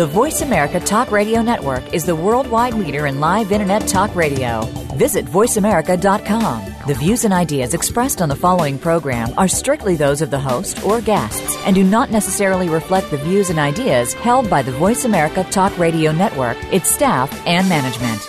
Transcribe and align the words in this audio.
The 0.00 0.06
Voice 0.06 0.40
America 0.40 0.80
Talk 0.80 1.10
Radio 1.10 1.42
Network 1.42 1.92
is 1.92 2.06
the 2.06 2.16
worldwide 2.16 2.72
leader 2.72 3.04
in 3.06 3.20
live 3.20 3.52
Internet 3.52 3.86
talk 3.86 4.16
radio. 4.16 4.62
Visit 4.96 5.26
VoiceAmerica.com. 5.26 6.72
The 6.86 6.94
views 6.94 7.26
and 7.26 7.34
ideas 7.34 7.74
expressed 7.74 8.22
on 8.22 8.30
the 8.30 8.34
following 8.34 8.78
program 8.78 9.30
are 9.36 9.46
strictly 9.46 9.96
those 9.96 10.22
of 10.22 10.30
the 10.30 10.40
host 10.40 10.82
or 10.86 11.02
guests 11.02 11.54
and 11.66 11.74
do 11.74 11.84
not 11.84 12.10
necessarily 12.10 12.70
reflect 12.70 13.10
the 13.10 13.18
views 13.18 13.50
and 13.50 13.58
ideas 13.58 14.14
held 14.14 14.48
by 14.48 14.62
the 14.62 14.72
Voice 14.72 15.04
America 15.04 15.44
Talk 15.50 15.76
Radio 15.76 16.12
Network, 16.12 16.56
its 16.72 16.90
staff, 16.90 17.30
and 17.46 17.68
management. 17.68 18.26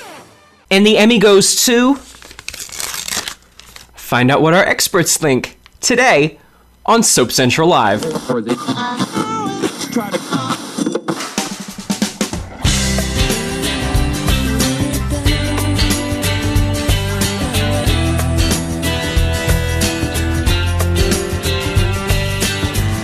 And 0.69 0.85
the 0.85 0.97
Emmy 0.97 1.19
goes 1.19 1.63
to. 1.67 1.95
Find 3.95 4.29
out 4.29 4.41
what 4.41 4.53
our 4.53 4.65
experts 4.65 5.15
think 5.15 5.57
today 5.79 6.37
on 6.85 7.01
Soap 7.01 7.31
Central 7.31 7.69
Live. 7.69 8.01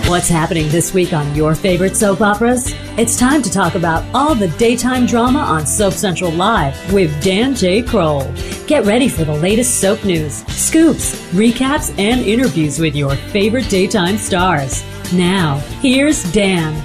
What's 0.08 0.30
happening 0.30 0.70
this 0.70 0.94
week 0.94 1.12
on 1.12 1.34
your 1.34 1.54
favorite 1.54 1.94
soap 1.94 2.22
operas? 2.22 2.72
It's 2.96 3.14
time 3.14 3.42
to 3.42 3.50
talk 3.50 3.74
about 3.74 4.02
all 4.14 4.34
the 4.34 4.48
daytime 4.56 5.04
drama 5.04 5.40
on 5.40 5.66
Soap 5.66 5.92
Central 5.92 6.30
Live 6.30 6.94
with 6.94 7.22
Dan 7.22 7.54
J. 7.54 7.82
Kroll. 7.82 8.22
Get 8.66 8.86
ready 8.86 9.06
for 9.10 9.24
the 9.24 9.34
latest 9.34 9.82
soap 9.82 10.06
news, 10.06 10.46
scoops, 10.46 11.14
recaps, 11.32 11.90
and 11.98 12.22
interviews 12.22 12.78
with 12.78 12.96
your 12.96 13.16
favorite 13.16 13.68
daytime 13.68 14.16
stars. 14.16 14.82
Now, 15.12 15.58
here's 15.82 16.22
Dan. 16.32 16.82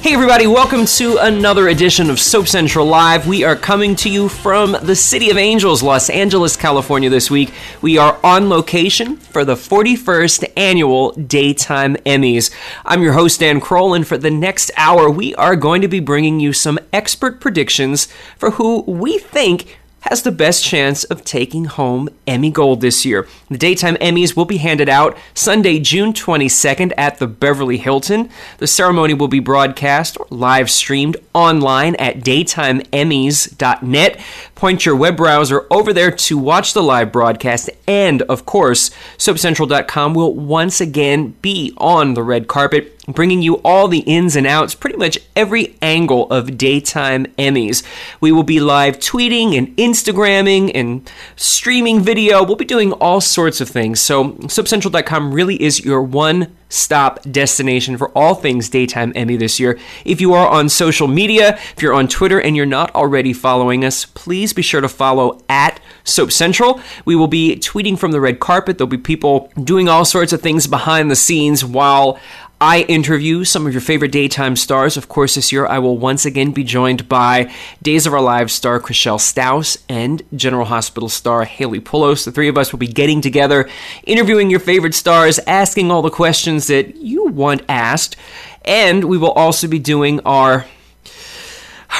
Hey, 0.00 0.14
everybody, 0.14 0.46
welcome 0.46 0.86
to 0.86 1.18
another 1.18 1.66
edition 1.66 2.08
of 2.08 2.20
Soap 2.20 2.46
Central 2.46 2.86
Live. 2.86 3.26
We 3.26 3.42
are 3.42 3.56
coming 3.56 3.96
to 3.96 4.08
you 4.08 4.28
from 4.28 4.76
the 4.80 4.94
City 4.94 5.28
of 5.30 5.36
Angels, 5.36 5.82
Los 5.82 6.08
Angeles, 6.08 6.56
California, 6.56 7.10
this 7.10 7.32
week. 7.32 7.52
We 7.82 7.98
are 7.98 8.16
on 8.22 8.48
location 8.48 9.16
for 9.16 9.44
the 9.44 9.56
41st 9.56 10.52
Annual 10.56 11.12
Daytime 11.14 11.96
Emmys. 12.06 12.54
I'm 12.84 13.02
your 13.02 13.14
host, 13.14 13.40
Dan 13.40 13.60
Kroll, 13.60 13.92
and 13.92 14.06
for 14.06 14.16
the 14.16 14.30
next 14.30 14.70
hour, 14.76 15.10
we 15.10 15.34
are 15.34 15.56
going 15.56 15.82
to 15.82 15.88
be 15.88 15.98
bringing 15.98 16.38
you 16.38 16.52
some 16.52 16.78
expert 16.92 17.40
predictions 17.40 18.06
for 18.38 18.52
who 18.52 18.82
we 18.82 19.18
think 19.18 19.77
has 20.00 20.22
the 20.22 20.32
best 20.32 20.64
chance 20.64 21.04
of 21.04 21.24
taking 21.24 21.66
home 21.66 22.08
Emmy 22.26 22.50
Gold 22.50 22.80
this 22.80 23.04
year. 23.04 23.28
The 23.48 23.58
daytime 23.58 23.96
Emmys 23.96 24.36
will 24.36 24.44
be 24.44 24.58
handed 24.58 24.88
out 24.88 25.16
Sunday, 25.34 25.78
June 25.78 26.12
22nd 26.12 26.92
at 26.96 27.18
the 27.18 27.26
Beverly 27.26 27.78
Hilton. 27.78 28.30
The 28.58 28.66
ceremony 28.66 29.14
will 29.14 29.28
be 29.28 29.40
broadcast 29.40 30.18
or 30.18 30.26
live 30.30 30.70
streamed 30.70 31.16
online 31.34 31.94
at 31.96 32.20
daytimeemmys.net. 32.20 34.20
Point 34.58 34.84
your 34.84 34.96
web 34.96 35.16
browser 35.16 35.68
over 35.70 35.92
there 35.92 36.10
to 36.10 36.36
watch 36.36 36.72
the 36.72 36.82
live 36.82 37.12
broadcast. 37.12 37.70
And 37.86 38.22
of 38.22 38.44
course, 38.44 38.90
SoapCentral.com 39.16 40.14
will 40.14 40.34
once 40.34 40.80
again 40.80 41.36
be 41.40 41.72
on 41.76 42.14
the 42.14 42.24
red 42.24 42.48
carpet 42.48 42.98
bringing 43.06 43.40
you 43.40 43.54
all 43.64 43.86
the 43.86 44.00
ins 44.00 44.34
and 44.34 44.48
outs, 44.48 44.74
pretty 44.74 44.96
much 44.96 45.16
every 45.36 45.76
angle 45.80 46.28
of 46.30 46.58
daytime 46.58 47.26
Emmys. 47.38 47.84
We 48.20 48.32
will 48.32 48.42
be 48.42 48.58
live 48.58 48.98
tweeting 48.98 49.56
and 49.56 49.76
Instagramming 49.76 50.72
and 50.74 51.08
streaming 51.36 52.00
video. 52.00 52.42
We'll 52.42 52.56
be 52.56 52.64
doing 52.64 52.92
all 52.94 53.20
sorts 53.20 53.60
of 53.60 53.68
things. 53.68 54.00
So, 54.00 54.32
SoapCentral.com 54.32 55.32
really 55.32 55.62
is 55.62 55.84
your 55.84 56.02
one 56.02 56.57
stop 56.68 57.20
destination 57.22 57.96
for 57.96 58.10
all 58.10 58.34
things 58.34 58.68
Daytime 58.68 59.12
Emmy 59.14 59.36
this 59.36 59.58
year. 59.58 59.78
If 60.04 60.20
you 60.20 60.34
are 60.34 60.48
on 60.48 60.68
social 60.68 61.08
media, 61.08 61.58
if 61.76 61.82
you're 61.82 61.94
on 61.94 62.08
Twitter 62.08 62.40
and 62.40 62.56
you're 62.56 62.66
not 62.66 62.94
already 62.94 63.32
following 63.32 63.84
us, 63.84 64.04
please 64.04 64.52
be 64.52 64.62
sure 64.62 64.80
to 64.80 64.88
follow 64.88 65.40
at 65.48 65.80
Soap 66.04 66.32
Central. 66.32 66.80
We 67.04 67.16
will 67.16 67.28
be 67.28 67.56
tweeting 67.56 67.98
from 67.98 68.12
the 68.12 68.20
red 68.20 68.40
carpet. 68.40 68.78
There'll 68.78 68.88
be 68.88 68.98
people 68.98 69.50
doing 69.62 69.88
all 69.88 70.04
sorts 70.04 70.32
of 70.32 70.40
things 70.40 70.66
behind 70.66 71.10
the 71.10 71.16
scenes 71.16 71.64
while 71.64 72.18
I 72.60 72.82
interview 72.82 73.44
some 73.44 73.68
of 73.68 73.72
your 73.72 73.80
favorite 73.80 74.10
daytime 74.10 74.56
stars. 74.56 74.96
Of 74.96 75.08
course, 75.08 75.36
this 75.36 75.52
year 75.52 75.64
I 75.64 75.78
will 75.78 75.96
once 75.96 76.24
again 76.24 76.50
be 76.50 76.64
joined 76.64 77.08
by 77.08 77.54
Days 77.82 78.04
of 78.04 78.12
Our 78.12 78.20
Lives 78.20 78.52
star 78.52 78.80
Chrishell 78.80 79.20
Stause 79.20 79.78
and 79.88 80.22
General 80.34 80.64
Hospital 80.64 81.08
star 81.08 81.44
Haley 81.44 81.78
Pullos. 81.78 82.24
The 82.24 82.32
three 82.32 82.48
of 82.48 82.58
us 82.58 82.72
will 82.72 82.80
be 82.80 82.88
getting 82.88 83.20
together, 83.20 83.68
interviewing 84.02 84.50
your 84.50 84.58
favorite 84.58 84.94
stars, 84.94 85.38
asking 85.46 85.92
all 85.92 86.02
the 86.02 86.10
questions 86.10 86.66
that 86.66 86.96
you 86.96 87.26
want 87.26 87.62
asked, 87.68 88.16
and 88.64 89.04
we 89.04 89.18
will 89.18 89.32
also 89.32 89.68
be 89.68 89.78
doing 89.78 90.18
our 90.26 90.66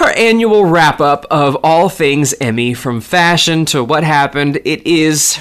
our 0.01 0.11
annual 0.17 0.65
wrap 0.65 1.01
up 1.01 1.25
of 1.31 1.57
all 1.63 1.89
things 1.89 2.35
Emmy, 2.41 2.75
from 2.75 3.01
fashion 3.01 3.65
to 3.67 3.85
what 3.85 4.03
happened. 4.03 4.61
It 4.65 4.85
is 4.85 5.39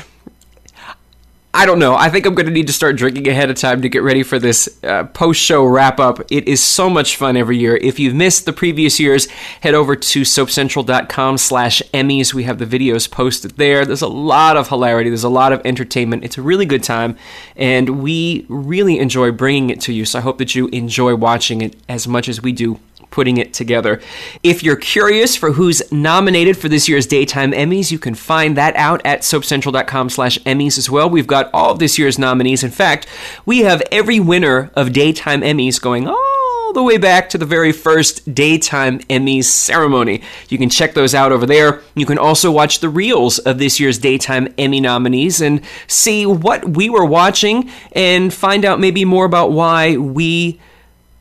I 1.57 1.65
don't 1.65 1.79
know. 1.79 1.95
I 1.95 2.11
think 2.11 2.27
I'm 2.27 2.35
going 2.35 2.45
to 2.45 2.51
need 2.51 2.67
to 2.67 2.73
start 2.73 2.97
drinking 2.97 3.27
ahead 3.27 3.49
of 3.49 3.55
time 3.55 3.81
to 3.81 3.89
get 3.89 4.03
ready 4.03 4.21
for 4.21 4.37
this 4.37 4.69
uh, 4.83 5.05
post 5.05 5.41
show 5.41 5.65
wrap 5.65 5.99
up. 5.99 6.19
It 6.29 6.47
is 6.47 6.61
so 6.61 6.87
much 6.87 7.15
fun 7.15 7.35
every 7.35 7.57
year. 7.57 7.75
If 7.77 7.97
you've 7.97 8.13
missed 8.13 8.45
the 8.45 8.53
previous 8.53 8.99
years, 8.99 9.25
head 9.61 9.73
over 9.73 9.95
to 9.95 10.21
soapcentral.com 10.21 11.39
slash 11.39 11.81
Emmys. 11.95 12.31
We 12.31 12.43
have 12.43 12.59
the 12.59 12.67
videos 12.67 13.09
posted 13.09 13.57
there. 13.57 13.87
There's 13.87 14.03
a 14.03 14.07
lot 14.07 14.55
of 14.55 14.69
hilarity, 14.69 15.09
there's 15.09 15.23
a 15.23 15.29
lot 15.29 15.51
of 15.51 15.59
entertainment. 15.65 16.23
It's 16.23 16.37
a 16.37 16.43
really 16.43 16.67
good 16.67 16.83
time, 16.83 17.17
and 17.55 18.03
we 18.03 18.45
really 18.49 18.99
enjoy 18.99 19.31
bringing 19.31 19.71
it 19.71 19.81
to 19.81 19.93
you. 19.93 20.05
So 20.05 20.19
I 20.19 20.21
hope 20.21 20.37
that 20.37 20.53
you 20.53 20.67
enjoy 20.67 21.15
watching 21.15 21.61
it 21.61 21.75
as 21.89 22.07
much 22.07 22.29
as 22.29 22.39
we 22.39 22.51
do 22.51 22.79
putting 23.17 23.37
it 23.37 23.51
together. 23.51 23.99
If 24.43 24.61
you're 24.61 24.75
curious 24.75 25.35
for 25.35 25.53
who's 25.53 25.81
nominated 25.91 26.55
for 26.55 26.69
this 26.69 26.87
year's 26.87 27.07
Daytime 27.07 27.51
Emmys, 27.51 27.91
you 27.91 27.97
can 27.97 28.13
find 28.13 28.55
that 28.57 28.75
out 28.75 29.03
at 29.03 29.21
soapcentral.com 29.21 30.11
slash 30.11 30.37
Emmys 30.41 30.77
as 30.77 30.87
well. 30.87 31.09
We've 31.09 31.25
got 31.25 31.49
all 31.51 31.71
of 31.71 31.79
this 31.79 31.97
year's 31.97 32.19
nominees. 32.19 32.63
In 32.63 32.69
fact, 32.69 33.07
we 33.43 33.61
have 33.61 33.81
every 33.91 34.19
winner 34.19 34.69
of 34.75 34.93
Daytime 34.93 35.41
Emmys 35.41 35.81
going 35.81 36.07
all 36.07 36.73
the 36.75 36.83
way 36.83 36.99
back 36.99 37.27
to 37.29 37.39
the 37.39 37.45
very 37.47 37.71
first 37.71 38.35
Daytime 38.35 38.99
Emmys 39.09 39.45
ceremony. 39.45 40.21
You 40.49 40.59
can 40.59 40.69
check 40.69 40.93
those 40.93 41.15
out 41.15 41.31
over 41.31 41.47
there. 41.47 41.81
You 41.95 42.05
can 42.05 42.19
also 42.19 42.51
watch 42.51 42.81
the 42.81 42.89
reels 42.89 43.39
of 43.39 43.57
this 43.57 43.79
year's 43.79 43.97
Daytime 43.97 44.53
Emmy 44.59 44.79
nominees 44.79 45.41
and 45.41 45.61
see 45.87 46.27
what 46.27 46.69
we 46.77 46.87
were 46.91 47.05
watching 47.05 47.71
and 47.93 48.31
find 48.31 48.63
out 48.63 48.79
maybe 48.79 49.05
more 49.05 49.25
about 49.25 49.51
why 49.51 49.97
we 49.97 50.59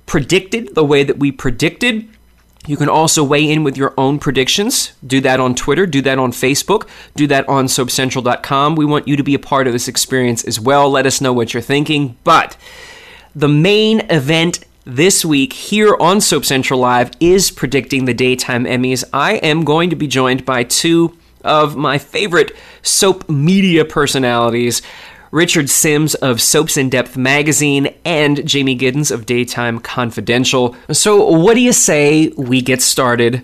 predicted 0.07 0.75
the 0.75 0.85
way 0.85 1.05
that 1.05 1.19
we 1.19 1.31
predicted. 1.31 2.09
You 2.67 2.77
can 2.77 2.89
also 2.89 3.23
weigh 3.23 3.49
in 3.49 3.63
with 3.63 3.77
your 3.77 3.95
own 3.97 4.19
predictions. 4.19 4.93
Do 5.07 5.21
that 5.21 5.39
on 5.39 5.55
Twitter, 5.55 5.87
do 5.87 6.03
that 6.03 6.19
on 6.19 6.33
Facebook, 6.33 6.89
do 7.15 7.27
that 7.29 7.49
on 7.49 7.67
soapcentral.com. 7.67 8.75
We 8.75 8.85
want 8.85 9.07
you 9.07 9.17
to 9.17 9.23
be 9.23 9.35
a 9.35 9.39
part 9.39 9.67
of 9.67 9.73
this 9.73 9.87
experience 9.87 10.43
as 10.45 10.59
well. 10.59 10.91
Let 10.91 11.07
us 11.07 11.21
know 11.21 11.33
what 11.33 11.55
you're 11.55 11.61
thinking. 11.61 12.17
But 12.25 12.57
the 13.35 13.49
main 13.49 14.01
event 14.11 14.65
this 14.85 15.25
week 15.25 15.53
here 15.53 15.97
on 16.01 16.21
Soap 16.21 16.45
Central 16.45 16.81
Live 16.81 17.11
is 17.21 17.51
predicting 17.51 18.05
the 18.05 18.15
daytime 18.15 18.65
Emmys. 18.65 19.05
I 19.13 19.35
am 19.35 19.65
going 19.65 19.91
to 19.91 19.97
be 19.97 20.07
joined 20.07 20.45
by 20.45 20.65
two 20.65 21.17
of 21.45 21.77
my 21.77 21.99
favorite 21.99 22.57
soap 22.83 23.29
media 23.29 23.85
personalities. 23.85 24.83
Richard 25.37 25.69
Simms 25.69 26.15
of 26.15 26.41
Soaps 26.41 26.79
in 26.79 26.89
Depth 26.89 27.15
magazine, 27.19 27.95
and 28.07 28.39
Jamey 28.39 28.79
Giddens 28.79 29.11
of 29.11 29.27
Daytime 29.27 29.81
Confidential. 29.81 30.75
So, 30.91 31.29
what 31.29 31.53
do 31.53 31.61
you 31.61 31.75
say 31.75 32.29
we 32.29 32.63
get 32.63 32.81
started 32.81 33.43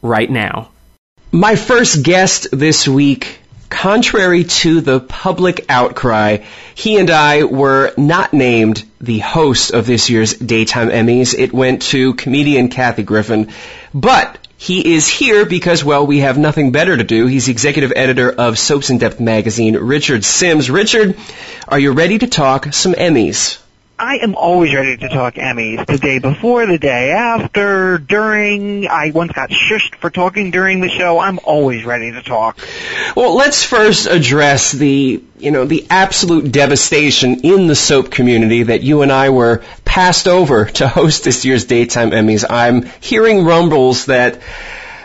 right 0.00 0.30
now? 0.30 0.70
My 1.32 1.56
first 1.56 2.04
guest 2.04 2.46
this 2.52 2.86
week, 2.86 3.40
contrary 3.68 4.44
to 4.44 4.80
the 4.80 5.00
public 5.00 5.66
outcry, 5.68 6.44
he 6.76 6.98
and 6.98 7.10
I 7.10 7.42
were 7.42 7.92
not 7.96 8.32
named 8.32 8.84
the 9.00 9.18
host 9.18 9.72
of 9.72 9.86
this 9.86 10.08
year's 10.08 10.34
Daytime 10.34 10.90
Emmys. 10.90 11.36
It 11.36 11.52
went 11.52 11.82
to 11.82 12.14
comedian 12.14 12.68
Kathy 12.68 13.02
Griffin. 13.02 13.50
But 13.92 14.38
he 14.64 14.94
is 14.94 15.06
here 15.06 15.44
because, 15.44 15.84
well, 15.84 16.06
we 16.06 16.20
have 16.20 16.38
nothing 16.38 16.72
better 16.72 16.96
to 16.96 17.04
do. 17.04 17.26
He's 17.26 17.48
executive 17.48 17.92
editor 17.94 18.32
of 18.32 18.58
Soaps 18.58 18.88
in 18.88 18.96
Depth 18.96 19.20
magazine, 19.20 19.76
Richard 19.76 20.24
Simms. 20.24 20.70
Richard, 20.70 21.18
are 21.68 21.78
you 21.78 21.92
ready 21.92 22.18
to 22.18 22.26
talk 22.26 22.72
some 22.72 22.94
Emmys? 22.94 23.58
I 23.96 24.16
am 24.16 24.34
always 24.34 24.74
ready 24.74 24.96
to 24.96 25.08
talk 25.08 25.34
Emmys. 25.34 25.86
The 25.86 25.98
day 25.98 26.18
before, 26.18 26.66
the 26.66 26.78
day 26.78 27.12
after, 27.12 27.98
during. 27.98 28.88
I 28.88 29.12
once 29.12 29.32
got 29.32 29.50
shushed 29.50 29.94
for 29.96 30.10
talking 30.10 30.50
during 30.50 30.80
the 30.80 30.88
show. 30.88 31.20
I'm 31.20 31.38
always 31.44 31.84
ready 31.84 32.10
to 32.10 32.20
talk. 32.20 32.58
Well, 33.14 33.36
let's 33.36 33.62
first 33.62 34.06
address 34.06 34.72
the, 34.72 35.22
you 35.38 35.50
know, 35.52 35.64
the 35.64 35.86
absolute 35.90 36.50
devastation 36.50 37.40
in 37.44 37.68
the 37.68 37.76
soap 37.76 38.10
community 38.10 38.64
that 38.64 38.82
you 38.82 39.02
and 39.02 39.12
I 39.12 39.30
were 39.30 39.62
passed 39.84 40.26
over 40.26 40.64
to 40.64 40.88
host 40.88 41.22
this 41.22 41.44
year's 41.44 41.66
daytime 41.66 42.10
Emmys. 42.10 42.44
I'm 42.48 42.90
hearing 43.00 43.44
rumbles 43.44 44.06
that 44.06 44.40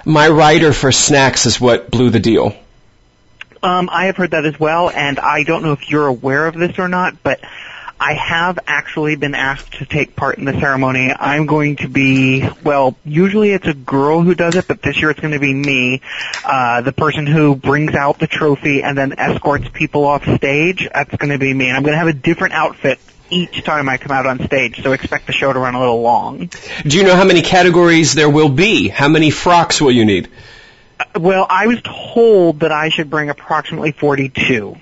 My 0.04 0.30
writer 0.30 0.74
for 0.74 0.92
Snacks 0.92 1.46
is 1.46 1.62
what 1.62 1.92
blew 1.92 2.10
the 2.10 2.20
deal. 2.20 2.56
Um, 3.62 3.90
I 3.92 4.06
have 4.06 4.16
heard 4.16 4.32
that 4.32 4.46
as 4.46 4.60
well, 4.60 4.90
and 4.90 5.20
I 5.20 5.44
don't 5.44 5.62
know 5.62 5.74
if 5.74 5.90
you're 5.90 6.08
aware 6.08 6.48
of 6.48 6.56
this 6.56 6.80
or 6.80 6.88
not, 6.88 7.22
but 7.22 7.42
I 8.00 8.14
have 8.14 8.60
actually 8.66 9.18
been 9.18 9.36
asked 9.36 9.74
to 9.74 9.86
take 9.86 10.16
part 10.16 10.38
in 10.38 10.46
the 10.46 10.54
ceremony. 10.54 11.14
I'm 11.18 11.46
going 11.46 11.76
to 11.78 11.90
be, 11.90 12.48
well, 12.64 12.96
usually 13.04 13.52
it's 13.52 13.68
a 13.68 13.74
girl 13.74 14.22
who 14.22 14.36
does 14.36 14.56
it, 14.56 14.68
but 14.68 14.82
this 14.82 15.02
year 15.02 15.12
it's 15.12 15.20
going 15.20 15.34
to 15.34 15.40
be 15.40 15.54
me, 15.54 16.02
uh, 16.46 16.82
the 16.82 16.94
person 16.94 17.28
who 17.28 17.56
brings 17.56 17.96
out 17.96 18.18
the 18.20 18.28
trophy 18.28 18.84
and 18.84 18.98
then 18.98 19.20
escorts 19.20 19.68
people 19.74 20.06
off 20.06 20.24
stage. 20.38 20.88
That's 20.94 21.14
going 21.18 21.32
to 21.32 21.38
be 21.38 21.54
me, 21.54 21.68
and 21.68 21.76
I'm 21.76 21.84
going 21.84 21.94
to 21.94 22.00
have 22.00 22.08
a 22.08 22.14
different 22.14 22.54
outfit 22.54 23.00
each 23.30 23.64
time 23.64 23.90
I 23.90 23.98
come 23.98 24.12
out 24.12 24.26
on 24.26 24.44
stage, 24.46 24.82
so 24.82 24.94
expect 24.94 25.28
the 25.28 25.34
show 25.34 25.52
to 25.52 25.60
run 25.60 25.76
a 25.76 25.80
little 25.80 26.02
long. 26.02 26.50
Do 26.84 26.98
you 26.98 27.04
know 27.04 27.16
how 27.16 27.26
many 27.26 27.42
categories 27.42 28.14
there 28.14 28.30
will 28.30 28.50
be? 28.50 28.88
How 28.88 29.08
many 29.08 29.30
frocks 29.30 29.82
will 29.82 29.92
you 29.92 30.06
need? 30.06 30.30
Uh, 31.00 31.20
well, 31.20 31.46
I 31.50 31.68
was 31.68 31.82
told 31.84 32.62
that 32.62 32.72
I 32.72 32.90
should 32.90 33.10
bring 33.10 33.30
approximately 33.30 33.92
42. 33.92 34.78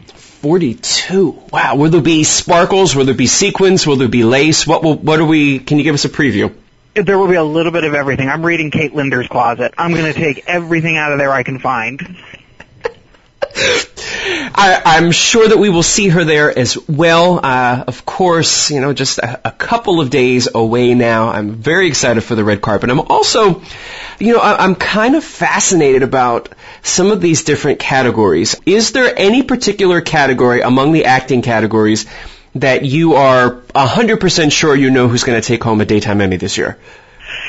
42. 0.47 1.44
Wow. 1.51 1.75
Will 1.75 1.89
there 1.89 1.99
be 1.99 2.23
sparkles? 2.23 2.95
Will 2.95 3.03
there 3.03 3.13
be 3.13 3.27
sequins? 3.27 3.85
Will 3.85 3.97
there 3.97 4.07
be 4.07 4.23
lace? 4.23 4.65
What 4.65 4.81
will, 4.81 4.95
what 4.95 5.19
are 5.19 5.25
we, 5.25 5.59
can 5.59 5.77
you 5.77 5.83
give 5.83 5.94
us 5.94 6.05
a 6.05 6.09
preview? 6.09 6.55
There 6.94 7.19
will 7.19 7.27
be 7.27 7.35
a 7.35 7.44
little 7.44 7.73
bit 7.73 7.83
of 7.83 7.94
everything. 7.94 8.29
I'm 8.29 8.45
reading 8.45 8.71
Kate 8.71 8.95
Linder's 8.95 9.27
closet. 9.27 9.73
I'm 9.77 9.91
going 9.91 10.05
to 10.05 10.17
take 10.17 10.45
everything 10.47 10.95
out 10.95 11.11
of 11.11 11.19
there 11.19 11.33
I 11.33 11.44
can 11.44 11.59
find. 11.59 11.99
I, 14.29 14.97
am 14.97 15.12
sure 15.12 15.47
that 15.47 15.57
we 15.57 15.69
will 15.69 15.83
see 15.83 16.09
her 16.09 16.24
there 16.24 16.57
as 16.57 16.77
well. 16.88 17.39
Uh, 17.44 17.83
of 17.88 18.06
course, 18.06 18.71
you 18.71 18.81
know, 18.81 18.94
just 18.94 19.19
a, 19.19 19.47
a, 19.47 19.51
couple 19.51 20.01
of 20.01 20.09
days 20.09 20.50
away 20.53 20.94
now. 20.94 21.29
I'm 21.29 21.56
very 21.56 21.88
excited 21.88 22.21
for 22.21 22.35
the 22.35 22.44
red 22.44 22.62
carpet. 22.62 22.89
I'm 22.89 23.00
also, 23.00 23.62
you 24.19 24.33
know, 24.33 24.39
I, 24.39 24.63
I'm 24.63 24.75
kind 24.75 25.15
of 25.15 25.24
fascinated 25.24 26.03
about 26.03 26.50
some 26.83 27.12
of 27.12 27.21
these 27.21 27.44
different 27.44 27.79
categories. 27.79 28.56
Is 28.65 28.91
there 28.91 29.13
any 29.18 29.44
particular 29.44 30.01
category 30.01 30.62
among 30.62 30.91
the 30.91 31.06
acting 31.06 31.41
categories 31.41 32.06
that 32.56 32.83
you 32.83 33.13
are 33.13 33.62
100% 33.75 34.51
sure 34.51 34.75
you 34.75 34.89
know 34.89 35.07
who's 35.07 35.23
going 35.23 35.39
to 35.39 35.47
take 35.47 35.63
home 35.63 35.81
a 35.81 35.85
daytime 35.85 36.21
Emmy 36.21 36.38
this 36.38 36.57
year? 36.57 36.77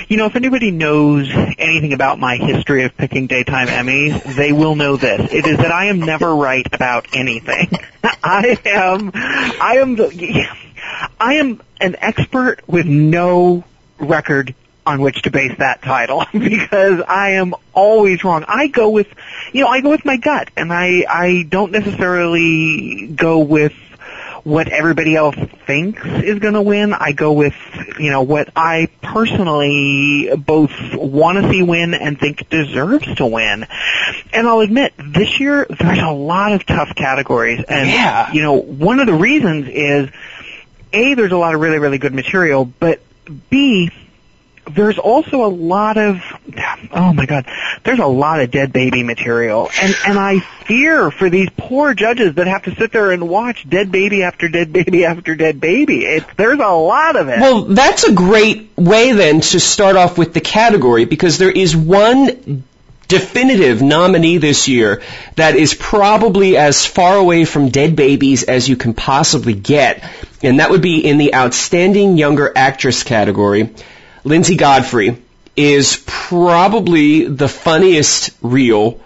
You 0.08 0.16
know, 0.16 0.26
if 0.26 0.36
anybody 0.36 0.70
knows 0.70 1.28
anything 1.58 1.92
about 1.92 2.18
my 2.18 2.36
history 2.36 2.84
of 2.84 2.96
picking 2.96 3.26
daytime 3.26 3.68
Emmys, 3.68 4.36
they 4.36 4.52
will 4.52 4.74
know 4.74 4.96
this. 4.96 5.32
It 5.32 5.46
is 5.46 5.58
that 5.58 5.72
I 5.72 5.86
am 5.86 6.00
never 6.00 6.34
right 6.34 6.66
about 6.72 7.06
anything. 7.12 7.70
I 8.02 8.58
am, 8.64 9.10
I 9.14 9.78
am 9.78 9.96
the, 9.96 10.46
I 11.20 11.34
am 11.34 11.60
an 11.80 11.96
expert 11.98 12.60
with 12.66 12.86
no 12.86 13.64
record 13.98 14.54
on 14.86 15.02
which 15.02 15.22
to 15.22 15.30
base 15.30 15.56
that 15.58 15.82
title 15.82 16.24
because 16.32 17.02
I 17.06 17.32
am 17.32 17.54
always 17.74 18.24
wrong. 18.24 18.44
I 18.48 18.68
go 18.68 18.88
with, 18.88 19.08
you 19.52 19.62
know, 19.62 19.68
I 19.68 19.82
go 19.82 19.90
with 19.90 20.04
my 20.04 20.16
gut 20.16 20.50
and 20.56 20.72
I, 20.72 21.04
I 21.08 21.46
don't 21.48 21.72
necessarily 21.72 23.08
go 23.08 23.40
with 23.40 23.74
what 24.48 24.68
everybody 24.68 25.14
else 25.14 25.36
thinks 25.66 26.02
is 26.04 26.38
going 26.38 26.54
to 26.54 26.62
win. 26.62 26.94
I 26.94 27.12
go 27.12 27.32
with, 27.32 27.54
you 27.98 28.10
know, 28.10 28.22
what 28.22 28.48
I 28.56 28.88
personally 29.02 30.30
both 30.36 30.72
want 30.94 31.36
to 31.36 31.50
see 31.50 31.62
win 31.62 31.92
and 31.92 32.18
think 32.18 32.48
deserves 32.48 33.14
to 33.16 33.26
win. 33.26 33.66
And 34.32 34.46
I'll 34.46 34.60
admit, 34.60 34.94
this 34.98 35.38
year 35.38 35.66
there's 35.68 35.98
a 35.98 36.10
lot 36.10 36.52
of 36.52 36.64
tough 36.64 36.94
categories. 36.94 37.62
And, 37.68 37.90
yeah. 37.90 38.32
you 38.32 38.40
know, 38.40 38.54
one 38.54 39.00
of 39.00 39.06
the 39.06 39.14
reasons 39.14 39.68
is, 39.68 40.08
A, 40.94 41.12
there's 41.12 41.32
a 41.32 41.36
lot 41.36 41.54
of 41.54 41.60
really, 41.60 41.78
really 41.78 41.98
good 41.98 42.14
material, 42.14 42.64
but 42.64 43.00
B, 43.50 43.90
there's 44.74 44.98
also 44.98 45.44
a 45.44 45.48
lot 45.48 45.96
of 45.96 46.22
oh 46.92 47.12
my 47.12 47.26
god 47.26 47.46
there's 47.84 47.98
a 47.98 48.06
lot 48.06 48.40
of 48.40 48.50
dead 48.50 48.72
baby 48.72 49.02
material. 49.02 49.68
And 49.80 49.94
and 50.06 50.18
i 50.18 50.40
fear 50.40 51.10
for 51.10 51.30
these 51.30 51.48
poor 51.56 51.94
judges 51.94 52.34
that 52.34 52.46
have 52.46 52.62
to 52.64 52.74
sit 52.74 52.92
there 52.92 53.10
and 53.10 53.28
watch 53.28 53.68
dead 53.68 53.90
baby 53.90 54.22
after 54.22 54.48
dead 54.48 54.72
baby 54.72 55.04
after 55.04 55.34
dead 55.34 55.60
baby. 55.60 56.04
It's 56.04 56.26
there's 56.36 56.60
a 56.60 56.68
lot 56.68 57.16
of 57.16 57.28
it. 57.28 57.40
Well 57.40 57.64
that's 57.64 58.04
a 58.04 58.12
great 58.12 58.70
way 58.76 59.12
then 59.12 59.40
to 59.40 59.60
start 59.60 59.96
off 59.96 60.18
with 60.18 60.34
the 60.34 60.40
category 60.40 61.04
because 61.04 61.38
there 61.38 61.50
is 61.50 61.76
one 61.76 62.64
definitive 63.08 63.80
nominee 63.80 64.36
this 64.36 64.68
year 64.68 65.02
that 65.36 65.56
is 65.56 65.72
probably 65.72 66.58
as 66.58 66.84
far 66.84 67.16
away 67.16 67.46
from 67.46 67.70
dead 67.70 67.96
babies 67.96 68.42
as 68.42 68.68
you 68.68 68.76
can 68.76 68.92
possibly 68.92 69.54
get 69.54 70.04
and 70.42 70.60
that 70.60 70.70
would 70.70 70.82
be 70.82 71.04
in 71.04 71.16
the 71.16 71.34
outstanding 71.34 72.18
younger 72.18 72.52
actress 72.54 73.02
category 73.02 73.70
Linsey 74.24 74.56
Godfrey 74.56 75.22
is 75.56 76.02
probably 76.06 77.24
the 77.24 77.48
funniest 77.48 78.30
reel 78.42 79.00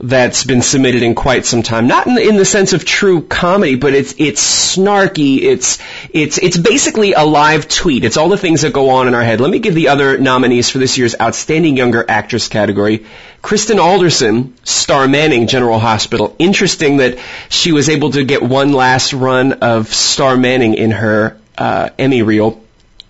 that's 0.00 0.44
been 0.44 0.60
submitted 0.60 1.02
in 1.02 1.14
quite 1.14 1.46
some 1.46 1.62
time. 1.62 1.86
Not 1.86 2.06
in 2.06 2.14
the, 2.14 2.28
in 2.28 2.36
the 2.36 2.44
sense 2.44 2.72
of 2.72 2.84
true 2.84 3.22
comedy, 3.22 3.76
but 3.76 3.94
it's 3.94 4.14
it's 4.18 4.76
snarky. 4.76 5.40
It's 5.40 5.78
it's 6.10 6.38
it's 6.38 6.58
basically 6.58 7.12
a 7.12 7.24
live 7.24 7.68
tweet. 7.68 8.04
It's 8.04 8.16
all 8.16 8.28
the 8.28 8.36
things 8.36 8.62
that 8.62 8.72
go 8.72 8.90
on 8.90 9.08
in 9.08 9.14
our 9.14 9.22
head. 9.22 9.40
Let 9.40 9.50
me 9.50 9.60
give 9.60 9.74
the 9.74 9.88
other 9.88 10.18
nominees 10.18 10.68
for 10.68 10.78
this 10.78 10.98
year's 10.98 11.14
Outstanding 11.18 11.76
Younger 11.76 12.04
Actress 12.06 12.48
category. 12.48 13.06
Kristen 13.40 13.78
Alderson, 13.78 14.54
Starr 14.64 15.06
Manning 15.06 15.46
General 15.46 15.78
Hospital. 15.78 16.34
Interesting 16.38 16.98
that 16.98 17.18
she 17.48 17.72
was 17.72 17.88
able 17.88 18.10
to 18.12 18.24
get 18.24 18.42
one 18.42 18.72
last 18.72 19.12
run 19.12 19.54
of 19.54 19.92
Starr 19.92 20.36
Manning 20.36 20.74
in 20.74 20.90
her 20.90 21.38
uh, 21.56 21.90
Emmy 21.98 22.22
reel. 22.22 22.62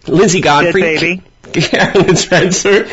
Linsey 0.04 0.42
Godfrey. 0.42 1.22
Caroline 1.60 2.16
Spencer, 2.16 2.84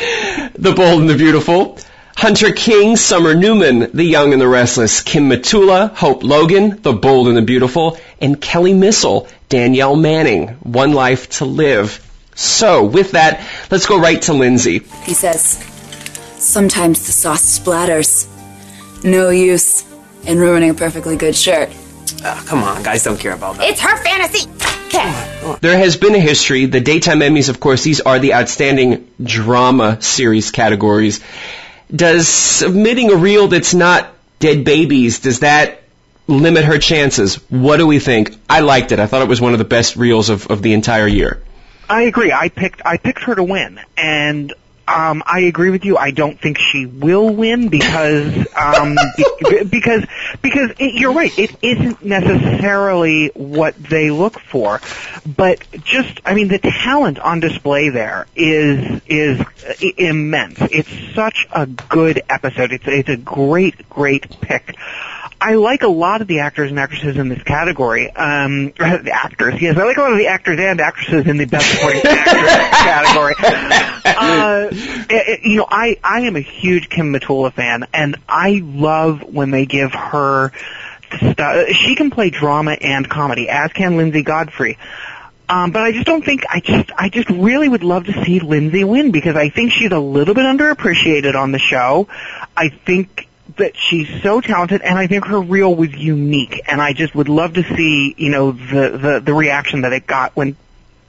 The 0.53 0.73
Bold 0.75 1.01
and 1.01 1.09
the 1.09 1.17
Beautiful, 1.17 1.79
Hunter 2.15 2.51
King, 2.51 2.95
Summer 2.95 3.33
Newman, 3.33 3.89
The 3.93 4.03
Young 4.03 4.33
and 4.33 4.41
the 4.41 4.47
Restless, 4.47 5.01
Kim 5.01 5.29
Matula, 5.29 5.91
Hope 5.95 6.23
Logan, 6.23 6.79
The 6.81 6.93
Bold 6.93 7.27
and 7.27 7.37
the 7.37 7.41
Beautiful, 7.41 7.97
and 8.19 8.39
Kelley 8.39 8.73
Missal, 8.73 9.27
Danielle 9.49 9.95
Manning, 9.95 10.49
One 10.59 10.93
Life 10.93 11.29
to 11.37 11.45
Live. 11.45 12.07
So, 12.35 12.85
with 12.85 13.11
that, 13.13 13.45
let's 13.71 13.87
go 13.87 13.99
right 13.99 14.21
to 14.21 14.33
Linsey. 14.33 14.83
He 15.03 15.15
says, 15.15 15.63
Sometimes 16.37 17.05
the 17.05 17.11
sauce 17.11 17.59
splatters. 17.59 18.27
No 19.03 19.29
use 19.29 19.83
in 20.25 20.37
ruining 20.37 20.69
a 20.69 20.73
perfectly 20.75 21.15
good 21.15 21.35
shirt. 21.35 21.69
Oh, 22.23 22.43
come 22.47 22.63
on, 22.63 22.83
guys 22.83 23.03
don't 23.03 23.19
care 23.19 23.33
about 23.33 23.57
that. 23.57 23.69
It's 23.69 23.79
her 23.81 23.97
fantasy! 24.03 24.49
There 25.61 25.77
has 25.77 25.97
been 25.97 26.15
a 26.15 26.19
history. 26.19 26.65
The 26.65 26.81
daytime 26.81 27.21
Emmys, 27.21 27.49
of 27.49 27.59
course, 27.59 27.83
these 27.83 28.01
are 28.01 28.19
the 28.19 28.33
outstanding 28.33 29.07
drama 29.23 30.01
series 30.01 30.51
categories. 30.51 31.21
Does 31.93 32.27
submitting 32.27 33.11
a 33.11 33.15
reel 33.15 33.47
that's 33.47 33.73
not 33.73 34.13
dead 34.39 34.65
babies, 34.65 35.19
does 35.19 35.39
that 35.39 35.81
limit 36.27 36.65
her 36.65 36.77
chances? 36.77 37.35
What 37.49 37.77
do 37.77 37.87
we 37.87 37.99
think? 37.99 38.37
I 38.49 38.59
liked 38.59 38.91
it. 38.91 38.99
I 38.99 39.07
thought 39.07 39.21
it 39.21 39.27
was 39.27 39.41
one 39.41 39.53
of 39.53 39.59
the 39.59 39.65
best 39.65 39.95
reels 39.95 40.29
of, 40.29 40.47
of 40.47 40.61
the 40.61 40.73
entire 40.73 41.07
year. 41.07 41.41
I 41.89 42.03
agree. 42.03 42.31
I 42.31 42.49
picked 42.49 42.81
I 42.85 42.97
picked 42.97 43.23
her 43.23 43.35
to 43.35 43.43
win, 43.43 43.79
and 43.97 44.53
um, 44.87 45.23
I 45.25 45.41
agree 45.41 45.69
with 45.69 45.85
you. 45.85 45.97
I 45.97 46.11
don't 46.11 46.39
think 46.39 46.57
she 46.57 46.85
will 46.85 47.29
win 47.29 47.69
because 47.69 48.45
um, 48.55 48.97
be, 49.15 49.63
because 49.63 50.05
because 50.41 50.71
it, 50.79 50.95
you're 50.95 51.13
right. 51.13 51.31
It 51.37 51.55
isn't 51.61 52.03
necessarily 52.03 53.27
what 53.35 53.75
they 53.75 54.11
look 54.11 54.39
for, 54.39 54.81
but 55.25 55.65
just 55.83 56.19
I 56.25 56.33
mean 56.33 56.47
the 56.47 56.59
talent 56.59 57.19
on 57.19 57.39
display 57.39 57.89
there 57.89 58.27
is 58.35 59.01
is 59.07 59.41
immense. 59.97 60.57
It's 60.59 61.13
such 61.13 61.47
a 61.51 61.65
good 61.65 62.21
episode. 62.29 62.71
It's 62.71 62.87
it's 62.87 63.09
a 63.09 63.17
great 63.17 63.89
great 63.89 64.41
pick. 64.41 64.75
I 65.41 65.55
like 65.55 65.81
a 65.81 65.87
lot 65.87 66.21
of 66.21 66.27
the 66.27 66.39
actors 66.39 66.69
and 66.69 66.79
actresses 66.79 67.17
in 67.17 67.27
this 67.27 67.41
category. 67.41 68.11
Um, 68.11 68.67
the 68.77 69.11
actors, 69.11 69.59
yes, 69.59 69.75
I 69.75 69.85
like 69.85 69.97
a 69.97 70.01
lot 70.01 70.11
of 70.11 70.19
the 70.19 70.27
actors 70.27 70.59
and 70.59 70.79
actresses 70.79 71.25
in 71.27 71.37
the 71.37 71.45
best 71.45 71.67
supporting 71.71 72.01
actor 72.05 72.37
category. 72.77 73.35
Uh, 74.05 74.67
it, 75.09 75.43
you 75.43 75.57
know, 75.57 75.67
I 75.67 75.97
I 76.03 76.21
am 76.21 76.35
a 76.35 76.41
huge 76.41 76.89
Kim 76.89 77.11
Matula 77.11 77.51
fan, 77.51 77.87
and 77.91 78.17
I 78.29 78.61
love 78.63 79.23
when 79.23 79.51
they 79.51 79.65
give 79.65 79.93
her. 79.93 80.51
Stuff. 81.33 81.67
She 81.71 81.95
can 81.95 82.09
play 82.09 82.29
drama 82.29 82.71
and 82.71 83.09
comedy, 83.09 83.49
as 83.49 83.73
can 83.73 83.97
Linsey 83.97 84.23
Godfrey. 84.23 84.77
Um, 85.49 85.71
but 85.71 85.81
I 85.81 85.91
just 85.91 86.05
don't 86.05 86.23
think 86.23 86.45
I 86.49 86.61
just 86.61 86.89
I 86.95 87.09
just 87.09 87.29
really 87.29 87.67
would 87.67 87.83
love 87.83 88.05
to 88.05 88.13
see 88.23 88.39
Linsey 88.39 88.87
win 88.87 89.11
because 89.11 89.35
I 89.35 89.49
think 89.49 89.73
she's 89.73 89.91
a 89.91 89.99
little 89.99 90.33
bit 90.33 90.45
underappreciated 90.45 91.35
on 91.35 91.51
the 91.51 91.59
show. 91.59 92.07
I 92.55 92.69
think 92.69 93.27
that 93.57 93.75
she's 93.75 94.21
so 94.21 94.41
talented, 94.41 94.81
and 94.81 94.97
I 94.97 95.07
think 95.07 95.25
her 95.25 95.39
reel 95.39 95.73
was 95.73 95.93
unique. 95.93 96.61
And 96.67 96.81
I 96.81 96.93
just 96.93 97.15
would 97.15 97.29
love 97.29 97.53
to 97.53 97.63
see, 97.63 98.13
you 98.17 98.29
know, 98.29 98.51
the 98.51 98.97
the, 98.97 99.21
the 99.23 99.33
reaction 99.33 99.81
that 99.81 99.93
it 99.93 100.07
got 100.07 100.35
when 100.35 100.55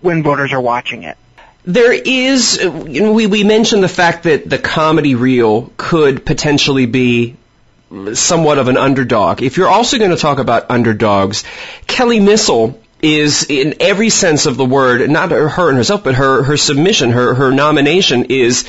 when 0.00 0.22
voters 0.22 0.52
are 0.52 0.61
watching 0.61 1.04
it. 1.04 1.16
There 1.64 1.92
is, 1.92 2.58
we 2.62 3.26
we 3.26 3.44
mentioned 3.44 3.84
the 3.84 3.88
fact 3.88 4.25
that 4.25 4.50
the 4.50 4.58
comedy 4.58 5.14
reel 5.14 5.72
could 5.76 6.26
potentially 6.26 6.87
be 6.87 7.37
somewhat 8.14 8.58
of 8.58 8.68
an 8.68 8.76
underdog. 8.76 9.42
If 9.42 9.56
you're 9.56 9.68
also 9.68 9.99
going 9.99 10.11
to 10.11 10.16
talk 10.16 10.38
about 10.38 10.70
underdogs, 10.70 11.44
Kelley 11.87 12.20
Missal 12.20 12.80
is 13.02 13.44
in 13.49 13.75
every 13.80 14.11
sense 14.11 14.46
of 14.46 14.56
the 14.56 14.64
word, 14.64 15.08
not 15.11 15.30
her 15.30 15.68
and 15.68 15.76
herself, 15.76 16.04
but 16.04 16.14
her, 16.14 16.44
her 16.44 16.56
submission, 16.56 17.11
her, 17.11 17.34
her 17.34 17.50
nomination 17.50 18.26
is 18.26 18.68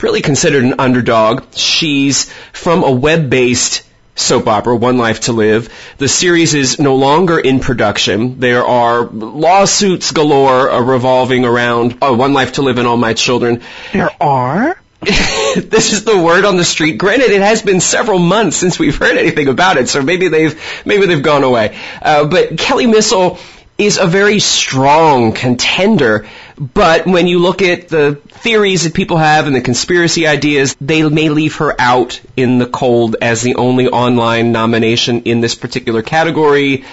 really 0.00 0.22
considered 0.22 0.64
an 0.64 0.74
underdog. 0.78 1.44
She's 1.54 2.30
from 2.52 2.84
a 2.84 2.90
web-based 2.90 3.84
soap 4.16 4.46
opera, 4.46 4.76
One 4.76 4.98
Life 4.98 5.20
to 5.20 5.32
Live. 5.32 5.72
The 5.98 6.08
series 6.08 6.54
is 6.54 6.78
no 6.78 6.96
longer 6.96 7.38
in 7.38 7.60
production. 7.60 8.38
There 8.40 8.64
are 8.64 9.06
lawsuits 9.06 10.12
galore 10.12 10.70
uh, 10.70 10.80
revolving 10.80 11.44
around 11.44 11.98
uh, 12.02 12.14
One 12.14 12.32
Life 12.32 12.52
to 12.52 12.62
Live 12.62 12.78
and 12.78 12.86
All 12.86 12.96
My 12.96 13.14
Children. 13.14 13.62
There 13.92 14.10
are. 14.20 14.78
this 15.04 15.92
is 15.92 16.04
the 16.04 16.18
word 16.18 16.44
on 16.46 16.56
the 16.56 16.64
street. 16.64 16.96
Granted, 16.96 17.30
it 17.30 17.42
has 17.42 17.60
been 17.60 17.80
several 17.80 18.18
months 18.18 18.56
since 18.56 18.78
we've 18.78 18.96
heard 18.96 19.18
anything 19.18 19.48
about 19.48 19.76
it, 19.76 19.88
so 19.88 20.00
maybe 20.02 20.28
they've 20.28 20.58
maybe 20.86 21.06
they've 21.06 21.22
gone 21.22 21.44
away. 21.44 21.76
Uh, 22.00 22.24
but 22.24 22.56
Kelley 22.56 22.86
Missal 22.86 23.38
is 23.76 23.98
a 23.98 24.06
very 24.06 24.38
strong 24.38 25.32
contender. 25.32 26.26
But 26.56 27.06
when 27.06 27.26
you 27.26 27.40
look 27.40 27.62
at 27.62 27.88
the 27.88 28.14
theories 28.14 28.84
that 28.84 28.94
people 28.94 29.16
have 29.16 29.46
and 29.46 29.56
the 29.56 29.60
conspiracy 29.60 30.26
ideas, 30.26 30.76
they 30.80 31.02
may 31.08 31.28
leave 31.28 31.56
her 31.56 31.74
out 31.78 32.20
in 32.36 32.58
the 32.58 32.66
cold 32.66 33.16
as 33.20 33.42
the 33.42 33.56
only 33.56 33.88
online 33.88 34.52
nomination 34.52 35.22
in 35.22 35.40
this 35.40 35.54
particular 35.54 36.02
category. 36.02 36.84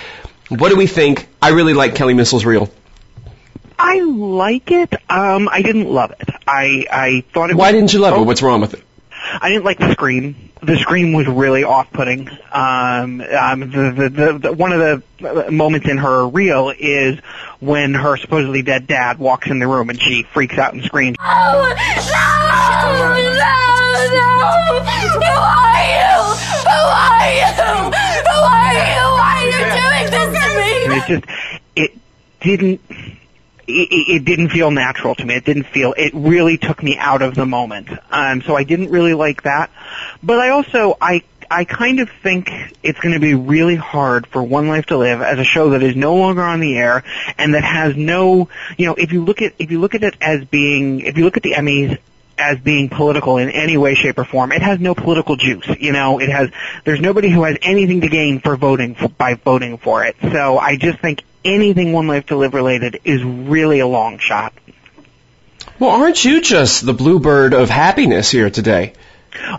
What 0.50 0.69
do 0.69 0.75
we 0.75 0.88
think? 0.88 1.27
I 1.41 1.50
really 1.50 1.73
like 1.73 1.95
Kelley 1.95 2.13
Missal's 2.13 2.45
reel. 2.45 2.69
I 3.77 4.01
like 4.01 4.71
it. 4.71 4.93
Um, 5.09 5.50
I 5.51 5.61
didn't 5.63 5.89
love 5.89 6.11
it. 6.11 6.29
I 6.47 6.85
I 6.91 7.23
thought 7.33 7.50
it. 7.50 7.55
Why 7.55 7.71
was, 7.71 7.79
didn't 7.79 7.93
you 7.93 8.00
love 8.00 8.19
it? 8.19 8.25
What's 8.25 8.41
wrong 8.41 8.61
with 8.61 8.75
it? 8.75 8.83
I 9.39 9.50
didn't 9.50 9.65
like 9.65 9.79
the 9.79 9.91
scream. 9.91 10.50
The 10.63 10.77
scream 10.77 11.13
was 11.13 11.25
really 11.27 11.63
off-putting. 11.63 12.29
Um, 12.51 13.21
um, 13.21 13.59
the, 13.61 13.93
the, 13.95 14.09
the, 14.09 14.37
the, 14.37 14.53
one 14.53 14.71
of 14.71 14.79
the 15.19 15.51
moments 15.51 15.89
in 15.89 15.97
her 15.97 16.27
reel 16.27 16.71
is 16.77 17.17
when 17.59 17.95
her 17.95 18.15
supposedly 18.17 18.61
dead 18.61 18.85
dad 18.85 19.17
walks 19.17 19.49
in 19.49 19.57
the 19.57 19.67
room 19.67 19.89
and 19.89 19.99
she 19.99 20.21
freaks 20.21 20.59
out 20.59 20.73
and 20.73 20.83
screams. 20.83 21.17
Oh, 21.19 21.23
no, 21.23 21.75
no, 22.93 23.15
no! 24.11 24.29
Who 25.11 25.33
are 25.33 25.81
you? 25.89 26.13
Who 26.61 26.79
are 26.91 27.31
you? 27.33 27.49
Who 27.57 28.37
are 28.45 28.73
you? 28.73 29.01
Why 29.17 29.33
are 29.35 29.49
you 29.49 29.65
doing 29.81 30.07
this 30.11 30.29
to 30.37 30.45
me? 30.59 30.71
And 30.85 30.93
it 30.93 31.05
just, 31.07 31.25
it 31.75 31.91
didn't, 32.41 32.81
it, 33.71 34.25
didn't 34.25 34.49
feel 34.49 34.71
natural 34.71 35.15
to 35.15 35.25
me. 35.25 35.35
It 35.35 35.45
didn't 35.45 35.63
feel, 35.63 35.93
it 35.97 36.13
really 36.13 36.57
took 36.57 36.81
me 36.83 36.97
out 36.97 37.21
of 37.21 37.35
the 37.35 37.45
moment. 37.45 37.89
Um, 38.09 38.41
so 38.41 38.55
I 38.55 38.63
didn't 38.63 38.89
really 38.89 39.13
like 39.13 39.43
that. 39.43 39.71
But 40.21 40.39
I 40.39 40.49
also, 40.49 40.97
I, 41.01 41.23
I 41.49 41.65
kind 41.65 41.99
of 41.99 42.09
think 42.23 42.49
it's 42.81 42.99
going 42.99 43.13
to 43.13 43.19
be 43.19 43.33
really 43.33 43.75
hard 43.75 44.27
for 44.27 44.41
One 44.41 44.67
Life 44.67 44.87
to 44.87 44.97
Live 44.97 45.21
as 45.21 45.39
a 45.39 45.43
show 45.43 45.71
that 45.71 45.83
is 45.83 45.95
no 45.95 46.15
longer 46.15 46.43
on 46.43 46.59
the 46.59 46.77
air 46.77 47.03
and 47.37 47.55
that 47.55 47.63
has 47.63 47.95
no, 47.95 48.49
you 48.77 48.85
know, 48.85 48.95
if 48.95 49.11
you 49.11 49.23
look 49.23 49.41
at, 49.41 49.53
if 49.59 49.71
you 49.71 49.79
look 49.79 49.95
at 49.95 50.03
it 50.03 50.15
as 50.21 50.45
being, 50.45 51.01
if 51.01 51.17
you 51.17 51.25
look 51.25 51.37
at 51.37 51.43
the 51.43 51.53
Emmys 51.53 51.97
as 52.41 52.59
being 52.59 52.89
political 52.89 53.37
in 53.37 53.49
any 53.49 53.77
way, 53.77 53.93
shape, 53.93 54.17
or 54.17 54.25
form. 54.25 54.51
It 54.51 54.61
has 54.61 54.79
no 54.79 54.95
political 54.95 55.35
juice. 55.35 55.67
You 55.79 55.91
know, 55.91 56.19
it 56.19 56.29
has. 56.29 56.49
There's 56.83 56.99
nobody 56.99 57.29
who 57.29 57.43
has 57.43 57.57
anything 57.61 58.01
to 58.01 58.09
gain 58.09 58.39
for 58.39 58.57
voting 58.57 58.95
for, 58.95 59.09
by 59.09 59.35
voting 59.35 59.77
for 59.77 60.03
it. 60.03 60.15
So 60.21 60.57
I 60.57 60.75
just 60.75 60.99
think 60.99 61.23
anything 61.43 61.93
One 61.93 62.07
Life 62.07 62.27
to 62.27 62.38
Live 62.38 62.53
related 62.53 63.01
is 63.03 63.24
really 63.24 63.79
a 63.79 63.88
long 63.88 64.17
shot. 64.17 64.53
Well, 65.79 65.91
aren't 65.91 66.24
you 66.24 66.41
just 66.41 66.86
the 66.86 66.93
bluebird 66.93 67.53
of 67.53 67.69
happiness 67.69 68.29
here 68.29 68.50
today? 68.50 68.93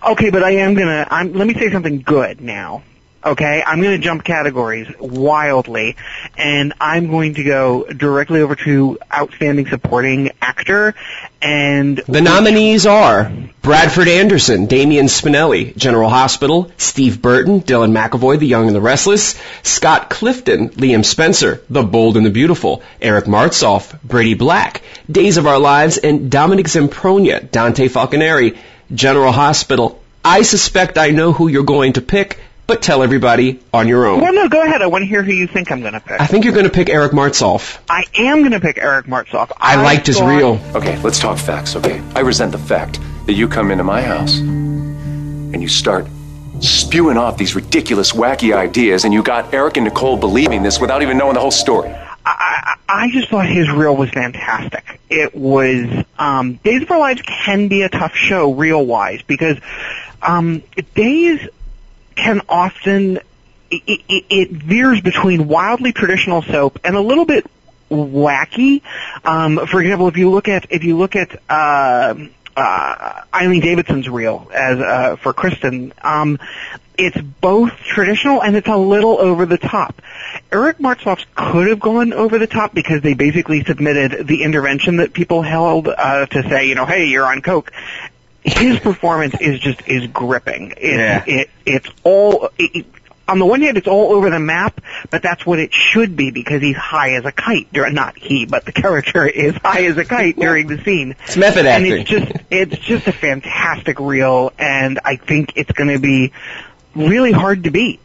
Okay, 0.07 0.31
but 0.31 0.43
I 0.43 0.51
am 0.57 0.75
gonna. 0.75 1.07
I'm, 1.11 1.33
let 1.33 1.47
me 1.47 1.55
say 1.55 1.71
something 1.71 2.03
good 2.03 2.41
now. 2.41 2.83
Okay, 3.25 3.63
I'm 3.65 3.81
going 3.81 4.01
to 4.01 4.05
jump 4.05 4.25
categories 4.25 4.89
wildly, 4.99 5.95
and 6.37 6.73
I'm 6.81 7.09
going 7.09 7.35
to 7.35 7.45
go 7.45 7.85
directly 7.85 8.41
over 8.41 8.57
to 8.57 8.99
Outstanding 9.15 9.69
Supporting 9.69 10.33
Actor, 10.41 10.97
and 11.41 11.99
The 11.99 12.21
nominees 12.21 12.85
are 12.85 13.31
Bradford 13.63 14.09
Anderson, 14.09 14.67
Damian 14.67 15.07
Spinelli, 15.07 15.77
General 15.77 16.11
Hospital, 16.11 16.73
Steve 16.79 17.23
Burton, 17.23 17.61
Dylan 17.61 17.93
McAvoy, 17.93 18.41
The 18.41 18.49
Young 18.49 18.67
and 18.67 18.75
the 18.75 18.81
Restless, 18.81 19.41
Scott 19.63 20.11
Clifton, 20.11 20.71
Liam 20.71 21.05
Spencer, 21.05 21.63
The 21.71 21.85
Bold 21.85 22.17
and 22.17 22.27
the 22.27 22.31
Beautiful, 22.31 22.83
Eric 23.01 23.27
Martsolf, 23.27 24.03
Brady 24.03 24.35
Black, 24.35 24.83
Days 25.09 25.37
of 25.37 25.47
Our 25.47 25.61
Lives, 25.61 25.97
and 25.97 26.29
Dominic 26.29 26.67
Zamprogna, 26.67 27.49
Dante 27.53 27.87
Falconeri, 27.87 28.59
General 28.93 29.31
Hospital. 29.31 30.03
I 30.25 30.43
suspect 30.43 30.99
I 30.99 31.11
know 31.11 31.33
who 31.33 31.47
you're 31.47 31.63
going 31.63 31.95
to 31.95 32.01
pick, 32.01 32.41
but 32.67 32.81
tell 32.83 33.03
everybody 33.03 33.61
on 33.73 33.89
your 33.89 34.07
own. 34.07 34.21
Well, 34.21 34.33
no, 34.33 34.49
go 34.49 34.63
ahead. 34.63 34.83
I 34.83 34.87
want 34.87 35.03
to 35.03 35.07
hear 35.07 35.23
who 35.23 35.33
you 35.33 35.47
think 35.47 35.71
I'm 35.71 35.81
going 35.81 35.93
to 35.95 36.01
pick. 36.01 36.21
I 36.21 36.27
think 36.27 36.45
you're 36.45 36.55
going 36.55 36.67
to 36.67 36.73
pick 36.73 36.89
Eric 36.89 37.13
Martsolf. 37.13 37.79
I 37.91 38.05
am 38.17 38.41
going 38.41 38.53
to 38.53 38.61
pick 38.61 38.79
Eric 38.79 39.07
Martsolf. 39.07 39.51
I 39.57 39.83
liked 39.83 40.07
his 40.07 40.19
thought- 40.19 40.29
reel. 40.37 40.61
Okay, 40.75 40.99
let's 41.03 41.19
talk 41.19 41.39
facts, 41.39 41.77
okay? 41.77 42.01
I 42.15 42.21
resent 42.21 42.53
the 42.53 42.59
fact 42.59 43.01
that 43.27 43.35
you 43.35 43.49
come 43.49 43.71
into 43.71 43.85
my 43.85 44.03
house 44.03 44.39
and 44.39 45.61
you 45.63 45.69
start 45.69 46.07
spewing 46.61 47.17
off 47.17 47.37
these 47.37 47.55
ridiculous, 47.55 48.13
wacky 48.13 48.55
ideas, 48.55 49.05
and 49.05 49.13
you 49.13 49.23
got 49.23 49.53
Eric 49.53 49.77
and 49.77 49.85
Nicole 49.85 50.17
believing 50.17 50.63
this 50.63 50.81
without 50.81 51.03
even 51.03 51.19
knowing 51.19 51.35
the 51.35 51.41
whole 51.41 51.51
story. 51.51 51.89
I, 51.91 51.97
I 52.25 52.75
I 53.05 53.11
just 53.11 53.29
thought 53.31 53.47
his 53.49 53.69
reel 53.71 53.97
was 53.97 54.11
fantastic. 54.11 55.01
It 55.11 55.35
was 55.35 56.05
um, 56.19 56.55
Days 56.63 56.83
of 56.83 56.91
Our 56.93 57.01
Lives 57.01 57.23
can 57.23 57.67
be 57.67 57.83
a 57.83 57.89
tough 57.89 58.15
show 58.15 58.53
reel 58.53 58.85
wise 58.87 59.23
because 59.23 59.59
um, 60.21 60.63
Days 60.95 61.41
can 62.17 62.43
often 62.49 63.19
it, 63.71 64.01
it, 64.09 64.25
it 64.29 64.51
veers 64.51 65.01
between 65.01 65.49
wildly 65.49 65.93
traditional 65.93 66.43
soap 66.43 66.81
and 66.85 66.95
a 66.97 67.01
little 67.01 67.25
bit 67.25 67.47
wacky. 67.91 68.83
Um, 69.25 69.67
for 69.67 69.81
example, 69.81 70.09
if 70.09 70.17
you 70.17 70.31
look 70.31 70.49
at 70.49 70.67
if 70.71 70.85
you 70.85 70.97
look 70.97 71.17
at 71.17 71.41
uh, 71.49 72.15
uh, 72.57 73.23
Eileen 73.35 73.61
Davidson's 73.61 74.09
reel 74.09 74.51
as 74.53 74.79
uh, 74.79 75.17
for 75.17 75.33
Kristen, 75.33 75.93
um, 76.03 76.39
it's 76.99 77.19
both 77.19 77.73
traditional 77.77 78.43
and 78.43 78.55
it's 78.57 78.69
a 78.69 78.77
little 78.77 79.19
over 79.19 79.47
the 79.47 79.59
top. 79.59 80.01
Eric 80.51 80.79
Martsolf's 80.79 81.25
could 81.35 81.69
have 81.69 81.81
gone 81.81 82.13
over 82.13 82.39
the 82.39 82.47
top 82.47 82.75
because 82.75 83.01
they 83.03 83.15
basically 83.15 83.65
submitted 83.65 84.27
the 84.27 84.43
intervention 84.43 84.99
that 84.99 85.13
people 85.13 85.43
held 85.43 85.89
uh, 85.89 86.27
to 86.27 86.43
say, 86.49 86.67
you 86.67 86.75
know, 86.75 86.87
hey, 86.87 87.07
you're 87.07 87.27
on 87.27 87.41
coke. 87.41 87.73
His 88.45 88.79
performance 88.81 89.35
is 89.41 89.61
just 89.61 89.87
is 89.87 90.07
gripping. 90.09 90.73
It, 90.77 90.97
Yeah. 90.99 91.25
it 91.27 91.51
it's 91.65 91.89
all. 92.03 92.51
It, 92.59 92.87
on 93.29 93.39
the 93.39 93.47
one 93.47 93.63
hand, 93.63 93.79
it's 93.79 93.87
all 93.87 94.13
over 94.13 94.31
the 94.31 94.41
map, 94.41 94.81
but 95.11 95.23
that's 95.23 95.47
what 95.47 95.61
it 95.61 95.73
should 95.73 96.17
be 96.17 96.33
because 96.33 96.61
he's 96.61 96.77
high 96.77 97.15
as 97.15 97.25
a 97.25 97.31
kite. 97.33 97.73
During, 97.73 97.95
not 97.95 98.19
he, 98.19 98.47
but 98.47 98.65
the 98.67 98.73
character 98.73 99.27
is 99.29 99.55
high 99.55 99.85
as 99.85 99.97
a 99.97 100.05
kite 100.05 100.37
during 100.37 100.67
the 100.67 100.83
scene. 100.83 101.15
It's 101.25 101.37
method 101.37 101.67
And 101.67 101.87
it's 101.87 102.11
just 102.11 102.33
it's 102.51 102.77
just 102.79 103.07
a 103.07 103.13
fantastic 103.13 104.01
reel, 104.01 104.53
and 104.59 104.99
I 105.05 105.17
think 105.17 105.53
it's 105.55 105.71
going 105.73 105.91
to 105.91 106.01
be 106.01 106.33
really 106.97 107.33
hard 107.33 107.65
to 107.65 107.71
beat. 107.71 108.01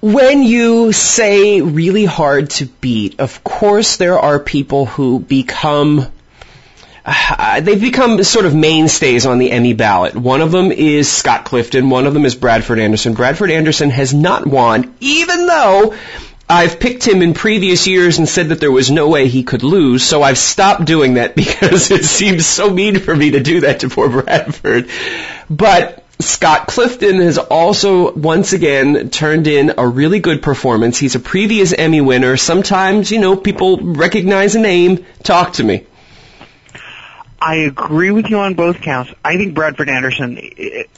When 0.00 0.44
you 0.44 0.92
say 0.92 1.60
really 1.60 2.04
hard 2.04 2.50
to 2.50 2.66
beat, 2.66 3.18
of 3.18 3.42
course 3.42 3.96
there 3.96 4.18
are 4.18 4.38
people 4.38 4.86
who 4.86 5.18
become 5.18 6.06
uh, 7.38 7.60
they've 7.60 7.80
become 7.80 8.22
sort 8.22 8.44
of 8.44 8.54
mainstays 8.54 9.24
on 9.24 9.38
the 9.38 9.50
Emmy 9.50 9.72
ballot. 9.72 10.14
One 10.14 10.42
of 10.42 10.52
them 10.52 10.70
is 10.70 11.10
Scott 11.10 11.44
Clifton. 11.44 11.88
One 11.90 12.06
of 12.06 12.14
them 12.14 12.24
is 12.24 12.34
Bradford 12.34 12.78
Anderson. 12.78 13.14
Bradford 13.14 13.50
Anderson 13.50 13.90
has 13.90 14.12
not 14.12 14.46
won, 14.46 14.94
even 15.00 15.46
though 15.46 15.94
I've 16.50 16.78
picked 16.78 17.06
him 17.06 17.22
in 17.22 17.34
previous 17.34 17.86
years 17.86 18.18
and 18.18 18.28
said 18.28 18.50
that 18.50 18.60
there 18.60 18.72
was 18.72 18.90
no 18.90 19.08
way 19.08 19.28
he 19.28 19.42
could 19.42 19.62
lose. 19.62 20.02
So 20.02 20.22
I've 20.22 20.38
stopped 20.38 20.84
doing 20.84 21.14
that 21.14 21.34
because 21.42 21.90
it 21.90 22.04
seems 22.04 22.46
so 22.46 22.70
mean 22.70 22.98
for 22.98 23.16
me 23.16 23.30
to 23.32 23.40
do 23.40 23.60
that 23.60 23.80
to 23.80 23.88
poor 23.88 24.08
Bradford. 24.08 24.90
But 25.48 26.04
Scott 26.20 26.66
Clifton 26.66 27.20
has 27.20 27.38
also 27.38 28.12
once 28.12 28.52
again 28.52 29.08
turned 29.08 29.46
in 29.46 29.74
a 29.78 29.86
really 29.86 30.18
good 30.18 30.42
performance. 30.42 30.98
He's 30.98 31.14
a 31.14 31.20
previous 31.20 31.72
Emmy 31.72 32.00
winner. 32.00 32.36
Sometimes, 32.36 33.10
you 33.10 33.20
know, 33.20 33.36
people 33.36 33.78
recognize 33.78 34.56
a 34.56 34.58
name. 34.58 35.06
Talk 35.22 35.54
to 35.54 35.64
me. 35.64 35.86
I 37.40 37.56
agree 37.56 38.10
with 38.10 38.28
you 38.28 38.38
on 38.38 38.54
both 38.54 38.80
counts. 38.80 39.12
I 39.24 39.36
think 39.36 39.54
Bradford 39.54 39.88
Anderson. 39.88 40.38
it- 40.40 40.90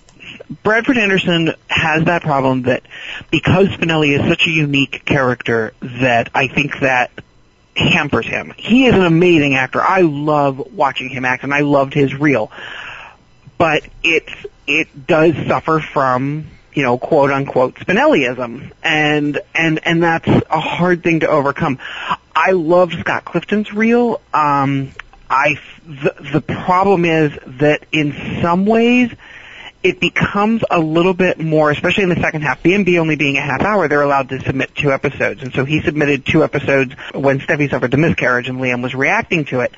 Bradford 0.62 0.99
Anderson 0.99 1.54
has 1.68 2.04
that 2.04 2.23
problem 2.23 2.62
that 2.62 2.82
because 3.30 3.68
Spinelli 3.68 4.18
is 4.18 4.28
such 4.28 4.47
a 4.47 4.50
unique 4.50 5.04
character 5.04 5.73
that 5.80 6.30
I 6.35 6.49
think 6.49 6.80
that 6.80 7.11
hampers 7.76 8.26
him. 8.26 8.52
He 8.56 8.87
is 8.87 8.94
an 8.94 9.04
amazing 9.04 9.54
actor. 9.54 9.80
I 9.80 10.00
love 10.00 10.73
watching 10.75 11.09
him 11.09 11.25
act, 11.25 11.44
and 11.44 11.54
I 11.54 11.61
loved 11.61 11.94
his 11.94 12.14
reel. 12.14 12.50
But 13.59 13.85
it's 14.02 14.32
it 14.66 15.06
does 15.06 15.35
suffer 15.47 15.80
from 15.80 16.47
you 16.75 16.82
know 16.82 16.99
quote 16.99 17.30
unquote 17.30 17.76
Spinelliism, 17.76 18.73
and 18.82 19.40
and 19.54 19.80
and 19.85 20.02
that's 20.02 20.28
a 20.28 20.61
hard 20.61 21.02
thing 21.02 21.20
to 21.20 21.28
overcome. 21.28 21.78
I 22.35 22.52
loved 22.52 22.99
Scott 23.00 23.25
Clifton's 23.25 23.73
reel. 23.73 24.20
Um, 24.32 24.92
I 25.31 25.61
the, 25.87 26.15
the 26.33 26.41
problem 26.41 27.05
is 27.05 27.33
that 27.47 27.85
in 27.93 28.41
some 28.43 28.67
ways 28.67 29.13
it 29.83 29.99
becomes 29.99 30.63
a 30.71 30.79
little 30.79 31.15
bit 31.15 31.39
more, 31.39 31.71
especially 31.71 32.03
in 32.03 32.11
the 32.11 32.21
second 32.21 32.43
half. 32.43 32.63
B&B 32.63 32.99
only 32.99 33.17
being 33.17 33.39
a 33.39 33.41
half 33.41 33.63
hour, 33.63 33.89
they're 33.89 34.03
allowed 34.03 34.29
to 34.29 34.41
submit 34.41 34.75
two 34.75 34.93
episodes. 34.93 35.43
And 35.43 35.55
so 35.55 35.65
he 35.65 35.81
submitted 35.81 36.27
two 36.27 36.45
episodes 36.45 36.93
when 37.15 37.41
Steffy 37.41 37.71
suffered 37.71 37.91
the 37.91 37.97
miscarriage 37.97 38.49
and 38.49 38.59
Liam 38.59 38.83
was 38.83 38.95
reacting 38.95 39.47
to 39.47 39.61
it. 39.61 39.73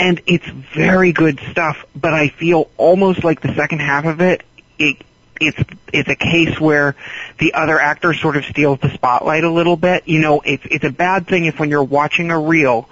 And 0.00 0.20
it's 0.26 0.46
very 0.46 1.12
good 1.12 1.38
stuff, 1.50 1.86
but 1.94 2.12
I 2.12 2.28
feel 2.28 2.68
almost 2.76 3.22
like 3.22 3.40
the 3.40 3.54
second 3.54 3.80
half 3.80 4.04
of 4.04 4.20
it, 4.20 4.42
it 4.78 4.96
it's 5.38 5.58
it's 5.92 6.08
a 6.08 6.16
case 6.16 6.58
where 6.58 6.96
the 7.38 7.52
other 7.52 7.78
actor 7.78 8.14
sort 8.14 8.38
of 8.38 8.46
steals 8.46 8.80
the 8.80 8.88
spotlight 8.90 9.44
a 9.44 9.50
little 9.50 9.76
bit. 9.76 10.08
You 10.08 10.20
know, 10.20 10.40
it's 10.40 10.64
it's 10.70 10.84
a 10.84 10.90
bad 10.90 11.26
thing 11.26 11.44
if 11.44 11.60
when 11.60 11.68
you're 11.68 11.84
watching 11.84 12.30
a 12.30 12.40
reel 12.40 12.88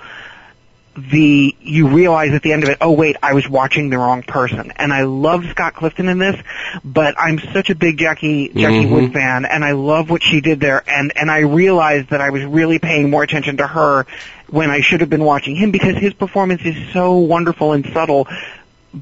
the 0.97 1.55
you 1.61 1.89
realize 1.89 2.33
at 2.33 2.43
the 2.43 2.53
end 2.53 2.63
of 2.63 2.69
it, 2.71 2.79
oh 2.81 2.93
wait, 2.93 3.17
I 3.23 3.35
was 3.35 3.49
watching 3.49 3.91
the 3.91 3.99
wrong 3.99 4.23
person. 4.23 4.73
And 4.77 4.93
I 4.93 5.03
love 5.03 5.45
Scott 5.51 5.75
Clifton 5.75 6.09
in 6.09 6.19
this, 6.19 6.37
but 6.85 7.15
I'm 7.19 7.39
such 7.53 7.71
a 7.71 7.75
big 7.75 7.99
Jackie 7.99 8.49
Jackie 8.49 8.85
Mhm. 8.85 8.91
Wood 8.91 9.13
fan, 9.13 9.45
and 9.45 9.65
I 9.65 9.73
love 9.73 10.11
what 10.11 10.23
she 10.23 10.41
did 10.41 10.61
there. 10.61 10.83
And 10.87 11.13
and 11.17 11.31
I 11.31 11.41
realized 11.41 12.11
that 12.11 12.21
I 12.21 12.31
was 12.31 12.45
really 12.45 12.79
paying 12.79 13.11
more 13.11 13.23
attention 13.23 13.57
to 13.59 13.67
her 13.67 14.07
when 14.49 14.71
I 14.71 14.81
should 14.81 15.01
have 15.01 15.11
been 15.11 15.25
watching 15.25 15.57
him 15.57 15.71
because 15.71 15.97
his 15.97 16.13
performance 16.13 16.63
is 16.65 16.77
so 16.93 17.15
wonderful 17.15 17.73
and 17.73 17.85
subtle. 17.93 18.29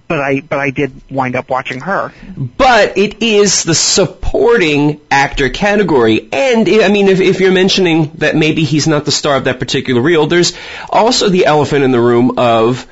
But 0.09 0.21
I 0.21 0.41
but 0.41 0.59
I 0.59 0.71
did 0.71 0.93
wind 1.11 1.37
up 1.37 1.51
watching 1.51 1.81
her. 1.81 2.13
but 2.37 2.97
it 2.97 3.23
is 3.23 3.65
the 3.65 3.75
supporting 3.75 5.01
actor 5.11 5.51
category. 5.51 6.29
And 6.33 6.69
I 6.69 6.89
mean, 6.89 7.09
if, 7.09 7.21
if 7.21 7.41
you're 7.41 7.53
mentioning 7.53 8.13
that 8.15 8.37
maybe 8.37 8.65
he's 8.65 8.87
not 8.87 9.05
the 9.05 9.13
star 9.13 9.37
of 9.37 9.45
that 9.45 9.59
particular 9.59 10.01
reel, 10.01 10.27
there's 10.27 10.55
also 10.89 11.29
the 11.29 11.47
elephant 11.47 11.85
in 11.85 11.91
the 11.91 12.01
room 12.01 12.39
of 12.39 12.87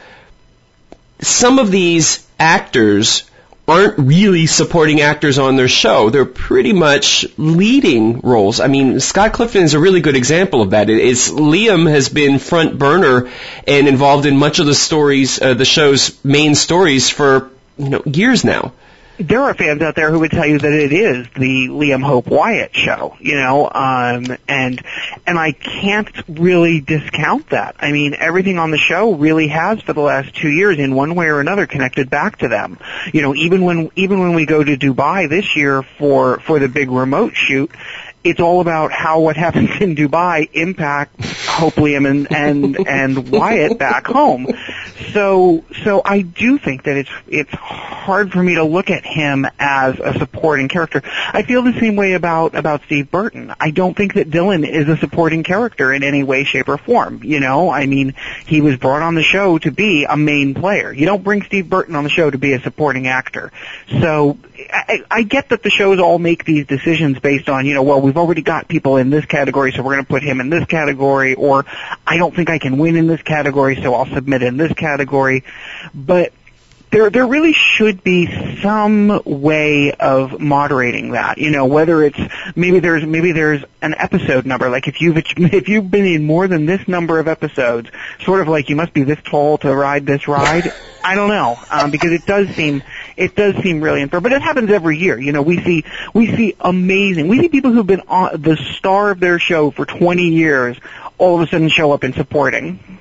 some 1.21 1.59
of 1.59 1.71
these 1.71 2.26
actors 2.38 3.29
aren't 3.69 3.99
really 3.99 4.47
supporting 4.47 5.00
actors 5.00 5.38
on 5.38 5.57
their 5.57 5.69
show. 5.69 6.11
They're 6.11 6.25
pretty 6.25 6.73
much 6.73 7.25
leading 7.38 8.21
roles. 8.21 8.59
I 8.59 8.67
mean, 8.67 8.99
Scott 9.00 9.33
Clifton 9.33 9.62
is 9.62 9.75
a 9.75 9.79
really 9.79 10.00
good 10.00 10.17
example 10.17 10.61
of 10.62 10.71
that. 10.71 10.90
It- 10.90 10.99
It's 11.05 11.31
Liam 11.31 11.88
has 11.88 12.09
been 12.09 12.38
front 12.38 12.79
burner 12.79 13.29
and 13.67 13.87
involved 13.87 14.26
in 14.26 14.37
much 14.37 14.59
of 14.59 14.67
the 14.67 14.75
stories, 14.75 15.40
uh, 15.40 15.55
the 15.55 15.64
show's 15.64 16.12
main 16.25 16.55
stories 16.55 17.09
for 17.11 17.50
you 17.79 17.90
know 17.90 18.02
years 18.05 18.45
now. 18.45 18.73
There 19.20 19.42
are 19.42 19.54
fans 19.54 19.82
out 19.82 19.94
there 19.94 20.10
who 20.10 20.20
would 20.20 20.30
tell 20.30 20.46
you 20.46 20.58
that 20.58 20.72
it 20.72 20.92
is 20.92 21.26
the 21.36 21.68
Liam 21.68 22.02
Hope 22.02 22.26
Wyatt 22.26 22.74
show, 22.74 23.16
you 23.20 23.34
know, 23.34 23.70
um, 23.70 24.36
and 24.48 24.82
and 25.26 25.38
I 25.38 25.52
can't 25.52 26.10
really 26.28 26.80
discount 26.80 27.50
that. 27.50 27.76
I 27.78 27.92
mean, 27.92 28.14
everything 28.14 28.58
on 28.58 28.70
the 28.70 28.78
show 28.78 29.12
really 29.12 29.48
has 29.48 29.80
for 29.82 29.92
the 29.92 30.00
last 30.00 30.34
two 30.34 30.48
years, 30.48 30.78
in 30.78 30.94
one 30.94 31.14
way 31.14 31.26
or 31.26 31.40
another, 31.40 31.66
connected 31.66 32.08
back 32.08 32.38
to 32.38 32.48
them. 32.48 32.78
You 33.12 33.22
know, 33.22 33.34
even 33.34 33.62
when 33.64 33.90
even 33.96 34.20
when 34.20 34.34
we 34.34 34.46
go 34.46 34.64
to 34.64 34.76
Dubai 34.76 35.28
this 35.28 35.54
year 35.54 35.82
for 35.82 36.40
for 36.40 36.58
the 36.58 36.68
big 36.68 36.90
remote 36.90 37.34
shoot. 37.34 37.70
It's 38.22 38.38
all 38.38 38.60
about 38.60 38.92
how 38.92 39.20
what 39.20 39.36
happens 39.38 39.70
in 39.80 39.96
Dubai 39.96 40.50
impact 40.52 41.24
Hope 41.46 41.74
Liam 41.74 42.06
and, 42.06 42.30
and 42.30 42.86
and 42.86 43.30
Wyatt 43.30 43.78
back 43.78 44.06
home. 44.06 44.46
So 45.12 45.64
so 45.85 46.02
I 46.05 46.23
do 46.23 46.59
think 46.59 46.85
that 46.85 46.97
it's 46.97 47.11
it's 47.29 47.52
hard 47.52 48.33
for 48.33 48.43
me 48.43 48.55
to 48.55 48.64
look 48.64 48.90
at 48.90 49.05
him 49.05 49.47
as 49.59 49.99
a 49.99 50.19
supporting 50.19 50.69
character. 50.69 51.02
I 51.05 51.43
feel 51.43 51.62
the 51.62 51.79
same 51.79 51.97
way 51.97 52.14
about 52.14 52.55
about 52.55 52.83
Steve 52.85 53.11
Burton. 53.11 53.55
I 53.59 53.71
don't 53.71 53.97
think 53.97 54.14
that 54.14 54.31
Dylan 54.31 54.69
is 54.69 54.88
a 54.88 54.97
supporting 54.97 55.43
character 55.43 55.93
in 55.93 56.02
any 56.02 56.23
way, 56.23 56.45
shape, 56.45 56.69
or 56.69 56.79
form. 56.79 57.23
You 57.23 57.40
know, 57.40 57.71
I 57.71 57.87
mean, 57.87 58.14
he 58.47 58.61
was 58.61 58.76
brought 58.76 59.02
on 59.02 59.14
the 59.14 59.23
show 59.23 59.59
to 59.59 59.71
be 59.71 60.05
a 60.05 60.17
main 60.17 60.55
player. 60.55 60.93
You 60.93 61.07
don't 61.07 61.25
bring 61.25 61.43
Steve 61.43 61.69
Burton 61.69 61.97
on 61.97 62.05
the 62.05 62.11
show 62.11 62.31
to 62.31 62.38
be 62.38 62.52
a 62.52 62.61
supporting 62.61 63.07
actor. 63.07 63.52
So 64.00 64.38
I, 64.73 65.02
I 65.11 65.23
get 65.23 65.49
that 65.50 65.62
the 65.62 65.71
shows 65.71 65.99
all 65.99 66.19
make 66.19 66.45
these 66.45 66.67
decisions 66.67 67.19
based 67.19 67.49
on, 67.49 67.67
you 67.67 67.75
know, 67.75 67.83
well, 67.83 68.00
we've 68.00 68.17
already 68.17 68.43
got 68.43 68.69
people 68.69 68.97
in 68.97 69.11
this 69.11 69.25
category, 69.25 69.73
so 69.73 69.83
we're 69.83 69.95
going 69.95 70.05
to 70.05 70.09
put 70.09 70.23
him 70.23 70.40
in 70.40 70.50
this 70.50 70.64
category, 70.67 71.35
or 71.35 71.64
I 72.07 72.17
don't 72.17 72.35
think 72.35 72.50
I 72.50 72.59
can 72.59 72.79
win 72.79 72.97
in 72.97 73.07
this 73.07 73.23
category, 73.23 73.76
so 73.76 73.95
I'll 73.95 74.07
submit 74.07 74.43
in 74.43 74.57
this 74.57 74.73
category. 74.73 75.00
But 75.95 76.33
there 76.90 77.09
there 77.09 77.26
really 77.26 77.52
should 77.52 78.02
be 78.02 78.61
some 78.62 79.23
way 79.25 79.92
of 79.92 80.40
moderating 80.40 81.12
that. 81.12 81.38
You 81.38 81.50
know, 81.50 81.66
whether 81.66 82.02
it's 82.02 82.19
maybe 82.57 82.81
there's 82.81 83.05
maybe 83.07 83.33
there's 83.33 83.62
an 83.81 83.94
episode 83.96 84.44
number. 84.44 84.68
Like 84.68 84.88
if 84.88 85.01
you've 85.01 85.16
if 85.37 85.68
you've 85.68 85.90
been 85.90 86.05
in 86.05 86.24
more 86.24 86.48
than 86.48 86.66
this 86.66 86.87
number 86.88 87.18
of 87.18 87.29
episodes, 87.29 87.90
sort 88.24 88.40
of 88.40 88.48
like 88.48 88.68
you 88.68 88.77
must 88.77 88.92
be 88.92 89.05
this 89.05 89.18
tall 89.24 89.59
to 89.59 89.74
ride 89.74 90.05
this 90.07 90.27
ride. 90.27 90.72
I 91.03 91.14
don't 91.14 91.31
know 91.31 91.59
um, 91.70 91.90
because 91.90 92.12
it 92.12 92.27
does 92.27 92.48
seem 92.51 92.83
it 93.16 93.35
does 93.35 93.55
seem 93.62 93.81
really 93.81 94.03
unfair. 94.03 94.20
But 94.20 94.33
it 94.33 94.42
happens 94.42 94.70
every 94.70 94.98
year. 94.98 95.18
You 95.18 95.33
know, 95.33 95.42
we 95.42 95.62
see 95.62 95.85
we 96.12 96.35
see 96.37 96.57
amazing. 96.61 97.29
We 97.29 97.38
see 97.38 97.48
people 97.48 97.72
who've 97.72 97.87
been 97.87 98.03
on 98.09 98.42
the 98.42 98.57
star 98.57 99.11
of 99.11 99.20
their 99.20 99.38
show 99.38 99.70
for 99.70 99.87
20 99.87 100.29
years 100.29 100.77
all 101.18 101.37
of 101.37 101.46
a 101.46 101.51
sudden 101.51 101.68
show 101.68 101.92
up 101.92 102.03
in 102.03 102.12
supporting. 102.14 102.98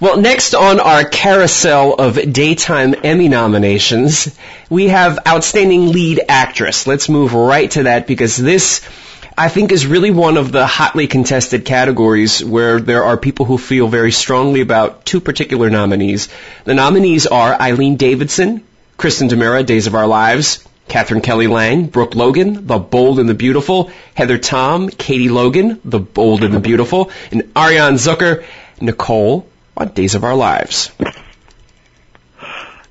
Well, 0.00 0.18
next 0.18 0.54
on 0.54 0.80
our 0.80 1.04
carousel 1.04 1.94
of 1.94 2.32
daytime 2.32 2.94
Emmy 3.02 3.28
nominations, 3.28 4.36
we 4.70 4.88
have 4.88 5.18
Outstanding 5.26 5.92
Lead 5.92 6.20
Actress. 6.28 6.86
Let's 6.86 7.08
move 7.08 7.34
right 7.34 7.70
to 7.72 7.84
that 7.84 8.06
because 8.06 8.36
this, 8.36 8.86
I 9.36 9.48
think, 9.48 9.72
is 9.72 9.86
really 9.86 10.10
one 10.10 10.36
of 10.36 10.52
the 10.52 10.66
hotly 10.66 11.06
contested 11.06 11.64
categories 11.64 12.44
where 12.44 12.80
there 12.80 13.04
are 13.04 13.16
people 13.16 13.46
who 13.46 13.58
feel 13.58 13.88
very 13.88 14.12
strongly 14.12 14.60
about 14.60 15.04
two 15.04 15.20
particular 15.20 15.70
nominees. 15.70 16.28
The 16.64 16.74
nominees 16.74 17.26
are 17.26 17.58
Eileen 17.60 17.96
Davidson, 17.96 18.62
Kristen 18.96 19.28
DiMera, 19.28 19.64
Days 19.64 19.86
of 19.86 19.94
Our 19.94 20.06
Lives, 20.06 20.66
Katherine 20.88 21.20
Kelly 21.22 21.48
Lang, 21.48 21.86
Brooke 21.86 22.14
Logan, 22.14 22.66
The 22.66 22.78
Bold 22.78 23.18
and 23.18 23.28
the 23.28 23.34
Beautiful, 23.34 23.90
Heather 24.14 24.38
Tom, 24.38 24.88
Katie 24.88 25.28
Logan, 25.28 25.80
The 25.84 26.00
Bold 26.00 26.44
and 26.44 26.54
the 26.54 26.60
Beautiful, 26.60 27.10
and 27.30 27.42
Arianne 27.54 27.94
Zucker, 27.94 28.44
Nicole 28.80 29.46
on 29.76 29.88
Days 29.88 30.14
of 30.14 30.24
Our 30.24 30.34
Lives. 30.34 30.90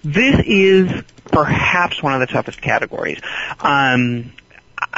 This 0.03 0.39
is 0.45 0.91
perhaps 1.31 2.01
one 2.03 2.13
of 2.13 2.19
the 2.19 2.27
toughest 2.27 2.61
categories. 2.61 3.19
Um, 3.59 4.33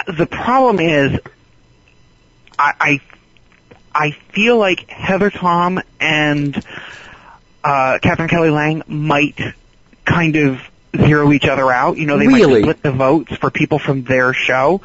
the 0.08 0.26
problem 0.26 0.80
is, 0.80 1.19
I, 2.60 2.73
I 2.80 3.00
I 3.95 4.12
feel 4.34 4.58
like 4.58 4.89
Heather 4.89 5.30
Tom 5.30 5.82
and 6.00 6.56
uh, 7.63 8.00
Katherine 8.02 8.28
Kelly 8.30 8.50
Lang 8.50 8.84
might 8.88 9.39
kind 10.06 10.36
of 10.36 10.62
zero 10.95 11.32
each 11.32 11.45
other 11.45 11.71
out. 11.71 11.97
You 11.97 12.06
know, 12.06 12.17
they 12.17 12.28
Really? 12.28 12.54
might 12.62 12.62
split 12.62 12.84
the 12.84 12.91
votes 12.91 13.36
for 13.38 13.50
people 13.50 13.80
from 13.80 14.04
their 14.04 14.34
show. 14.34 14.82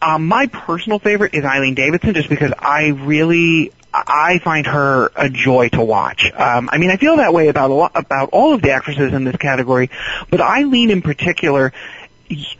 Um, 0.00 0.26
my 0.26 0.46
personal 0.46 0.98
favorite 0.98 1.34
is 1.34 1.44
Eileen 1.44 1.74
Davidson, 1.74 2.14
just 2.14 2.28
because 2.28 2.52
I 2.58 2.86
really 2.88 3.72
I 3.94 4.38
find 4.38 4.66
her 4.66 5.10
a 5.16 5.28
joy 5.28 5.68
to 5.70 5.82
watch. 5.82 6.30
Um, 6.32 6.70
I 6.72 6.78
mean, 6.78 6.90
I 6.90 6.96
feel 6.96 7.16
that 7.16 7.34
way 7.34 7.48
about 7.48 7.70
a 7.70 7.74
lot, 7.74 7.92
about 7.94 8.30
all 8.30 8.54
of 8.54 8.62
the 8.62 8.70
actresses 8.70 9.12
in 9.12 9.24
this 9.24 9.36
category, 9.36 9.90
but 10.30 10.40
Eileen 10.40 10.90
in 10.90 11.02
particular. 11.02 11.72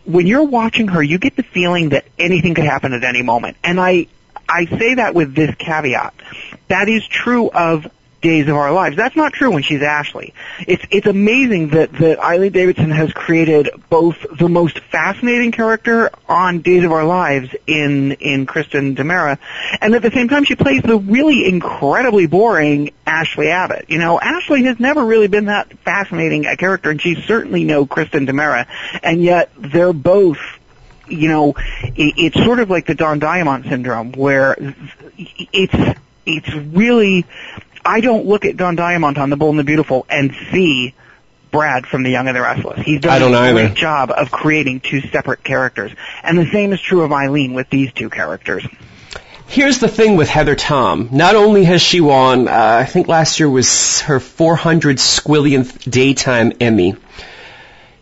When 0.04 0.26
you're 0.26 0.44
watching 0.44 0.88
her, 0.88 1.02
you 1.02 1.16
get 1.16 1.34
the 1.34 1.42
feeling 1.42 1.90
that 1.90 2.04
anything 2.18 2.52
could 2.52 2.66
happen 2.66 2.92
at 2.92 3.04
any 3.04 3.22
moment, 3.22 3.56
and 3.64 3.80
I 3.80 4.08
I 4.46 4.66
say 4.66 4.94
that 4.94 5.14
with 5.14 5.34
this 5.34 5.54
caveat. 5.54 6.12
That 6.68 6.90
is 6.90 7.06
true 7.06 7.48
of 7.50 7.90
Days 8.22 8.48
of 8.48 8.54
Our 8.56 8.72
Lives. 8.72 8.96
That's 8.96 9.16
not 9.16 9.32
true 9.32 9.50
when 9.50 9.62
she's 9.62 9.82
Ashley. 9.82 10.32
It's 10.66 10.84
it's 10.90 11.06
amazing 11.06 11.68
that 11.70 11.92
that 11.94 12.18
Eileen 12.20 12.52
Davidson 12.52 12.90
has 12.90 13.12
created 13.12 13.68
both 13.90 14.16
the 14.38 14.48
most 14.48 14.78
fascinating 14.78 15.52
character 15.52 16.10
on 16.28 16.60
Days 16.60 16.84
of 16.84 16.92
Our 16.92 17.04
Lives 17.04 17.54
in 17.66 18.12
in 18.12 18.46
Kristen 18.46 18.94
DiMera, 18.96 19.38
and 19.80 19.94
at 19.94 20.02
the 20.02 20.10
same 20.10 20.28
time 20.28 20.44
she 20.44 20.54
plays 20.54 20.82
the 20.82 20.96
really 20.96 21.46
incredibly 21.46 22.26
boring 22.26 22.92
Ashley 23.06 23.48
Abbott. 23.48 23.86
You 23.88 23.98
know, 23.98 24.18
Ashley 24.18 24.64
has 24.64 24.80
never 24.80 25.04
really 25.04 25.28
been 25.28 25.46
that 25.46 25.76
fascinating 25.80 26.46
a 26.46 26.56
character, 26.56 26.90
and 26.90 27.02
she's 27.02 27.22
certainly 27.24 27.64
no 27.64 27.84
Kristen 27.84 28.26
DiMera, 28.26 28.66
and 29.02 29.22
yet 29.22 29.50
they're 29.58 29.92
both 29.92 30.38
you 31.08 31.28
know, 31.28 31.54
it, 31.82 32.14
it's 32.16 32.44
sort 32.44 32.60
of 32.60 32.70
like 32.70 32.86
the 32.86 32.94
Don 32.94 33.20
Diamont 33.20 33.68
syndrome, 33.68 34.12
where 34.12 34.56
it's 35.16 35.98
it's 36.24 36.54
really. 36.54 37.26
I 37.84 38.00
don't 38.00 38.26
look 38.26 38.44
at 38.44 38.56
Don 38.56 38.76
Diamont 38.76 39.18
on 39.18 39.30
The 39.30 39.36
Bold 39.36 39.52
and 39.52 39.58
the 39.58 39.64
Beautiful 39.64 40.06
and 40.08 40.34
see 40.52 40.94
Brad 41.50 41.86
from 41.86 42.02
The 42.02 42.10
Young 42.10 42.28
and 42.28 42.36
the 42.36 42.40
Restless. 42.40 42.80
He's 42.80 43.00
done 43.00 43.22
a 43.22 43.26
either. 43.26 43.52
great 43.52 43.74
job 43.74 44.10
of 44.10 44.30
creating 44.30 44.80
two 44.80 45.00
separate 45.00 45.44
characters, 45.44 45.92
and 46.22 46.38
the 46.38 46.50
same 46.50 46.72
is 46.72 46.80
true 46.80 47.02
of 47.02 47.12
Eileen 47.12 47.54
with 47.54 47.68
these 47.70 47.92
two 47.92 48.08
characters. 48.08 48.66
Here's 49.48 49.78
the 49.78 49.88
thing 49.88 50.16
with 50.16 50.30
Heather 50.30 50.54
Tom. 50.56 51.10
Not 51.12 51.34
only 51.34 51.64
has 51.64 51.82
she 51.82 52.00
won, 52.00 52.48
uh, 52.48 52.78
I 52.80 52.86
think 52.86 53.06
last 53.06 53.38
year 53.38 53.50
was 53.50 54.00
her 54.02 54.18
400 54.18 54.96
squillionth 54.96 55.90
daytime 55.90 56.52
Emmy, 56.58 56.94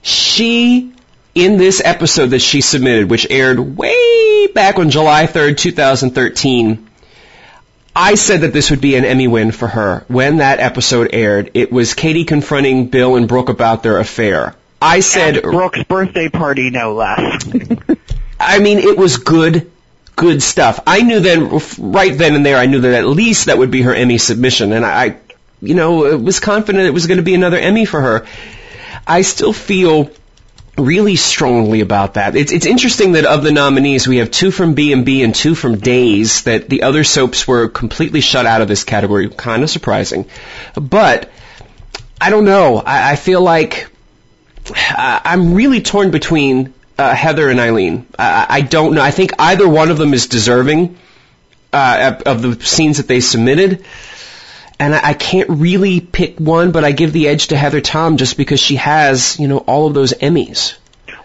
she, 0.02 0.92
in 1.34 1.56
this 1.56 1.82
episode 1.84 2.28
that 2.28 2.38
she 2.38 2.60
submitted, 2.60 3.10
which 3.10 3.26
aired 3.28 3.58
way 3.58 4.46
back 4.54 4.78
on 4.78 4.90
July 4.90 5.26
3rd, 5.26 5.58
2013, 5.58 6.89
I 8.00 8.14
said 8.14 8.40
that 8.40 8.54
this 8.54 8.70
would 8.70 8.80
be 8.80 8.96
an 8.96 9.04
Emmy 9.04 9.28
win 9.28 9.52
for 9.52 9.68
her. 9.68 10.06
When 10.08 10.38
that 10.38 10.58
episode 10.58 11.10
aired, 11.12 11.50
it 11.52 11.70
was 11.70 11.92
Katie 11.92 12.24
confronting 12.24 12.86
Bill 12.86 13.16
and 13.16 13.28
Brooke 13.28 13.50
about 13.50 13.82
their 13.82 13.98
affair. 13.98 14.56
I 14.80 15.00
said 15.00 15.36
At 15.36 15.42
Brooke's 15.42 15.82
birthday 15.82 16.30
party, 16.30 16.70
no 16.70 16.94
less. 16.94 17.46
I 18.40 18.58
mean, 18.60 18.78
it 18.78 18.96
was 18.96 19.18
good, 19.18 19.70
good 20.16 20.42
stuff. 20.42 20.80
I 20.86 21.02
knew 21.02 21.20
then, 21.20 21.60
right 21.76 22.16
then 22.16 22.36
and 22.36 22.46
there, 22.46 22.56
I 22.56 22.64
knew 22.64 22.80
that 22.80 22.94
at 22.94 23.04
least 23.04 23.46
that 23.46 23.58
would 23.58 23.70
be 23.70 23.82
her 23.82 23.94
Emmy 23.94 24.16
submission, 24.16 24.72
and 24.72 24.86
I, 24.86 25.18
you 25.60 25.74
know, 25.74 26.16
was 26.16 26.40
confident 26.40 26.86
it 26.86 26.94
was 26.94 27.06
going 27.06 27.18
to 27.18 27.22
be 27.22 27.34
another 27.34 27.58
Emmy 27.58 27.84
for 27.84 28.00
her. 28.00 28.26
I 29.06 29.20
still 29.20 29.52
feel 29.52 30.10
really 30.80 31.16
strongly 31.16 31.80
about 31.80 32.14
that. 32.14 32.36
It's 32.36 32.52
it's 32.52 32.66
interesting 32.66 33.12
that 33.12 33.24
of 33.24 33.42
the 33.42 33.52
nominees, 33.52 34.08
we 34.08 34.18
have 34.18 34.30
two 34.30 34.50
from 34.50 34.74
B 34.74 34.92
and 34.92 35.34
two 35.34 35.54
from 35.54 35.78
Days. 35.78 36.42
That 36.42 36.68
the 36.68 36.82
other 36.82 37.04
soaps 37.04 37.46
were 37.46 37.68
completely 37.68 38.20
shut 38.20 38.46
out 38.46 38.60
of 38.62 38.68
this 38.68 38.84
category. 38.84 39.28
Kind 39.28 39.62
of 39.62 39.70
surprising, 39.70 40.26
but 40.74 41.30
I 42.20 42.30
don't 42.30 42.44
know. 42.44 42.78
I, 42.78 43.12
I 43.12 43.16
feel 43.16 43.40
like 43.40 43.88
I'm 44.76 45.54
really 45.54 45.80
torn 45.80 46.10
between 46.10 46.74
uh, 46.98 47.14
Heather 47.14 47.48
and 47.48 47.58
Eileen. 47.58 48.06
I, 48.18 48.46
I 48.48 48.60
don't 48.60 48.94
know. 48.94 49.02
I 49.02 49.10
think 49.10 49.32
either 49.38 49.68
one 49.68 49.90
of 49.90 49.98
them 49.98 50.12
is 50.14 50.26
deserving 50.26 50.98
uh, 51.72 52.20
of 52.26 52.42
the 52.42 52.64
scenes 52.64 52.98
that 52.98 53.08
they 53.08 53.20
submitted. 53.20 53.84
And 54.80 54.94
I, 54.94 55.10
I 55.10 55.14
can't 55.14 55.50
really 55.50 56.00
pick 56.00 56.38
one, 56.38 56.72
but 56.72 56.84
I 56.84 56.92
give 56.92 57.12
the 57.12 57.28
edge 57.28 57.48
to 57.48 57.56
Heather 57.56 57.82
Tom 57.82 58.16
just 58.16 58.36
because 58.36 58.58
she 58.58 58.76
has, 58.76 59.38
you 59.38 59.46
know, 59.46 59.58
all 59.58 59.86
of 59.86 59.94
those 59.94 60.14
Emmys. 60.14 60.76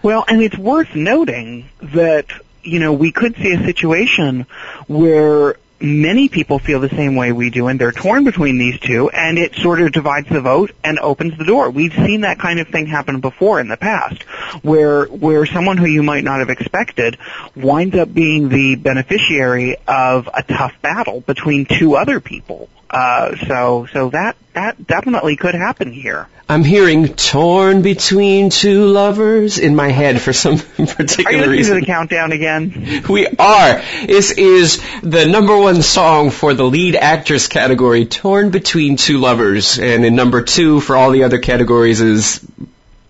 Well, 0.02 0.24
and 0.28 0.42
it's 0.42 0.56
worth 0.56 0.94
noting 0.94 1.70
that, 1.80 2.26
you 2.62 2.78
know, 2.78 2.92
we 2.92 3.12
could 3.12 3.34
see 3.36 3.52
a 3.52 3.64
situation 3.64 4.46
where 4.86 5.56
many 5.80 6.28
people 6.28 6.58
feel 6.58 6.80
the 6.80 6.88
same 6.90 7.16
way 7.16 7.32
we 7.32 7.50
do 7.50 7.66
and 7.66 7.78
they're 7.78 7.92
torn 7.92 8.24
between 8.24 8.56
these 8.56 8.78
two 8.80 9.10
and 9.10 9.38
it 9.38 9.54
sort 9.54 9.80
of 9.80 9.92
divides 9.92 10.28
the 10.28 10.40
vote 10.40 10.72
and 10.84 10.98
opens 10.98 11.36
the 11.36 11.44
door. 11.44 11.70
We've 11.70 11.92
seen 11.92 12.22
that 12.22 12.38
kind 12.38 12.60
of 12.60 12.68
thing 12.68 12.86
happen 12.86 13.20
before 13.20 13.60
in 13.60 13.68
the 13.68 13.76
past 13.76 14.22
where 14.62 15.04
where 15.06 15.44
someone 15.44 15.76
who 15.76 15.86
you 15.86 16.02
might 16.02 16.24
not 16.24 16.38
have 16.40 16.50
expected 16.50 17.18
winds 17.54 17.94
up 17.96 18.12
being 18.12 18.48
the 18.48 18.76
beneficiary 18.76 19.76
of 19.86 20.28
a 20.32 20.42
tough 20.42 20.72
battle 20.80 21.20
between 21.20 21.66
two 21.66 21.96
other 21.96 22.20
people. 22.20 22.68
Uh, 22.88 23.34
so 23.46 23.86
so 23.92 24.10
that 24.10 24.36
that 24.54 24.86
definitely 24.86 25.36
could 25.36 25.54
happen 25.54 25.92
here. 25.92 26.28
I'm 26.48 26.62
hearing 26.62 27.08
torn 27.08 27.82
between 27.82 28.50
two 28.50 28.86
lovers 28.86 29.58
in 29.58 29.74
my 29.74 29.88
head 29.88 30.20
for 30.20 30.32
some 30.32 30.58
particular 30.76 30.94
reason. 30.96 31.26
Are 31.26 31.32
you 31.32 31.38
listening 31.40 31.50
reason. 31.50 31.74
to 31.74 31.80
the 31.80 31.86
countdown 31.86 32.32
again? 32.32 33.02
We 33.08 33.26
are. 33.26 33.82
This 34.06 34.30
is 34.30 34.80
the 35.02 35.26
number 35.26 35.56
one 35.58 35.82
song 35.82 36.30
for 36.30 36.54
the 36.54 36.62
lead 36.62 36.94
actress 36.94 37.48
category, 37.48 38.06
Torn 38.06 38.50
Between 38.50 38.96
Two 38.96 39.18
Lovers. 39.18 39.80
And 39.80 40.04
in 40.04 40.14
number 40.14 40.42
two 40.42 40.80
for 40.80 40.94
all 40.96 41.10
the 41.10 41.24
other 41.24 41.38
categories 41.38 42.00
is 42.00 42.46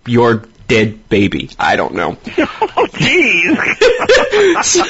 Your 0.07 0.43
Dead 0.67 1.07
Baby. 1.07 1.51
I 1.59 1.75
don't 1.75 1.93
know. 1.93 2.17
oh, 2.37 2.87
jeez. 2.93 4.63
So 4.63 4.83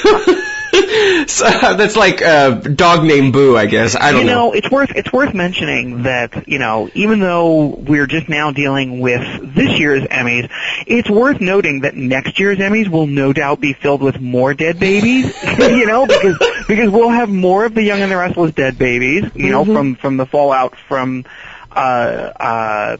that's 0.72 1.96
like 1.96 2.20
a 2.20 2.60
dog 2.74 3.04
named 3.04 3.32
Boo, 3.32 3.56
I 3.56 3.66
guess. 3.66 3.96
I 3.96 4.12
don't 4.12 4.22
you 4.22 4.26
know. 4.26 4.48
know, 4.48 4.52
it's 4.52 4.70
worth 4.70 4.90
it's 4.94 5.12
worth 5.12 5.34
mentioning 5.34 6.02
that 6.02 6.48
you 6.48 6.58
know 6.58 6.90
even 6.94 7.20
though 7.20 7.66
we're 7.66 8.06
just 8.06 8.28
now 8.28 8.50
dealing 8.50 9.00
with 9.00 9.54
this 9.54 9.78
year's 9.78 10.02
Emmys, 10.04 10.50
it's 10.86 11.08
worth 11.08 11.40
noting 11.40 11.80
that 11.80 11.94
next 11.94 12.38
year's 12.38 12.58
Emmys 12.58 12.88
will 12.88 13.06
no 13.06 13.32
doubt 13.32 13.60
be 13.60 13.72
filled 13.72 14.02
with 14.02 14.20
more 14.20 14.54
dead 14.54 14.78
babies. 14.78 15.32
you 15.58 15.86
know, 15.86 16.06
because 16.06 16.38
because 16.66 16.90
we'll 16.90 17.10
have 17.10 17.28
more 17.28 17.64
of 17.64 17.74
the 17.74 17.82
Young 17.82 18.00
and 18.00 18.10
the 18.10 18.16
Restless 18.16 18.52
dead 18.52 18.78
babies. 18.78 19.24
You 19.34 19.50
know, 19.50 19.64
from 19.64 19.94
from 19.94 20.16
the 20.16 20.26
fallout 20.26 20.76
from. 20.88 21.24
Uh, 21.70 22.32
uh, 22.40 22.96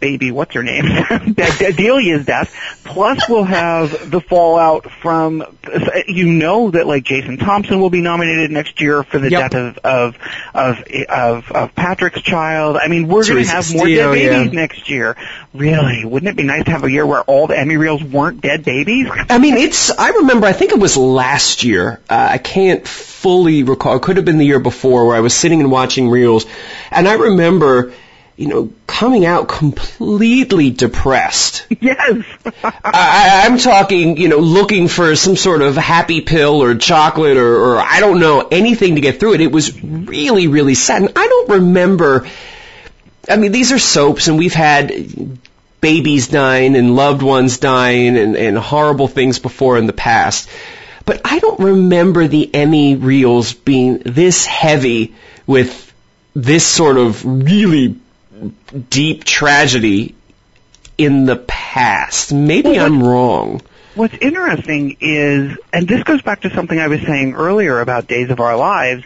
baby, 0.00 0.30
what's 0.30 0.54
her 0.54 0.62
name? 0.62 0.84
Delia's 1.34 2.24
death. 2.26 2.54
Plus, 2.84 3.28
we'll 3.28 3.44
have 3.44 4.10
the 4.10 4.20
fallout 4.20 4.90
from. 4.90 5.44
You 6.08 6.26
know 6.26 6.70
that 6.72 6.86
like 6.86 7.04
Jason 7.04 7.38
Thompson 7.38 7.80
will 7.80 7.90
be 7.90 8.00
nominated 8.00 8.50
next 8.50 8.80
year 8.80 9.02
for 9.02 9.18
the 9.18 9.30
Yep. 9.30 9.50
death 9.50 9.54
of 9.54 9.78
of 9.84 10.18
of 10.54 10.84
of, 11.08 11.52
of 11.52 11.74
Patrick's 11.74 12.20
child. 12.22 12.76
I 12.76 12.88
mean, 12.88 13.08
we're 13.08 13.24
going 13.26 13.44
to 13.44 13.50
have 13.50 13.72
more 13.74 13.86
dead 13.86 13.96
Castillo, 13.96 14.12
yeah. 14.12 14.38
babies 14.38 14.52
next 14.52 14.90
year. 14.90 15.16
Really, 15.54 16.04
wouldn't 16.04 16.28
it 16.30 16.36
be 16.36 16.42
nice 16.42 16.64
to 16.64 16.70
have 16.70 16.84
a 16.84 16.90
year 16.90 17.06
where 17.06 17.22
all 17.22 17.46
the 17.46 17.58
Emmy 17.58 17.76
reels 17.76 18.02
weren't 18.02 18.40
dead 18.40 18.64
babies? 18.64 19.08
I 19.30 19.38
mean, 19.38 19.56
it's. 19.56 19.90
I 19.90 20.10
remember. 20.10 20.46
I 20.46 20.52
think 20.52 20.72
it 20.72 20.78
was 20.78 20.96
last 20.96 21.62
year. 21.64 22.00
Uh, 22.08 22.28
I 22.32 22.38
can't 22.38 22.86
fully 22.86 23.62
recall. 23.62 23.96
It 23.96 24.02
could 24.02 24.16
have 24.16 24.24
been 24.24 24.38
the 24.38 24.46
year 24.46 24.60
before, 24.60 25.06
where 25.06 25.16
I 25.16 25.20
was 25.20 25.34
sitting 25.34 25.60
and 25.60 25.70
watching 25.70 26.08
reels, 26.10 26.46
and 26.90 27.06
I 27.06 27.14
remember, 27.14 27.92
you 28.42 28.48
know, 28.48 28.72
coming 28.88 29.24
out 29.24 29.46
completely 29.46 30.70
depressed. 30.70 31.64
yes. 31.80 32.24
I, 32.64 33.42
I'm 33.44 33.56
talking, 33.56 34.16
you 34.16 34.26
know, 34.26 34.38
looking 34.38 34.88
for 34.88 35.14
some 35.14 35.36
sort 35.36 35.62
of 35.62 35.76
happy 35.76 36.22
pill 36.22 36.60
or 36.60 36.74
chocolate 36.74 37.36
or, 37.36 37.56
or 37.56 37.78
I 37.78 38.00
don't 38.00 38.18
know 38.18 38.48
anything 38.50 38.96
to 38.96 39.00
get 39.00 39.20
through 39.20 39.34
it. 39.34 39.42
It 39.42 39.52
was 39.52 39.80
really, 39.80 40.48
really 40.48 40.74
sad. 40.74 41.02
And 41.02 41.12
I 41.14 41.24
don't 41.24 41.50
remember. 41.50 42.26
I 43.30 43.36
mean, 43.36 43.52
these 43.52 43.70
are 43.70 43.78
soaps, 43.78 44.26
and 44.26 44.36
we've 44.36 44.52
had 44.52 45.38
babies 45.80 46.26
dying 46.26 46.74
and 46.74 46.96
loved 46.96 47.22
ones 47.22 47.58
dying 47.58 48.18
and, 48.18 48.34
and 48.34 48.58
horrible 48.58 49.06
things 49.06 49.38
before 49.38 49.78
in 49.78 49.86
the 49.86 49.92
past. 49.92 50.48
But 51.06 51.20
I 51.24 51.38
don't 51.38 51.60
remember 51.60 52.26
the 52.26 52.52
Emmy 52.52 52.96
reels 52.96 53.52
being 53.52 53.98
this 53.98 54.44
heavy 54.46 55.14
with 55.46 55.92
this 56.34 56.66
sort 56.66 56.96
of 56.96 57.24
really 57.24 58.00
deep 58.90 59.24
tragedy 59.24 60.14
in 60.98 61.26
the 61.26 61.36
past. 61.36 62.32
Maybe 62.32 62.70
Well, 62.70 62.86
I'm 62.86 63.02
wrong. 63.02 63.62
What's 63.94 64.14
interesting 64.14 64.96
is, 65.00 65.58
and 65.72 65.86
this 65.86 66.02
goes 66.02 66.22
back 66.22 66.42
to 66.42 66.50
something 66.54 66.78
I 66.78 66.88
was 66.88 67.00
saying 67.02 67.34
earlier 67.34 67.80
about 67.80 68.06
Days 68.06 68.30
of 68.30 68.40
Our 68.40 68.56
Lives. 68.56 69.04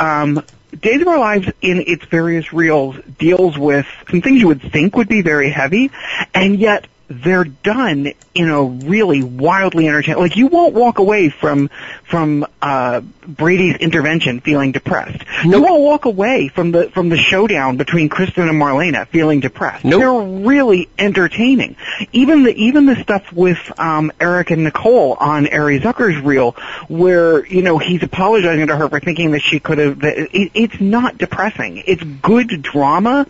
Um, 0.00 0.42
Days 0.80 1.02
of 1.02 1.08
Our 1.08 1.18
Lives, 1.18 1.48
in 1.60 1.84
its 1.86 2.04
various 2.06 2.52
reels, 2.52 2.96
deals 3.18 3.58
with 3.58 3.86
some 4.10 4.22
things 4.22 4.40
you 4.40 4.48
would 4.48 4.62
think 4.62 4.96
would 4.96 5.08
be 5.08 5.22
very 5.22 5.50
heavy, 5.50 5.90
and 6.32 6.58
yet 6.58 6.86
they're 7.08 7.44
done 7.44 8.12
in 8.34 8.48
a 8.48 8.62
really 8.62 9.22
wildly 9.22 9.88
entertaining. 9.88 10.20
Like 10.20 10.36
you 10.36 10.46
won't 10.46 10.74
walk 10.74 10.98
away 10.98 11.28
from 11.28 11.68
from 12.04 12.46
uh, 12.62 13.00
Brady's 13.26 13.76
intervention 13.76 14.40
feeling 14.40 14.72
depressed. 14.72 15.22
You 15.44 15.62
won't 15.62 15.82
walk 15.82 16.04
away 16.06 16.48
from 16.48 16.72
the 16.72 16.90
from 16.90 17.10
the 17.10 17.16
showdown 17.16 17.76
between 17.76 18.08
Kristen 18.08 18.48
and 18.48 18.60
Marlena 18.60 19.06
feeling 19.08 19.40
depressed. 19.40 19.84
Nope. 19.84 20.00
They're 20.00 20.44
really 20.46 20.88
entertaining. 20.98 21.76
Even 22.12 22.42
the 22.44 22.54
even 22.54 22.86
the 22.86 22.96
stuff 22.96 23.32
with 23.32 23.58
um, 23.78 24.10
Eric 24.20 24.50
and 24.50 24.64
Nicole 24.64 25.14
on 25.14 25.46
Ari 25.46 25.80
Zucker's 25.80 26.20
reel, 26.22 26.52
where 26.88 27.46
you 27.46 27.62
know 27.62 27.78
he's 27.78 28.02
apologizing 28.02 28.66
to 28.68 28.76
her 28.76 28.88
for 28.88 29.00
thinking 29.00 29.32
that 29.32 29.42
she 29.42 29.60
could 29.60 29.78
have. 29.78 30.02
It, 30.02 30.50
it's 30.54 30.80
not 30.80 31.18
depressing. 31.18 31.82
It's 31.86 32.02
good 32.02 32.62
drama. 32.62 33.26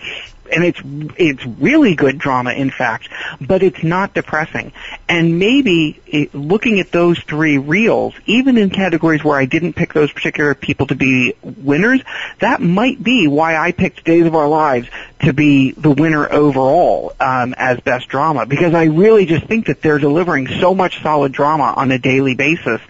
And 0.54 0.64
it's 0.64 0.80
it's 1.16 1.44
really 1.44 1.94
good 1.94 2.18
drama, 2.18 2.52
in 2.52 2.70
fact, 2.70 3.08
but 3.40 3.62
it's 3.62 3.82
not 3.82 4.14
depressing. 4.14 4.72
And 5.08 5.38
maybe 5.38 6.00
it, 6.06 6.34
looking 6.34 6.80
at 6.80 6.90
those 6.90 7.18
three 7.20 7.58
reels, 7.58 8.14
even 8.26 8.56
in 8.56 8.70
categories 8.70 9.22
where 9.22 9.38
I 9.38 9.44
didn't 9.44 9.74
pick 9.74 9.92
those 9.92 10.10
particular 10.10 10.54
people 10.54 10.86
to 10.86 10.94
be 10.94 11.34
winners, 11.42 12.00
that 12.38 12.62
might 12.62 13.02
be 13.02 13.28
why 13.28 13.56
I 13.56 13.72
picked 13.72 14.04
Days 14.04 14.24
of 14.24 14.34
Our 14.34 14.48
Lives 14.48 14.88
to 15.20 15.32
be 15.32 15.72
the 15.72 15.90
winner 15.90 16.30
overall 16.30 17.12
um, 17.20 17.54
as 17.56 17.80
best 17.80 18.08
drama 18.08 18.46
because 18.46 18.74
I 18.74 18.84
really 18.84 19.26
just 19.26 19.46
think 19.46 19.66
that 19.66 19.82
they're 19.82 19.98
delivering 19.98 20.48
so 20.60 20.74
much 20.74 21.02
solid 21.02 21.32
drama 21.32 21.74
on 21.76 21.90
a 21.92 21.98
daily 21.98 22.34
basis 22.34 22.80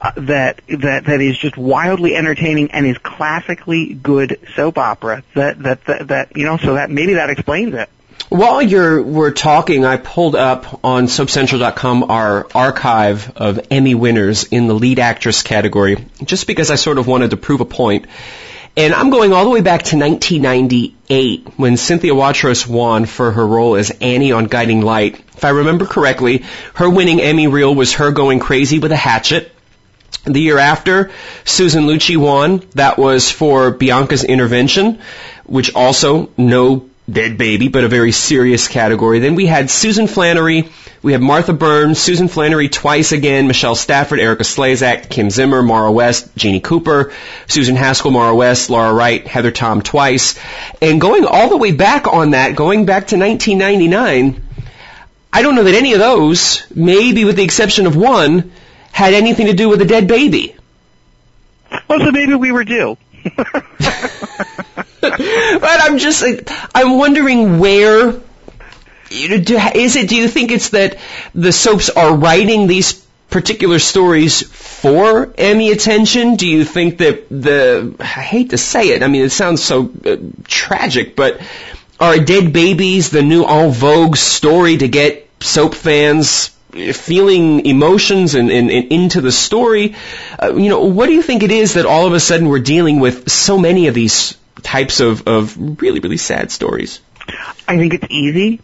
uh, 0.00 0.12
that 0.16 0.60
that 0.68 1.06
that 1.06 1.20
is 1.20 1.38
just 1.38 1.56
wildly 1.56 2.14
entertaining 2.14 2.70
and 2.70 2.86
is 2.86 2.98
classically 2.98 3.94
good 3.94 4.38
soap 4.54 4.78
opera 4.78 5.22
that 5.34 5.62
that 5.62 5.84
that, 5.86 6.08
that 6.08 6.36
you 6.36 6.44
know 6.44 6.56
so 6.56 6.74
that 6.74 6.90
maybe 6.90 7.14
that 7.14 7.30
explains 7.30 7.74
it. 7.74 7.88
While 8.28 8.60
you're 8.60 9.02
we're 9.02 9.30
talking, 9.30 9.86
I 9.86 9.96
pulled 9.96 10.36
up 10.36 10.80
on 10.84 11.06
SoapCentral.com 11.06 12.10
our 12.10 12.46
archive 12.54 13.32
of 13.36 13.58
Emmy 13.70 13.94
winners 13.94 14.44
in 14.44 14.66
the 14.66 14.74
lead 14.74 14.98
actress 14.98 15.42
category, 15.42 16.04
just 16.22 16.46
because 16.46 16.70
I 16.70 16.74
sort 16.74 16.98
of 16.98 17.06
wanted 17.06 17.30
to 17.30 17.38
prove 17.38 17.62
a 17.62 17.64
point. 17.64 18.06
And 18.76 18.92
I'm 18.92 19.10
going 19.10 19.32
all 19.32 19.44
the 19.44 19.50
way 19.50 19.62
back 19.62 19.82
to 19.84 19.96
1998 19.96 21.48
when 21.56 21.76
Cynthia 21.76 22.12
Watros 22.12 22.66
won 22.66 23.06
for 23.06 23.32
her 23.32 23.46
role 23.46 23.76
as 23.76 23.90
Annie 23.90 24.32
on 24.32 24.44
Guiding 24.44 24.82
Light. 24.82 25.24
If 25.34 25.44
I 25.44 25.48
remember 25.48 25.86
correctly, 25.86 26.44
her 26.74 26.88
winning 26.88 27.20
Emmy 27.20 27.46
reel 27.46 27.74
was 27.74 27.94
her 27.94 28.12
going 28.12 28.40
crazy 28.40 28.78
with 28.78 28.92
a 28.92 28.96
hatchet. 28.96 29.50
The 30.24 30.40
year 30.40 30.58
after, 30.58 31.10
Susan 31.44 31.86
Lucci 31.86 32.16
won. 32.16 32.62
That 32.74 32.98
was 32.98 33.30
for 33.30 33.72
Bianca's 33.72 34.22
Intervention, 34.22 35.00
which 35.44 35.74
also 35.74 36.30
no 36.36 36.88
dead 37.10 37.38
baby, 37.38 37.68
but 37.68 37.84
a 37.84 37.88
very 37.88 38.12
serious 38.12 38.68
category. 38.68 39.18
Then 39.18 39.34
we 39.34 39.46
had 39.46 39.70
Susan 39.70 40.06
Flannery, 40.06 40.68
we 41.02 41.12
had 41.12 41.22
Martha 41.22 41.52
Burns, 41.52 41.98
Susan 41.98 42.28
Flannery 42.28 42.68
twice 42.68 43.12
again, 43.12 43.46
Michelle 43.46 43.74
Stafford, 43.74 44.20
Erika 44.20 44.44
Slezak, 44.44 45.08
Kim 45.08 45.30
Zimmer, 45.30 45.62
Maura 45.62 45.90
West, 45.90 46.36
Jeanne 46.36 46.60
Cooper, 46.60 47.12
Susan 47.46 47.76
Haskell, 47.76 48.10
Maura 48.10 48.34
West, 48.34 48.68
Laura 48.68 48.92
Wright, 48.92 49.26
Heather 49.26 49.50
Tom 49.50 49.80
twice. 49.80 50.38
And 50.82 51.00
going 51.00 51.24
all 51.24 51.48
the 51.48 51.56
way 51.56 51.72
back 51.72 52.06
on 52.06 52.30
that, 52.30 52.56
going 52.56 52.84
back 52.84 53.08
to 53.08 53.16
1999, 53.16 54.42
I 55.32 55.42
don't 55.42 55.54
know 55.54 55.64
that 55.64 55.74
any 55.74 55.92
of 55.92 55.98
those, 55.98 56.66
maybe 56.74 57.24
with 57.24 57.36
the 57.36 57.44
exception 57.44 57.86
of 57.86 57.96
one, 57.96 58.50
had 58.92 59.14
anything 59.14 59.46
to 59.46 59.52
do 59.52 59.68
with 59.68 59.80
a 59.80 59.84
dead 59.84 60.08
baby. 60.08 60.56
Well, 61.86 62.00
so 62.00 62.10
maybe 62.10 62.34
we 62.34 62.50
were 62.50 62.64
due. 62.64 62.96
but 65.60 65.80
I'm 65.82 65.98
just, 65.98 66.24
I'm 66.74 66.98
wondering 66.98 67.58
where. 67.58 68.20
Is 69.10 69.96
it? 69.96 70.08
Do 70.08 70.16
you 70.16 70.28
think 70.28 70.50
it's 70.50 70.70
that 70.70 70.98
the 71.34 71.50
soaps 71.50 71.88
are 71.88 72.14
writing 72.14 72.66
these 72.66 73.06
particular 73.30 73.78
stories 73.78 74.42
for 74.42 75.32
Emmy 75.36 75.70
attention? 75.70 76.36
Do 76.36 76.46
you 76.46 76.64
think 76.64 76.98
that 76.98 77.28
the 77.28 77.94
I 78.00 78.04
hate 78.04 78.50
to 78.50 78.58
say 78.58 78.90
it. 78.90 79.02
I 79.02 79.08
mean, 79.08 79.22
it 79.22 79.32
sounds 79.32 79.62
so 79.62 79.90
uh, 80.04 80.16
tragic, 80.44 81.16
but 81.16 81.40
are 82.00 82.18
dead 82.18 82.52
babies 82.52 83.10
the 83.10 83.22
new 83.22 83.44
all 83.44 83.70
vogue 83.70 84.16
story 84.16 84.76
to 84.76 84.88
get 84.88 85.28
soap 85.40 85.74
fans 85.74 86.50
feeling 86.92 87.66
emotions 87.66 88.34
and, 88.34 88.50
and, 88.50 88.70
and 88.70 88.92
into 88.92 89.20
the 89.20 89.32
story? 89.32 89.96
Uh, 90.40 90.54
you 90.54 90.68
know, 90.68 90.84
what 90.84 91.06
do 91.06 91.12
you 91.12 91.22
think 91.22 91.42
it 91.42 91.50
is 91.50 91.74
that 91.74 91.86
all 91.86 92.06
of 92.06 92.12
a 92.12 92.20
sudden 92.20 92.48
we're 92.48 92.60
dealing 92.60 93.00
with 93.00 93.30
so 93.30 93.58
many 93.58 93.88
of 93.88 93.94
these 93.94 94.36
types 94.62 95.00
of, 95.00 95.26
of 95.26 95.80
really, 95.80 96.00
really 96.00 96.16
sad 96.16 96.50
stories? 96.50 97.00
I 97.66 97.76
think 97.76 97.94
it's 97.94 98.06
easy. 98.10 98.60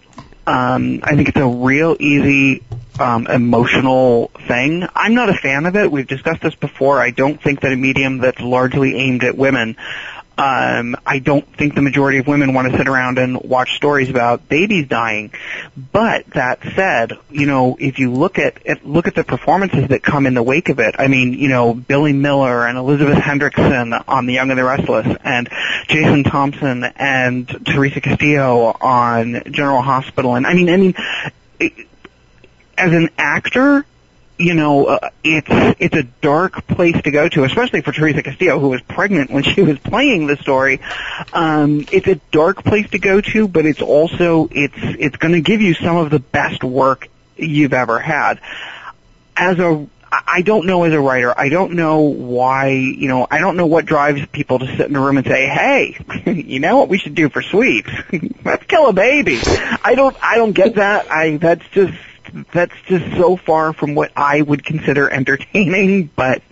Um, 0.46 1.00
I 1.02 1.16
think 1.16 1.28
it's 1.28 1.38
a 1.38 1.46
real 1.46 1.96
easy 1.98 2.62
um, 2.98 3.26
emotional 3.26 4.30
thing. 4.46 4.86
I'm 4.94 5.14
not 5.14 5.28
a 5.30 5.34
fan 5.34 5.66
of 5.66 5.76
it. 5.76 5.90
We've 5.90 6.06
discussed 6.06 6.42
this 6.42 6.54
before. 6.54 7.00
I 7.00 7.10
don't 7.10 7.42
think 7.42 7.60
that 7.60 7.72
a 7.72 7.76
medium 7.76 8.18
that's 8.18 8.40
largely 8.40 8.94
aimed 8.96 9.24
at 9.24 9.36
women 9.36 9.76
um, 10.36 10.96
I 11.06 11.20
don't 11.20 11.46
think 11.56 11.74
the 11.74 11.82
majority 11.82 12.18
of 12.18 12.26
women 12.26 12.54
want 12.54 12.70
to 12.70 12.76
sit 12.76 12.88
around 12.88 13.18
and 13.18 13.40
watch 13.40 13.76
stories 13.76 14.10
about 14.10 14.48
babies 14.48 14.88
dying. 14.88 15.32
But 15.76 16.26
that 16.30 16.60
said, 16.74 17.12
you 17.30 17.46
know, 17.46 17.76
if 17.78 17.98
you 18.00 18.12
look 18.12 18.38
at, 18.38 18.84
look 18.84 19.06
at 19.06 19.14
the 19.14 19.22
performances 19.22 19.88
that 19.88 20.02
come 20.02 20.26
in 20.26 20.34
the 20.34 20.42
wake 20.42 20.68
of 20.70 20.80
it, 20.80 20.96
I 20.98 21.06
mean, 21.06 21.34
you 21.34 21.48
know, 21.48 21.72
Billy 21.72 22.12
Miller 22.12 22.66
and 22.66 22.76
Elizabeth 22.76 23.18
Hendrickson 23.18 24.02
on 24.08 24.26
The 24.26 24.34
Young 24.34 24.50
and 24.50 24.58
the 24.58 24.64
Restless, 24.64 25.16
and 25.22 25.48
Jason 25.86 26.24
Thompson 26.24 26.84
and 26.84 27.48
Teresa 27.64 28.00
Castillo 28.00 28.76
on 28.80 29.42
General 29.52 29.82
Hospital, 29.82 30.34
and 30.34 30.46
I 30.46 30.54
mean, 30.54 30.68
I 30.68 30.76
mean, 30.76 30.94
it, 31.60 31.72
as 32.76 32.92
an 32.92 33.10
actor, 33.18 33.86
you 34.38 34.54
know, 34.54 34.86
uh, 34.86 35.10
it's 35.22 35.48
it's 35.78 35.94
a 35.94 36.02
dark 36.02 36.66
place 36.66 37.00
to 37.02 37.10
go 37.10 37.28
to, 37.28 37.44
especially 37.44 37.82
for 37.82 37.92
Teresa 37.92 38.22
Castillo, 38.22 38.58
who 38.58 38.68
was 38.68 38.82
pregnant 38.82 39.30
when 39.30 39.42
she 39.44 39.62
was 39.62 39.78
playing 39.78 40.26
the 40.26 40.36
story. 40.36 40.80
Um, 41.32 41.86
it's 41.92 42.06
a 42.06 42.16
dark 42.32 42.64
place 42.64 42.88
to 42.90 42.98
go 42.98 43.20
to, 43.20 43.48
but 43.48 43.66
it's 43.66 43.82
also 43.82 44.48
it's 44.50 44.74
it's 44.76 45.16
going 45.16 45.34
to 45.34 45.40
give 45.40 45.60
you 45.60 45.74
some 45.74 45.96
of 45.96 46.10
the 46.10 46.18
best 46.18 46.64
work 46.64 47.08
you've 47.36 47.72
ever 47.72 47.98
had. 47.98 48.40
As 49.36 49.58
a 49.58 49.86
I 50.26 50.42
don't 50.42 50.66
know 50.66 50.84
as 50.84 50.92
a 50.92 51.00
writer. 51.00 51.38
I 51.38 51.48
don't 51.48 51.72
know 51.72 52.00
why, 52.00 52.68
you 52.68 53.08
know, 53.08 53.26
I 53.28 53.38
don't 53.40 53.56
know 53.56 53.66
what 53.66 53.84
drives 53.84 54.24
people 54.26 54.60
to 54.60 54.66
sit 54.76 54.88
in 54.88 54.94
a 54.94 55.00
room 55.00 55.16
and 55.16 55.26
say, 55.26 55.46
"Hey, 55.46 55.98
you 56.26 56.60
know 56.60 56.76
what 56.76 56.88
we 56.88 56.98
should 56.98 57.14
do 57.14 57.28
for 57.28 57.42
sweeps? 57.42 57.90
Let's 58.44 58.64
kill 58.66 58.88
a 58.88 58.92
baby." 58.92 59.40
I 59.84 59.94
don't 59.94 60.16
I 60.22 60.36
don't 60.36 60.52
get 60.52 60.76
that. 60.76 61.10
I 61.10 61.36
that's 61.36 61.66
just 61.70 61.94
that's 62.52 62.74
just 62.86 63.16
so 63.16 63.36
far 63.36 63.72
from 63.72 63.94
what 63.94 64.12
I 64.16 64.42
would 64.42 64.64
consider 64.64 65.08
entertaining, 65.08 66.10
but 66.14 66.42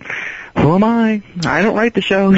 who 0.55 0.75
am 0.75 0.83
I? 0.83 1.21
I 1.45 1.61
don't 1.61 1.75
write 1.75 1.93
the 1.93 2.01
show. 2.01 2.33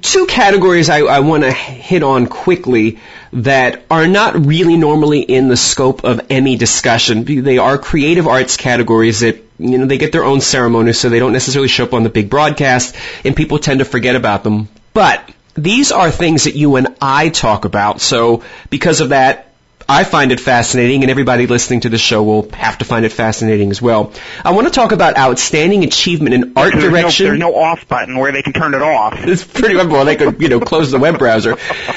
Two 0.00 0.26
categories 0.26 0.88
I, 0.88 1.00
I 1.00 1.20
want 1.20 1.42
to 1.42 1.52
hit 1.52 2.02
on 2.02 2.26
quickly 2.26 2.98
that 3.34 3.84
are 3.90 4.06
not 4.06 4.46
really 4.46 4.76
normally 4.76 5.20
in 5.20 5.48
the 5.48 5.56
scope 5.56 6.04
of 6.04 6.26
Emmy 6.30 6.56
discussion. 6.56 7.24
They 7.24 7.58
are 7.58 7.76
creative 7.76 8.26
arts 8.26 8.56
categories 8.56 9.20
that 9.20 9.44
you 9.58 9.76
know 9.76 9.86
they 9.86 9.98
get 9.98 10.10
their 10.10 10.24
own 10.24 10.40
ceremonies, 10.40 10.98
so 10.98 11.10
they 11.10 11.18
don't 11.18 11.34
necessarily 11.34 11.68
show 11.68 11.84
up 11.84 11.92
on 11.92 12.02
the 12.02 12.08
big 12.08 12.30
broadcast, 12.30 12.96
and 13.24 13.36
people 13.36 13.58
tend 13.58 13.80
to 13.80 13.84
forget 13.84 14.16
about 14.16 14.42
them. 14.42 14.68
But 14.94 15.30
these 15.54 15.92
are 15.92 16.10
things 16.10 16.44
that 16.44 16.56
you 16.56 16.76
and 16.76 16.96
I 17.00 17.28
talk 17.28 17.66
about. 17.66 18.00
So 18.00 18.42
because 18.70 19.02
of 19.02 19.10
that, 19.10 19.49
I 19.90 20.04
find 20.04 20.30
it 20.30 20.38
fascinating, 20.38 21.02
and 21.02 21.10
everybody 21.10 21.48
listening 21.48 21.80
to 21.80 21.88
the 21.88 21.98
show 21.98 22.22
will 22.22 22.48
have 22.52 22.78
to 22.78 22.84
find 22.84 23.04
it 23.04 23.10
fascinating 23.10 23.72
as 23.72 23.82
well. 23.82 24.12
I 24.44 24.52
want 24.52 24.68
to 24.68 24.72
talk 24.72 24.92
about 24.92 25.18
outstanding 25.18 25.82
achievement 25.82 26.32
in 26.32 26.52
art 26.54 26.74
there's 26.74 26.84
direction. 26.84 27.24
No, 27.24 27.30
there's 27.30 27.40
no 27.40 27.56
off 27.56 27.88
button 27.88 28.16
where 28.16 28.30
they 28.30 28.42
can 28.42 28.52
turn 28.52 28.74
it 28.74 28.82
off. 28.82 29.18
It's 29.30 29.42
pretty 29.42 29.74
well 29.74 30.04
they 30.04 30.14
could 30.14 30.40
you 30.40 30.48
know 30.48 30.60
close 30.60 30.92
the 30.92 31.00
web 31.00 31.18
browser, 31.18 31.56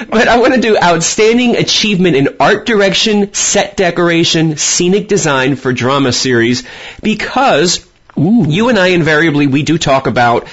but 0.10 0.27
I 0.27 0.39
want 0.39 0.56
to 0.56 0.60
do 0.60 0.75
outstanding 0.75 1.56
achievement 1.56 2.15
in 2.15 2.38
art 2.39 2.65
direction, 2.65 3.32
set 3.36 3.77
decoration, 3.77 4.58
scenic 4.58 5.08
design 5.08 5.56
for 5.56 5.71
drama 5.71 6.13
series 6.13 6.63
because 7.03 7.88
Ooh. 8.17 8.45
you 8.47 8.69
and 8.69 8.79
I 8.79 8.88
invariably 8.88 9.45
we 9.45 9.62
do 9.62 9.77
talk 9.77 10.08
about 10.08 10.47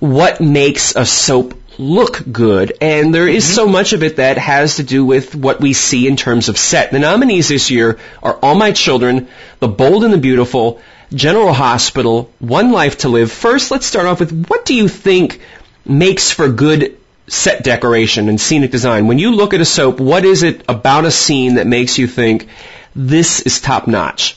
what 0.00 0.40
makes 0.40 0.96
a 0.96 1.06
soap 1.06 1.59
look 1.80 2.22
good, 2.30 2.74
and 2.80 3.14
there 3.14 3.26
is 3.26 3.44
mm-hmm. 3.44 3.54
so 3.54 3.66
much 3.66 3.94
of 3.94 4.02
it 4.02 4.16
that 4.16 4.36
has 4.36 4.76
to 4.76 4.82
do 4.82 5.04
with 5.04 5.34
what 5.34 5.60
we 5.60 5.72
see 5.72 6.06
in 6.06 6.16
terms 6.16 6.48
of 6.48 6.58
set. 6.58 6.90
The 6.90 6.98
nominees 6.98 7.48
this 7.48 7.70
year 7.70 7.98
are 8.22 8.34
All 8.42 8.54
My 8.54 8.72
Children, 8.72 9.28
The 9.60 9.68
Bold 9.68 10.04
and 10.04 10.12
the 10.12 10.18
Beautiful, 10.18 10.80
General 11.12 11.52
Hospital, 11.52 12.30
One 12.38 12.70
Life 12.70 12.98
to 12.98 13.08
Live. 13.08 13.32
First, 13.32 13.70
let's 13.70 13.86
start 13.86 14.06
off 14.06 14.20
with 14.20 14.46
what 14.46 14.64
do 14.64 14.74
you 14.74 14.88
think 14.88 15.40
makes 15.84 16.30
for 16.30 16.48
good 16.48 16.98
set 17.26 17.64
decoration 17.64 18.28
and 18.28 18.40
scenic 18.40 18.70
design? 18.70 19.06
When 19.06 19.18
you 19.18 19.34
look 19.34 19.54
at 19.54 19.60
a 19.60 19.64
soap, 19.64 20.00
what 20.00 20.24
is 20.24 20.42
it 20.42 20.62
about 20.68 21.06
a 21.06 21.10
scene 21.10 21.54
that 21.54 21.66
makes 21.66 21.96
you 21.96 22.06
think 22.06 22.48
this 22.94 23.40
is 23.40 23.60
top 23.60 23.86
notch? 23.86 24.36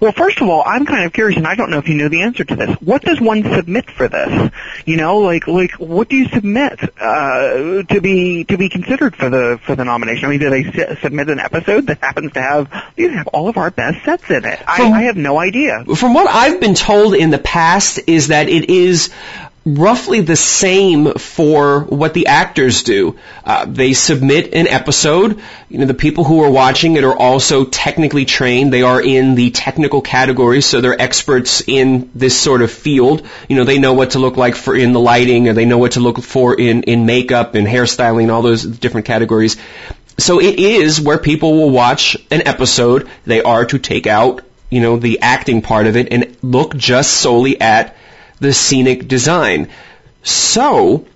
Well, 0.00 0.12
first 0.12 0.40
of 0.40 0.48
all, 0.48 0.62
I'm 0.66 0.86
kind 0.86 1.04
of 1.04 1.12
curious, 1.12 1.36
and 1.36 1.46
I 1.46 1.54
don't 1.54 1.70
know 1.70 1.78
if 1.78 1.88
you 1.88 1.94
know 1.94 2.08
the 2.08 2.22
answer 2.22 2.44
to 2.44 2.56
this. 2.56 2.70
What 2.80 3.02
does 3.02 3.20
one 3.20 3.42
submit 3.42 3.90
for 3.90 4.08
this? 4.08 4.52
You 4.84 4.96
know, 4.96 5.18
like 5.18 5.46
like 5.46 5.72
what 5.72 6.08
do 6.08 6.16
you 6.16 6.28
submit 6.28 6.78
uh, 7.00 7.82
to 7.82 8.00
be 8.00 8.44
to 8.44 8.56
be 8.56 8.68
considered 8.68 9.16
for 9.16 9.28
the 9.30 9.58
for 9.64 9.74
the 9.76 9.84
nomination? 9.84 10.26
I 10.26 10.28
mean, 10.28 10.40
do 10.40 10.50
they 10.50 10.64
s- 10.64 11.00
submit 11.00 11.30
an 11.30 11.38
episode 11.38 11.86
that 11.86 11.98
happens 12.02 12.32
to 12.32 12.42
have 12.42 12.70
you 12.96 13.10
have 13.10 13.28
all 13.28 13.48
of 13.48 13.56
our 13.56 13.70
best 13.70 14.04
sets 14.04 14.28
in 14.30 14.44
it? 14.44 14.60
I, 14.66 14.82
I 14.90 15.02
have 15.02 15.16
no 15.16 15.38
idea. 15.38 15.84
From 15.96 16.14
what 16.14 16.28
I've 16.28 16.60
been 16.60 16.74
told 16.74 17.14
in 17.14 17.30
the 17.30 17.38
past 17.38 18.00
is 18.06 18.28
that 18.28 18.48
it 18.48 18.68
is 18.70 19.10
roughly 19.76 20.20
the 20.20 20.36
same 20.36 21.14
for 21.14 21.80
what 21.80 22.14
the 22.14 22.28
actors 22.28 22.82
do. 22.82 23.18
Uh, 23.44 23.64
they 23.66 23.92
submit 23.92 24.54
an 24.54 24.68
episode. 24.68 25.40
You 25.68 25.78
know, 25.78 25.86
the 25.86 25.94
people 25.94 26.24
who 26.24 26.42
are 26.42 26.50
watching 26.50 26.96
it 26.96 27.04
are 27.04 27.16
also 27.16 27.64
technically 27.64 28.24
trained. 28.24 28.72
They 28.72 28.82
are 28.82 29.00
in 29.00 29.34
the 29.34 29.50
technical 29.50 30.00
category, 30.00 30.60
so 30.60 30.80
they're 30.80 31.00
experts 31.00 31.62
in 31.66 32.10
this 32.14 32.38
sort 32.38 32.62
of 32.62 32.70
field. 32.70 33.26
You 33.48 33.56
know, 33.56 33.64
they 33.64 33.78
know 33.78 33.94
what 33.94 34.10
to 34.10 34.18
look 34.18 34.36
like 34.36 34.54
for 34.54 34.74
in 34.74 34.92
the 34.92 35.00
lighting, 35.00 35.48
or 35.48 35.52
they 35.52 35.66
know 35.66 35.78
what 35.78 35.92
to 35.92 36.00
look 36.00 36.22
for 36.22 36.58
in 36.58 36.84
in 36.84 37.06
makeup 37.06 37.54
and 37.54 37.66
hairstyling, 37.66 38.32
all 38.32 38.42
those 38.42 38.62
different 38.62 39.06
categories. 39.06 39.56
So 40.18 40.40
it 40.40 40.58
is 40.58 41.00
where 41.00 41.18
people 41.18 41.54
will 41.54 41.70
watch 41.70 42.16
an 42.30 42.46
episode. 42.46 43.08
They 43.24 43.42
are 43.42 43.64
to 43.66 43.78
take 43.78 44.06
out, 44.06 44.42
you 44.68 44.80
know, 44.80 44.96
the 44.96 45.20
acting 45.20 45.62
part 45.62 45.86
of 45.86 45.96
it 45.96 46.08
and 46.10 46.36
look 46.42 46.76
just 46.76 47.12
solely 47.12 47.60
at 47.60 47.96
the 48.40 48.52
scenic 48.52 49.08
design. 49.08 49.68
So, 50.22 51.06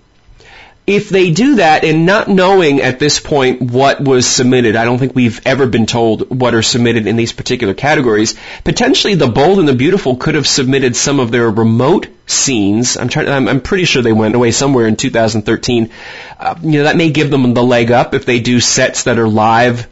if 0.85 1.09
they 1.09 1.31
do 1.31 1.55
that 1.55 1.85
and 1.85 2.05
not 2.05 2.27
knowing 2.27 2.81
at 2.81 2.99
this 2.99 3.19
point 3.19 3.61
what 3.61 4.01
was 4.01 4.27
submitted, 4.27 4.75
I 4.75 4.83
don't 4.83 4.97
think 4.97 5.15
we've 5.15 5.39
ever 5.45 5.65
been 5.65 5.85
told 5.85 6.37
what 6.37 6.53
are 6.53 6.61
submitted 6.61 7.07
in 7.07 7.15
these 7.15 7.31
particular 7.31 7.73
categories. 7.73 8.35
Potentially, 8.65 9.15
the 9.15 9.29
bold 9.29 9.59
and 9.59 9.67
the 9.67 9.75
beautiful 9.75 10.17
could 10.17 10.35
have 10.35 10.47
submitted 10.47 10.97
some 10.97 11.21
of 11.21 11.31
their 11.31 11.49
remote 11.49 12.07
scenes. 12.27 12.97
I'm 12.97 13.07
trying. 13.07 13.29
I'm, 13.29 13.47
I'm 13.47 13.61
pretty 13.61 13.85
sure 13.85 14.01
they 14.01 14.13
went 14.13 14.35
away 14.35 14.51
somewhere 14.51 14.87
in 14.87 14.97
2013. 14.97 15.89
Uh, 16.37 16.55
you 16.61 16.79
know 16.79 16.83
that 16.83 16.97
may 16.97 17.11
give 17.11 17.31
them 17.31 17.53
the 17.53 17.63
leg 17.63 17.91
up 17.91 18.13
if 18.13 18.25
they 18.25 18.41
do 18.41 18.59
sets 18.59 19.03
that 19.03 19.19
are 19.19 19.27
live 19.27 19.87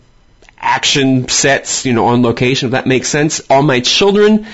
action 0.58 1.30
sets. 1.30 1.86
You 1.86 1.94
know, 1.94 2.08
on 2.08 2.22
location. 2.22 2.67
If 2.67 2.72
that 2.72 2.86
makes 2.86 3.08
sense. 3.08 3.39
All 3.50 3.63
my 3.63 3.80
children 3.80 4.46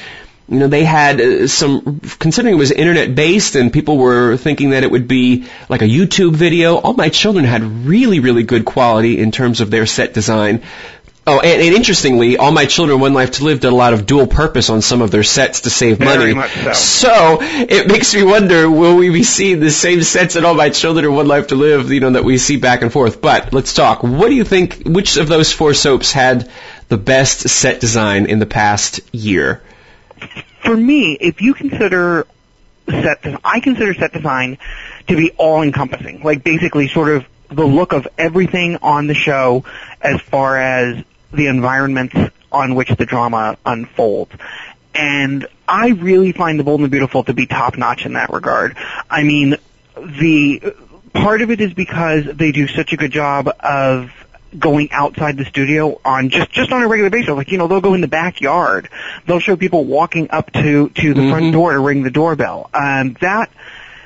you 0.49 0.59
know, 0.59 0.67
they 0.67 0.85
had 0.85 1.19
uh, 1.19 1.47
some, 1.47 1.99
considering 2.19 2.55
it 2.55 2.57
was 2.57 2.71
internet 2.71 3.15
based 3.15 3.55
and 3.55 3.71
people 3.71 3.97
were 3.97 4.37
thinking 4.37 4.69
that 4.69 4.83
it 4.83 4.91
would 4.91 5.07
be 5.07 5.45
like 5.67 5.81
a 5.81 5.87
YouTube 5.87 6.35
video, 6.35 6.75
all 6.75 6.93
my 6.93 7.09
children 7.09 7.43
had 7.43 7.63
really, 7.63 8.19
really 8.19 8.43
good 8.43 8.63
quality 8.63 9.19
in 9.19 9.31
terms 9.31 9.59
of 9.59 9.69
their 9.71 9.85
set 9.85 10.13
design. 10.13 10.63
Oh, 11.29 11.41
and, 11.41 11.61
and 11.61 11.75
interestingly, 11.75 12.37
All 12.37 12.53
My 12.53 12.65
Children, 12.65 13.01
One 13.01 13.13
Life 13.13 13.31
to 13.31 13.43
Live 13.43 13.59
did 13.59 13.67
a 13.67 13.75
lot 13.75 13.91
of 13.91 14.05
dual 14.05 14.27
purpose 14.27 14.69
on 14.69 14.81
some 14.81 15.01
of 15.01 15.11
their 15.11 15.23
sets 15.23 15.61
to 15.61 15.69
save 15.69 15.99
money. 15.99 16.33
So. 16.71 16.73
so 16.73 17.37
it 17.41 17.91
makes 17.91 18.15
me 18.15 18.23
wonder, 18.23 18.71
will 18.71 18.95
we 18.95 19.09
be 19.09 19.23
seeing 19.23 19.59
the 19.59 19.69
same 19.69 20.01
sets 20.03 20.37
in 20.37 20.45
All 20.45 20.53
My 20.53 20.69
Children 20.69 21.13
One 21.13 21.27
Life 21.27 21.47
to 21.47 21.55
Live, 21.55 21.91
you 21.91 21.99
know, 21.99 22.11
that 22.11 22.23
we 22.23 22.37
see 22.37 22.55
back 22.55 22.81
and 22.81 22.93
forth? 22.93 23.19
But 23.19 23.51
let's 23.51 23.73
talk. 23.73 24.03
What 24.03 24.29
do 24.29 24.35
you 24.35 24.45
think, 24.45 24.83
which 24.85 25.17
of 25.17 25.27
those 25.27 25.51
four 25.51 25.73
soaps 25.73 26.13
had 26.13 26.49
the 26.87 26.97
best 26.97 27.49
set 27.49 27.81
design 27.81 28.27
in 28.27 28.39
the 28.39 28.45
past 28.45 29.01
year? 29.13 29.61
For 30.63 30.75
me, 30.75 31.13
if 31.13 31.41
you 31.41 31.53
consider 31.53 32.27
set, 32.89 33.19
I 33.43 33.59
consider 33.59 33.93
set 33.93 34.13
design 34.13 34.57
to 35.07 35.15
be 35.15 35.31
all 35.31 35.61
encompassing. 35.61 36.23
Like 36.23 36.43
basically, 36.43 36.87
sort 36.87 37.09
of 37.09 37.25
the 37.49 37.65
look 37.65 37.93
of 37.93 38.07
everything 38.17 38.77
on 38.81 39.07
the 39.07 39.13
show, 39.13 39.63
as 40.01 40.19
far 40.21 40.57
as 40.57 41.03
the 41.31 41.47
environments 41.47 42.15
on 42.51 42.75
which 42.75 42.89
the 42.89 43.05
drama 43.05 43.57
unfolds. 43.65 44.33
And 44.93 45.47
I 45.67 45.89
really 45.89 46.31
find 46.31 46.59
The 46.59 46.63
Bold 46.63 46.79
and 46.79 46.85
the 46.85 46.89
Beautiful 46.89 47.23
to 47.25 47.33
be 47.33 47.45
top 47.45 47.77
notch 47.77 48.05
in 48.05 48.13
that 48.13 48.31
regard. 48.31 48.75
I 49.09 49.23
mean, 49.23 49.57
the 49.95 50.73
part 51.13 51.41
of 51.41 51.51
it 51.51 51.61
is 51.61 51.73
because 51.73 52.25
they 52.25 52.51
do 52.51 52.67
such 52.67 52.93
a 52.93 52.97
good 52.97 53.11
job 53.11 53.49
of 53.59 54.11
going 54.57 54.91
outside 54.91 55.37
the 55.37 55.45
studio 55.45 55.99
on 56.03 56.29
just 56.29 56.51
just 56.51 56.71
on 56.71 56.83
a 56.83 56.87
regular 56.87 57.09
basis. 57.09 57.29
Like 57.29 57.51
you 57.51 57.57
know, 57.57 57.67
they'll 57.67 57.81
go 57.81 57.93
in 57.93 58.01
the 58.01 58.07
backyard. 58.07 58.89
They'll 59.25 59.39
show 59.39 59.55
people 59.55 59.85
walking 59.85 60.29
up 60.31 60.51
to 60.53 60.89
to 60.89 61.13
the 61.13 61.29
front 61.29 61.53
door 61.53 61.73
to 61.73 61.79
ring 61.79 62.03
the 62.03 62.11
doorbell. 62.11 62.69
Um, 62.73 63.17
that 63.21 63.49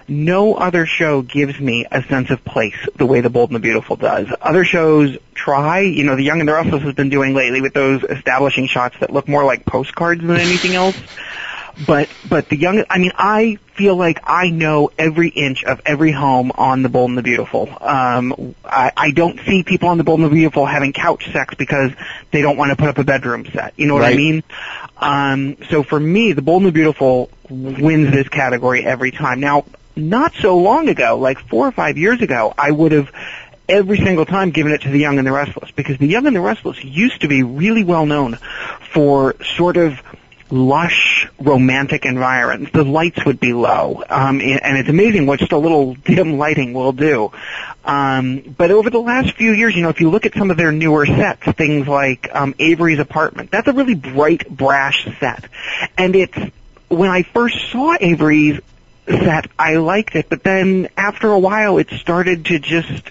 no 0.07 0.55
other 0.55 0.85
show 0.85 1.21
gives 1.21 1.59
me 1.59 1.85
a 1.89 2.03
sense 2.03 2.31
of 2.31 2.43
place 2.43 2.75
the 2.97 3.05
way 3.05 3.21
The 3.21 3.29
Bold 3.29 3.49
and 3.49 3.55
the 3.55 3.61
Beautiful 3.61 3.95
does. 3.95 4.27
Other 4.41 4.65
shows 4.65 5.17
try, 5.33 5.79
you 5.79 6.03
know, 6.03 6.17
The 6.17 6.23
Young 6.23 6.41
and 6.41 6.49
the 6.49 6.53
Restless 6.53 6.83
has 6.83 6.95
been 6.95 7.09
doing 7.09 7.33
lately 7.33 7.61
with 7.61 7.73
those 7.73 8.03
establishing 8.03 8.67
shots 8.67 8.97
that 8.99 9.11
look 9.11 9.29
more 9.29 9.45
like 9.45 9.65
postcards 9.65 10.21
than 10.21 10.35
anything 10.35 10.75
else. 10.75 10.97
But 11.85 12.09
but 12.27 12.49
the 12.49 12.57
young, 12.57 12.83
I 12.89 12.97
mean, 12.97 13.11
I 13.15 13.57
feel 13.73 13.95
like 13.95 14.19
I 14.23 14.49
know 14.49 14.91
every 14.97 15.29
inch 15.29 15.63
of 15.63 15.81
every 15.85 16.11
home 16.11 16.51
on 16.55 16.83
The 16.83 16.89
Bold 16.89 17.09
and 17.09 17.17
the 17.17 17.23
Beautiful. 17.23 17.69
Um, 17.81 18.55
I, 18.63 18.91
I 18.95 19.11
don't 19.11 19.39
see 19.45 19.63
people 19.63 19.89
on 19.89 19.97
The 19.97 20.03
Bold 20.03 20.19
and 20.19 20.29
the 20.29 20.35
Beautiful 20.35 20.65
having 20.65 20.93
couch 20.93 21.31
sex 21.31 21.55
because 21.55 21.91
they 22.31 22.41
don't 22.41 22.57
want 22.57 22.69
to 22.69 22.75
put 22.75 22.89
up 22.89 22.97
a 22.97 23.03
bedroom 23.03 23.45
set. 23.51 23.73
You 23.77 23.87
know 23.87 23.95
what 23.95 24.03
I 24.03 24.15
mean? 24.15 24.43
Um, 24.97 25.57
so 25.69 25.83
for 25.83 25.99
me, 25.99 26.33
The 26.33 26.41
Bold 26.41 26.61
and 26.61 26.67
the 26.67 26.73
Beautiful 26.73 27.29
wins 27.49 28.11
this 28.11 28.29
category 28.29 28.85
every 28.85 29.11
time. 29.11 29.39
Now, 29.39 29.65
not 29.95 30.33
so 30.35 30.57
long 30.57 30.89
ago, 30.89 31.17
like 31.17 31.39
four 31.47 31.67
or 31.67 31.71
five 31.71 31.97
years 31.97 32.21
ago, 32.21 32.53
I 32.57 32.71
would 32.71 32.91
have 32.91 33.11
every 33.67 33.97
single 33.97 34.25
time 34.25 34.51
given 34.51 34.73
it 34.73 34.81
to 34.81 34.89
The 34.89 34.99
Young 34.99 35.17
and 35.17 35.25
the 35.25 35.31
Restless 35.31 35.71
because 35.71 35.97
The 35.97 36.07
Young 36.07 36.27
and 36.27 36.35
the 36.35 36.41
Restless 36.41 36.83
used 36.83 37.21
to 37.21 37.27
be 37.27 37.41
really 37.41 37.83
well 37.83 38.05
known 38.05 38.37
for 38.93 39.35
sort 39.55 39.77
of 39.77 39.99
lush 40.51 41.27
romantic 41.39 42.05
environs. 42.05 42.69
The 42.71 42.83
lights 42.83 43.25
would 43.25 43.39
be 43.39 43.53
low, 43.53 44.03
um, 44.09 44.41
and 44.41 44.61
and 44.63 44.77
it's 44.77 44.89
amazing 44.89 45.25
what 45.25 45.39
just 45.39 45.51
a 45.51 45.57
little 45.57 45.95
dim 46.05 46.37
lighting 46.37 46.73
will 46.73 46.91
do. 46.91 47.31
Um, 47.83 48.55
but 48.57 48.69
over 48.69 48.89
the 48.89 48.99
last 48.99 49.33
few 49.33 49.53
years, 49.53 49.75
you 49.75 49.81
know, 49.81 49.89
if 49.89 50.01
you 50.01 50.09
look 50.09 50.25
at 50.25 50.33
some 50.35 50.51
of 50.51 50.57
their 50.57 50.71
newer 50.71 51.05
sets, 51.05 51.43
things 51.53 51.87
like 51.87 52.29
um, 52.33 52.53
Avery's 52.59 52.99
apartment, 52.99 53.49
that's 53.49 53.67
a 53.67 53.73
really 53.73 53.95
bright, 53.95 54.47
brash 54.49 55.07
set, 55.19 55.45
and 55.97 56.15
it's 56.15 56.37
when 56.89 57.09
I 57.09 57.23
first 57.23 57.71
saw 57.71 57.95
Avery's 57.99 58.59
set, 59.07 59.49
I 59.57 59.77
liked 59.77 60.15
it, 60.15 60.27
but 60.29 60.43
then 60.43 60.89
after 60.97 61.31
a 61.31 61.39
while, 61.39 61.77
it 61.77 61.89
started 61.89 62.45
to 62.45 62.59
just 62.59 63.09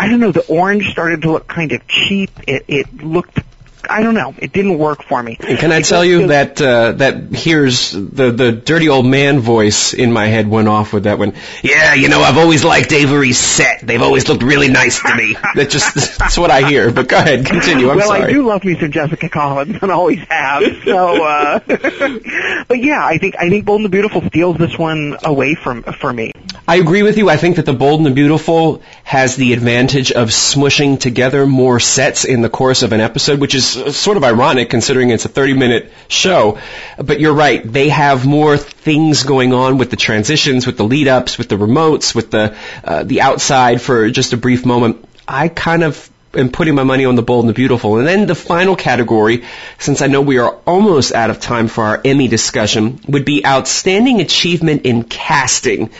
I 0.00 0.08
don't 0.08 0.20
know, 0.20 0.30
the 0.30 0.46
orange 0.46 0.90
started 0.90 1.22
to 1.22 1.32
look 1.32 1.48
kind 1.48 1.72
of 1.72 1.86
cheap. 1.88 2.30
It 2.46 2.64
it 2.68 3.02
looked 3.02 3.40
I 3.88 4.02
don't 4.02 4.14
know, 4.14 4.34
it 4.38 4.52
didn't 4.52 4.78
work 4.78 5.04
for 5.04 5.22
me. 5.22 5.36
And 5.40 5.58
can 5.58 5.72
I 5.72 5.82
tell 5.82 6.04
you 6.04 6.28
that 6.28 6.60
uh, 6.60 6.92
that 6.92 7.34
here's 7.34 7.92
the 7.92 8.30
the 8.30 8.52
dirty 8.52 8.88
old 8.88 9.06
man 9.06 9.40
voice 9.40 9.94
in 9.94 10.12
my 10.12 10.26
head 10.26 10.48
went 10.48 10.68
off 10.68 10.92
with 10.92 11.04
that 11.04 11.18
one. 11.18 11.34
Yeah, 11.62 11.94
you 11.94 12.08
know, 12.08 12.20
I've 12.20 12.38
always 12.38 12.64
liked 12.64 12.92
Avery's 12.92 13.38
set. 13.38 13.80
They've 13.80 14.02
always 14.02 14.28
looked 14.28 14.42
really 14.42 14.68
nice 14.68 15.00
to 15.02 15.14
me. 15.14 15.36
that 15.54 15.70
just 15.70 16.18
that's 16.18 16.38
what 16.38 16.50
I 16.50 16.68
hear. 16.68 16.90
But 16.90 17.08
go 17.08 17.18
ahead, 17.18 17.46
continue. 17.46 17.90
I'm 17.90 17.98
well, 17.98 18.08
sorry. 18.08 18.22
I 18.24 18.30
do 18.32 18.46
love 18.46 18.64
me 18.64 18.78
some 18.78 18.90
Jessica 18.90 19.28
Collins, 19.28 19.78
and 19.82 19.90
always 19.90 20.20
have. 20.28 20.62
So, 20.84 21.24
uh, 21.24 21.60
but 22.68 22.78
yeah, 22.78 23.04
I 23.04 23.18
think 23.18 23.36
I 23.38 23.48
think 23.48 23.64
Bold 23.64 23.80
and 23.80 23.84
the 23.84 23.90
Beautiful 23.90 24.22
steals 24.28 24.56
this 24.58 24.76
one 24.78 25.16
away 25.24 25.54
from 25.54 25.82
for 25.82 26.12
me. 26.12 26.32
I 26.66 26.76
agree 26.76 27.02
with 27.02 27.16
you. 27.16 27.30
I 27.30 27.36
think 27.36 27.56
that 27.56 27.64
the 27.64 27.72
Bold 27.72 28.00
and 28.00 28.06
the 28.06 28.10
Beautiful 28.10 28.82
has 29.02 29.36
the 29.36 29.52
advantage 29.54 30.12
of 30.12 30.28
smushing 30.28 31.00
together 31.00 31.46
more 31.46 31.80
sets 31.80 32.24
in 32.24 32.42
the 32.42 32.50
course 32.50 32.82
of 32.82 32.92
an 32.92 33.00
episode, 33.00 33.40
which 33.40 33.54
is 33.54 33.67
sort 33.68 34.16
of 34.16 34.24
ironic 34.24 34.70
considering 34.70 35.10
it's 35.10 35.24
a 35.24 35.28
30-minute 35.28 35.92
show. 36.08 36.58
But 36.98 37.20
you're 37.20 37.34
right. 37.34 37.62
They 37.64 37.88
have 37.88 38.26
more 38.26 38.56
things 38.56 39.22
going 39.22 39.52
on 39.52 39.78
with 39.78 39.90
the 39.90 39.96
transitions, 39.96 40.66
with 40.66 40.76
the 40.76 40.84
lead-ups, 40.84 41.38
with 41.38 41.48
the 41.48 41.56
remotes, 41.56 42.14
with 42.14 42.30
the 42.30 42.56
uh, 42.84 43.04
the 43.04 43.20
outside 43.20 43.80
for 43.80 44.10
just 44.10 44.32
a 44.32 44.36
brief 44.36 44.64
moment. 44.64 45.04
I 45.26 45.48
kind 45.48 45.84
of 45.84 46.10
am 46.34 46.50
putting 46.50 46.74
my 46.74 46.82
money 46.82 47.04
on 47.04 47.14
the 47.14 47.22
bold 47.22 47.44
and 47.44 47.50
the 47.50 47.54
beautiful. 47.54 47.98
And 47.98 48.06
then 48.06 48.26
the 48.26 48.34
final 48.34 48.76
category, 48.76 49.44
since 49.78 50.02
I 50.02 50.06
know 50.06 50.20
we 50.20 50.38
are 50.38 50.56
almost 50.66 51.12
out 51.12 51.30
of 51.30 51.40
time 51.40 51.68
for 51.68 51.84
our 51.84 52.00
Emmy 52.04 52.28
discussion, 52.28 53.00
would 53.08 53.24
be 53.24 53.44
outstanding 53.44 54.20
achievement 54.20 54.82
in 54.82 55.04
casting. 55.04 55.90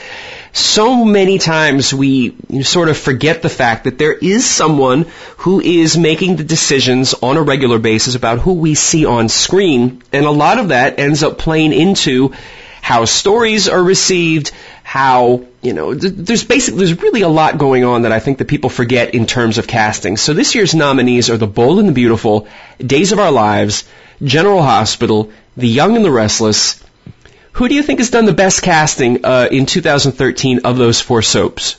So 0.53 1.05
many 1.05 1.39
times 1.39 1.93
we 1.95 2.35
sort 2.63 2.89
of 2.89 2.97
forget 2.97 3.43
the 3.43 3.49
fact 3.49 3.85
that 3.85 3.99
there 3.99 4.15
is 4.15 4.45
someone 4.45 5.07
who 5.39 5.61
is 5.61 5.97
making 5.97 6.37
the 6.37 6.45
decisions 6.45 7.15
on 7.15 7.37
a 7.37 7.43
regular 7.43 7.79
basis 7.79 8.15
about 8.15 8.39
who 8.39 8.55
we 8.55 8.75
see 8.75 9.05
on 9.05 9.29
screen, 9.29 10.03
and 10.13 10.27
a 10.27 10.31
lot 10.31 10.59
of 10.59 10.69
that 10.69 10.99
ends 10.99 11.23
up 11.23 11.39
playing 11.39 11.73
into 11.73 12.33
how 12.81 13.05
stories 13.05 13.69
are 13.69 13.83
received, 13.83 14.53
how 14.89 15.45
you 15.61 15.75
know 15.75 15.95
th- 15.95 16.15
there's 16.15 16.45
basically 16.45 16.79
there's 16.79 16.99
really 17.03 17.21
a 17.21 17.29
lot 17.29 17.59
going 17.59 17.85
on 17.85 18.03
that 18.03 18.13
I 18.13 18.21
think 18.21 18.39
that 18.39 18.49
people 18.49 18.71
forget 18.71 19.15
in 19.15 19.27
terms 19.27 19.59
of 19.59 19.67
casting. 19.67 20.17
So 20.17 20.33
this 20.33 20.55
year's 20.55 20.75
nominees 20.75 21.29
are 21.29 21.37
The 21.37 21.47
Bold 21.47 21.79
and 21.79 21.89
the 21.89 21.93
Beautiful, 21.93 22.49
Days 22.79 23.13
of 23.13 23.19
Our 23.19 23.31
Lives, 23.31 23.85
General 24.23 24.63
Hospital, 24.63 25.31
The 25.59 25.69
Young 25.69 25.95
and 25.95 26.03
the 26.03 26.11
Restless. 26.11 26.83
Who 27.53 27.69
do 27.69 27.75
you 27.75 27.83
think 27.83 27.99
has 27.99 28.09
done 28.09 28.25
the 28.25 28.33
best 28.33 28.63
casting 28.63 29.27
uh, 29.27 29.49
in 29.53 29.67
2013 29.67 30.61
of 30.65 30.79
those 30.79 31.03
four 31.03 31.21
soaps? 31.21 31.77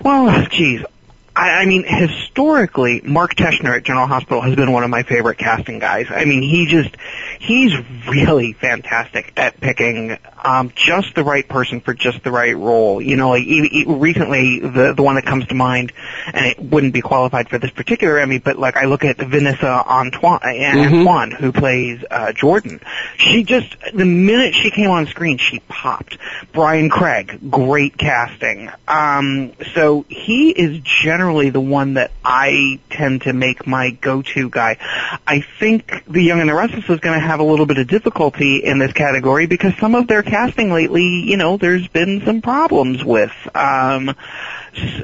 Well, 0.00 0.46
geez. 0.46 0.82
I, 1.36 1.50
I 1.50 1.66
mean, 1.66 1.84
historically, 1.86 3.00
Mark 3.04 3.36
Teschner 3.36 3.76
at 3.76 3.84
General 3.84 4.08
Hospital 4.08 4.40
has 4.40 4.56
been 4.56 4.72
one 4.72 4.82
of 4.82 4.90
my 4.90 5.04
favorite 5.04 5.38
casting 5.38 5.78
guys. 5.78 6.08
I 6.10 6.24
mean, 6.24 6.42
he 6.42 6.66
just, 6.66 6.96
he's 7.38 7.72
really 8.08 8.54
fantastic 8.54 9.32
at 9.36 9.60
picking 9.60 10.18
um, 10.44 10.72
just 10.74 11.14
the 11.14 11.24
right 11.24 11.46
person 11.48 11.80
for 11.80 11.94
just 11.94 12.22
the 12.22 12.30
right 12.30 12.56
role. 12.56 13.00
You 13.00 13.16
know, 13.16 13.30
like 13.30 13.44
e- 13.44 13.68
e- 13.80 13.84
recently, 13.86 14.60
the 14.60 14.92
the 14.94 15.02
one 15.02 15.16
that 15.16 15.24
comes 15.26 15.46
to 15.46 15.54
mind, 15.54 15.92
and 16.32 16.46
it 16.46 16.58
wouldn't 16.60 16.92
be 16.92 17.00
qualified 17.00 17.48
for 17.48 17.58
this 17.58 17.70
particular 17.70 18.18
Emmy, 18.18 18.38
but 18.38 18.58
like 18.58 18.76
I 18.76 18.84
look 18.84 19.04
at 19.04 19.16
Vinessa 19.16 19.86
Antoine, 19.86 20.40
Antoine 20.42 21.30
who 21.30 21.52
plays 21.52 22.04
uh, 22.10 22.32
Jordan. 22.32 22.80
She 23.16 23.42
just, 23.44 23.74
the 23.94 24.04
minute 24.04 24.54
she 24.54 24.70
came 24.70 24.90
on 24.90 25.06
screen, 25.06 25.38
she 25.38 25.60
popped. 25.68 26.18
Brian 26.52 26.88
Craig, 26.90 27.50
great 27.50 27.96
casting. 27.96 28.70
Um, 28.86 29.52
so 29.74 30.04
he 30.08 30.50
is 30.50 30.80
generally 30.80 31.50
the 31.50 31.60
one 31.60 31.94
that 31.94 32.10
I 32.24 32.80
tend 32.90 33.22
to 33.22 33.32
make 33.32 33.66
my 33.66 33.90
go-to 33.90 34.50
guy. 34.50 34.76
I 35.26 35.44
think 35.58 36.04
The 36.06 36.22
Young 36.22 36.40
and 36.40 36.48
the 36.48 36.54
Restless 36.54 36.88
is 36.88 37.00
going 37.00 37.18
to 37.18 37.26
have 37.26 37.40
a 37.40 37.44
little 37.44 37.66
bit 37.66 37.78
of 37.78 37.86
difficulty 37.86 38.58
in 38.64 38.78
this 38.78 38.92
category 38.92 39.46
because 39.46 39.74
some 39.78 39.94
of 39.94 40.06
their 40.06 40.22
casting 40.34 40.72
lately, 40.72 41.22
you 41.30 41.36
know, 41.36 41.56
there's 41.56 41.86
been 41.86 42.20
some 42.24 42.42
problems 42.42 43.04
with. 43.04 43.30
Um, 43.54 44.16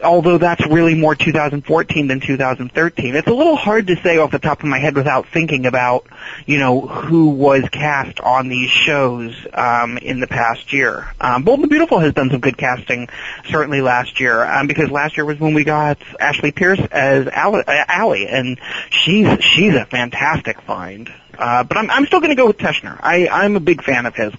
although 0.02 0.38
that's 0.38 0.66
really 0.66 0.96
more 0.96 1.14
2014 1.14 2.08
than 2.08 2.18
2013. 2.18 3.14
It's 3.14 3.28
a 3.28 3.32
little 3.32 3.54
hard 3.54 3.86
to 3.86 3.96
say 4.02 4.18
off 4.18 4.32
the 4.32 4.40
top 4.40 4.64
of 4.64 4.68
my 4.68 4.80
head 4.80 4.96
without 4.96 5.28
thinking 5.28 5.66
about, 5.66 6.08
you 6.46 6.58
know, 6.58 6.80
who 6.80 7.28
was 7.28 7.62
cast 7.70 8.18
on 8.18 8.48
these 8.48 8.70
shows 8.70 9.36
um, 9.54 9.98
in 9.98 10.18
the 10.18 10.26
past 10.26 10.72
year. 10.72 11.08
Um, 11.20 11.44
Bold 11.44 11.60
and 11.60 11.70
Beautiful 11.70 12.00
has 12.00 12.12
done 12.12 12.30
some 12.30 12.40
good 12.40 12.58
casting, 12.58 13.08
certainly 13.48 13.80
last 13.80 14.18
year, 14.18 14.42
um, 14.42 14.66
because 14.66 14.90
last 14.90 15.16
year 15.16 15.24
was 15.24 15.38
when 15.38 15.54
we 15.54 15.62
got 15.62 15.98
Ashley 16.18 16.50
Pearce 16.50 16.80
as 16.90 17.28
Allie, 17.28 17.62
uh, 17.68 17.84
Allie 17.86 18.26
and 18.26 18.58
she's 18.90 19.28
she's 19.44 19.76
a 19.76 19.86
fantastic 19.86 20.60
find. 20.62 21.08
Uh, 21.38 21.62
but 21.62 21.76
I'm 21.76 21.88
I'm 21.88 22.06
still 22.06 22.18
going 22.18 22.30
to 22.30 22.36
go 22.36 22.48
with 22.48 22.58
Teschner. 22.58 22.98
I 23.00 23.28
I'm 23.28 23.54
a 23.54 23.60
big 23.60 23.84
fan 23.84 24.06
of 24.06 24.16
his. 24.16 24.32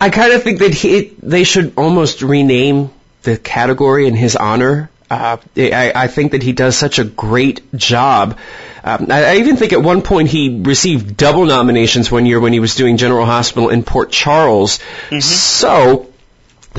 I 0.00 0.10
kind 0.10 0.32
of 0.32 0.42
think 0.42 0.60
that 0.60 0.74
he, 0.74 1.12
they 1.22 1.44
should 1.44 1.74
almost 1.76 2.22
rename 2.22 2.90
the 3.22 3.36
category 3.36 4.06
in 4.06 4.14
his 4.14 4.36
honor. 4.36 4.90
Uh, 5.10 5.36
I, 5.56 5.92
I 5.94 6.06
think 6.08 6.32
that 6.32 6.42
he 6.42 6.52
does 6.52 6.76
such 6.76 6.98
a 6.98 7.04
great 7.04 7.60
job. 7.74 8.38
Um, 8.82 9.06
I, 9.10 9.24
I 9.24 9.36
even 9.36 9.56
think 9.56 9.72
at 9.72 9.82
one 9.82 10.02
point 10.02 10.28
he 10.28 10.62
received 10.62 11.16
double 11.16 11.44
nominations 11.44 12.10
one 12.10 12.26
year 12.26 12.40
when 12.40 12.52
he 12.52 12.60
was 12.60 12.74
doing 12.74 12.96
General 12.96 13.26
Hospital 13.26 13.68
in 13.68 13.82
Port 13.82 14.10
Charles. 14.10 14.80
So 15.20 16.11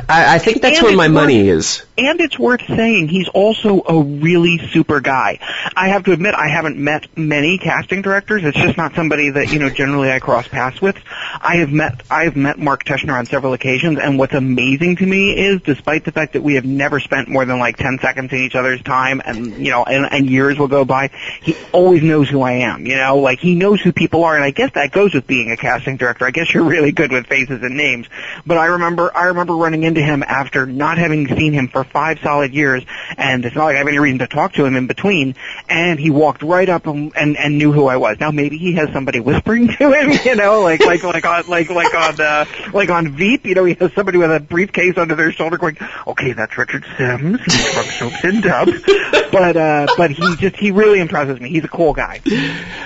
I, 0.09 0.35
I 0.35 0.37
think 0.39 0.61
that's 0.61 0.79
And 0.79 0.85
where 0.87 0.95
my 0.95 1.07
worth- 1.07 1.13
money 1.13 1.47
is. 1.47 1.85
And 1.95 2.19
it's 2.21 2.39
worth 2.39 2.65
saying 2.65 3.09
he's 3.09 3.27
also 3.27 3.83
a 3.87 4.01
really 4.01 4.57
super 4.69 4.99
guy. 4.99 5.37
I 5.75 5.89
have 5.89 6.05
to 6.05 6.11
admit 6.11 6.33
I 6.33 6.47
haven't 6.47 6.75
met 6.77 7.15
many 7.15 7.59
casting 7.59 8.01
directors. 8.01 8.43
It's 8.43 8.57
just 8.57 8.77
not 8.77 8.95
somebody 8.95 9.29
that, 9.29 9.53
you 9.53 9.59
know, 9.59 9.69
generally 9.69 10.11
I 10.11 10.19
cross 10.19 10.47
paths 10.47 10.81
with. 10.81 10.97
I 11.39 11.57
have 11.57 11.71
met 11.71 12.01
I 12.09 12.23
have 12.23 12.35
met 12.35 12.57
Mark 12.57 12.83
Teschner 12.83 13.13
on 13.13 13.27
several 13.27 13.53
occasions 13.53 13.99
and 13.99 14.17
what's 14.17 14.33
amazing 14.33 14.95
to 14.97 15.05
me 15.05 15.37
is 15.37 15.61
despite 15.61 16.03
the 16.03 16.11
fact 16.11 16.33
that 16.33 16.41
we 16.41 16.55
have 16.55 16.65
never 16.65 16.99
spent 16.99 17.27
more 17.29 17.45
than 17.45 17.59
like 17.59 17.77
10 17.77 17.99
seconds 18.01 18.31
in 18.33 18.39
each 18.39 18.55
other's 18.55 18.81
time 18.81 19.21
and, 19.23 19.63
you 19.63 19.69
know, 19.69 19.83
and, 19.83 20.11
and 20.11 20.27
years 20.27 20.57
will 20.57 20.67
go 20.67 20.83
by, 20.83 21.11
he 21.43 21.55
always 21.71 22.01
knows 22.01 22.27
who 22.27 22.41
I 22.41 22.53
am, 22.53 22.87
you 22.87 22.95
know, 22.95 23.19
like 23.19 23.37
he 23.39 23.53
knows 23.53 23.81
who 23.81 23.91
people 23.93 24.23
are 24.23 24.35
and 24.35 24.43
I 24.43 24.49
guess 24.49 24.71
that 24.73 24.91
goes 24.91 25.13
with 25.13 25.27
being 25.27 25.51
a 25.51 25.57
casting 25.57 25.97
director. 25.97 26.25
I 26.25 26.31
guess 26.31 26.51
you're 26.51 26.63
really 26.63 26.91
good 26.91 27.11
with 27.11 27.27
faces 27.27 27.61
and 27.61 27.77
names. 27.77 28.07
But 28.47 28.57
I 28.57 28.65
remember 28.65 29.15
I 29.15 29.25
remember 29.25 29.55
running 29.55 29.82
running 29.83 29.97
into 29.97 30.01
him 30.01 30.23
after 30.23 30.65
not 30.65 30.97
having 30.97 31.27
seen 31.27 31.53
him 31.53 31.67
for 31.67 31.83
five 31.83 32.19
solid 32.21 32.53
years, 32.53 32.83
and 33.17 33.45
it's 33.45 33.55
not 33.55 33.65
like 33.65 33.75
I 33.75 33.79
have 33.79 33.87
any 33.87 33.99
reason 33.99 34.19
to 34.19 34.27
talk 34.27 34.53
to 34.53 34.65
him 34.65 34.75
in 34.75 34.87
between. 34.87 35.35
And 35.69 35.99
he 35.99 36.09
walked 36.09 36.41
right 36.41 36.67
up 36.67 36.87
and 36.87 37.11
and, 37.15 37.37
and 37.37 37.57
knew 37.57 37.71
who 37.71 37.87
I 37.87 37.97
was. 37.97 38.17
Now 38.19 38.31
maybe 38.31 38.57
he 38.57 38.73
has 38.73 38.91
somebody 38.93 39.19
whispering 39.19 39.67
to 39.67 39.91
him, 39.91 40.11
you 40.25 40.35
know, 40.35 40.61
like 40.61 40.85
like 40.85 41.03
like 41.03 41.25
on 41.25 41.43
like 41.47 41.69
like 41.69 41.93
on 41.93 42.21
uh, 42.21 42.45
like 42.73 42.89
on 42.89 43.15
Veep, 43.15 43.45
you 43.45 43.55
know, 43.55 43.65
he 43.65 43.75
has 43.75 43.93
somebody 43.93 44.17
with 44.17 44.31
a 44.31 44.39
briefcase 44.39 44.97
under 44.97 45.15
their 45.15 45.31
shoulder 45.31 45.57
going, 45.57 45.77
"Okay, 46.07 46.33
that's 46.33 46.57
Richard 46.57 46.85
Simms 46.97 47.41
he's 47.45 47.73
from 47.73 47.85
Soaps 47.85 48.23
In 48.23 48.41
Depth," 48.41 48.85
but 49.31 49.57
uh, 49.57 49.87
but 49.97 50.11
he 50.11 50.35
just 50.37 50.55
he 50.55 50.71
really 50.71 50.99
impresses 50.99 51.39
me. 51.39 51.49
He's 51.49 51.63
a 51.63 51.69
cool 51.69 51.93
guy. 51.93 52.21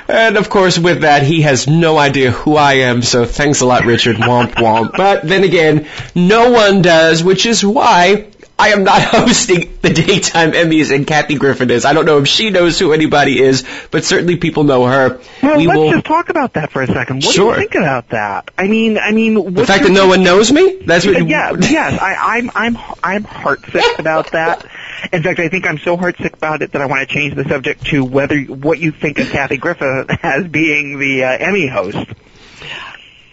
And 0.08 0.38
of 0.38 0.50
course, 0.50 0.80
with 0.80 1.02
that, 1.02 1.24
he 1.24 1.42
has 1.42 1.68
no 1.68 1.98
idea 1.98 2.32
who 2.32 2.56
I 2.56 2.74
am, 2.74 3.02
so 3.02 3.26
thanks 3.26 3.62
a 3.62 3.66
lot, 3.66 3.86
Richard. 3.86 4.18
Womp 4.18 4.54
womp. 4.56 4.96
But 4.96 5.28
then 5.28 5.44
again, 5.44 5.88
no 6.16 6.52
one 6.52 6.82
does, 6.88 7.22
which 7.24 7.46
is 7.46 7.66
why 7.66 8.28
I 8.58 8.70
am 8.70 8.84
not 8.86 9.02
hosting 9.18 9.78
the 9.82 9.90
daytime 9.94 10.54
Emmys, 10.54 10.96
and 10.96 11.06
Kathy 11.06 11.36
Griffin 11.36 11.70
is. 11.70 11.84
I 11.84 11.92
don't 11.94 12.06
know 12.06 12.20
if 12.20 12.28
she 12.30 12.50
knows 12.50 12.80
who 12.80 12.94
anybody 12.94 13.40
is, 13.42 13.66
but 13.92 14.06
certainly 14.06 14.38
people 14.38 14.64
know 14.64 14.86
her. 14.86 15.20
Well, 15.44 15.58
we 15.58 15.68
let's 15.68 15.78
will. 15.78 15.92
just 15.92 16.06
talk 16.06 16.30
about 16.30 16.54
that 16.54 16.72
for 16.72 16.82
a 16.82 16.88
second. 16.88 17.24
What 17.24 17.36
Sure. 17.36 17.54
do 17.56 17.62
you 17.62 17.68
think 17.68 17.76
about 17.76 18.10
that? 18.10 18.50
I 18.58 18.68
mean, 18.68 18.98
I 18.98 19.12
mean, 19.12 19.54
the 19.54 19.66
fact 19.66 19.84
that 19.84 19.92
no 19.92 20.08
one 20.08 20.24
knows 20.24 20.52
me? 20.52 20.78
That's 20.86 21.06
what. 21.06 21.28
yeah, 21.28 21.52
yes, 21.60 22.02
I, 22.02 22.38
I'm 22.38 22.52
I'm 22.56 22.78
I'm 23.04 23.24
heartsick 23.26 24.00
about 24.00 24.32
that. 24.32 24.66
In 25.12 25.22
fact, 25.24 25.40
I 25.40 25.50
think 25.50 25.68
I'm 25.68 25.78
so 25.78 25.98
heartsick 25.98 26.34
about 26.34 26.62
it 26.62 26.72
that 26.72 26.82
I 26.82 26.86
want 26.88 27.08
to 27.08 27.14
change 27.14 27.36
the 27.36 27.44
subject 27.44 27.86
to 27.88 28.04
whether 28.04 28.40
what 28.40 28.80
you 28.80 28.92
think 28.92 29.20
of 29.20 29.30
Kathy 29.30 29.58
Griffin 29.58 30.08
as 30.24 30.48
being 30.48 30.98
the 31.00 31.26
uh, 31.26 31.38
Emmy 31.38 31.68
host. 31.68 31.98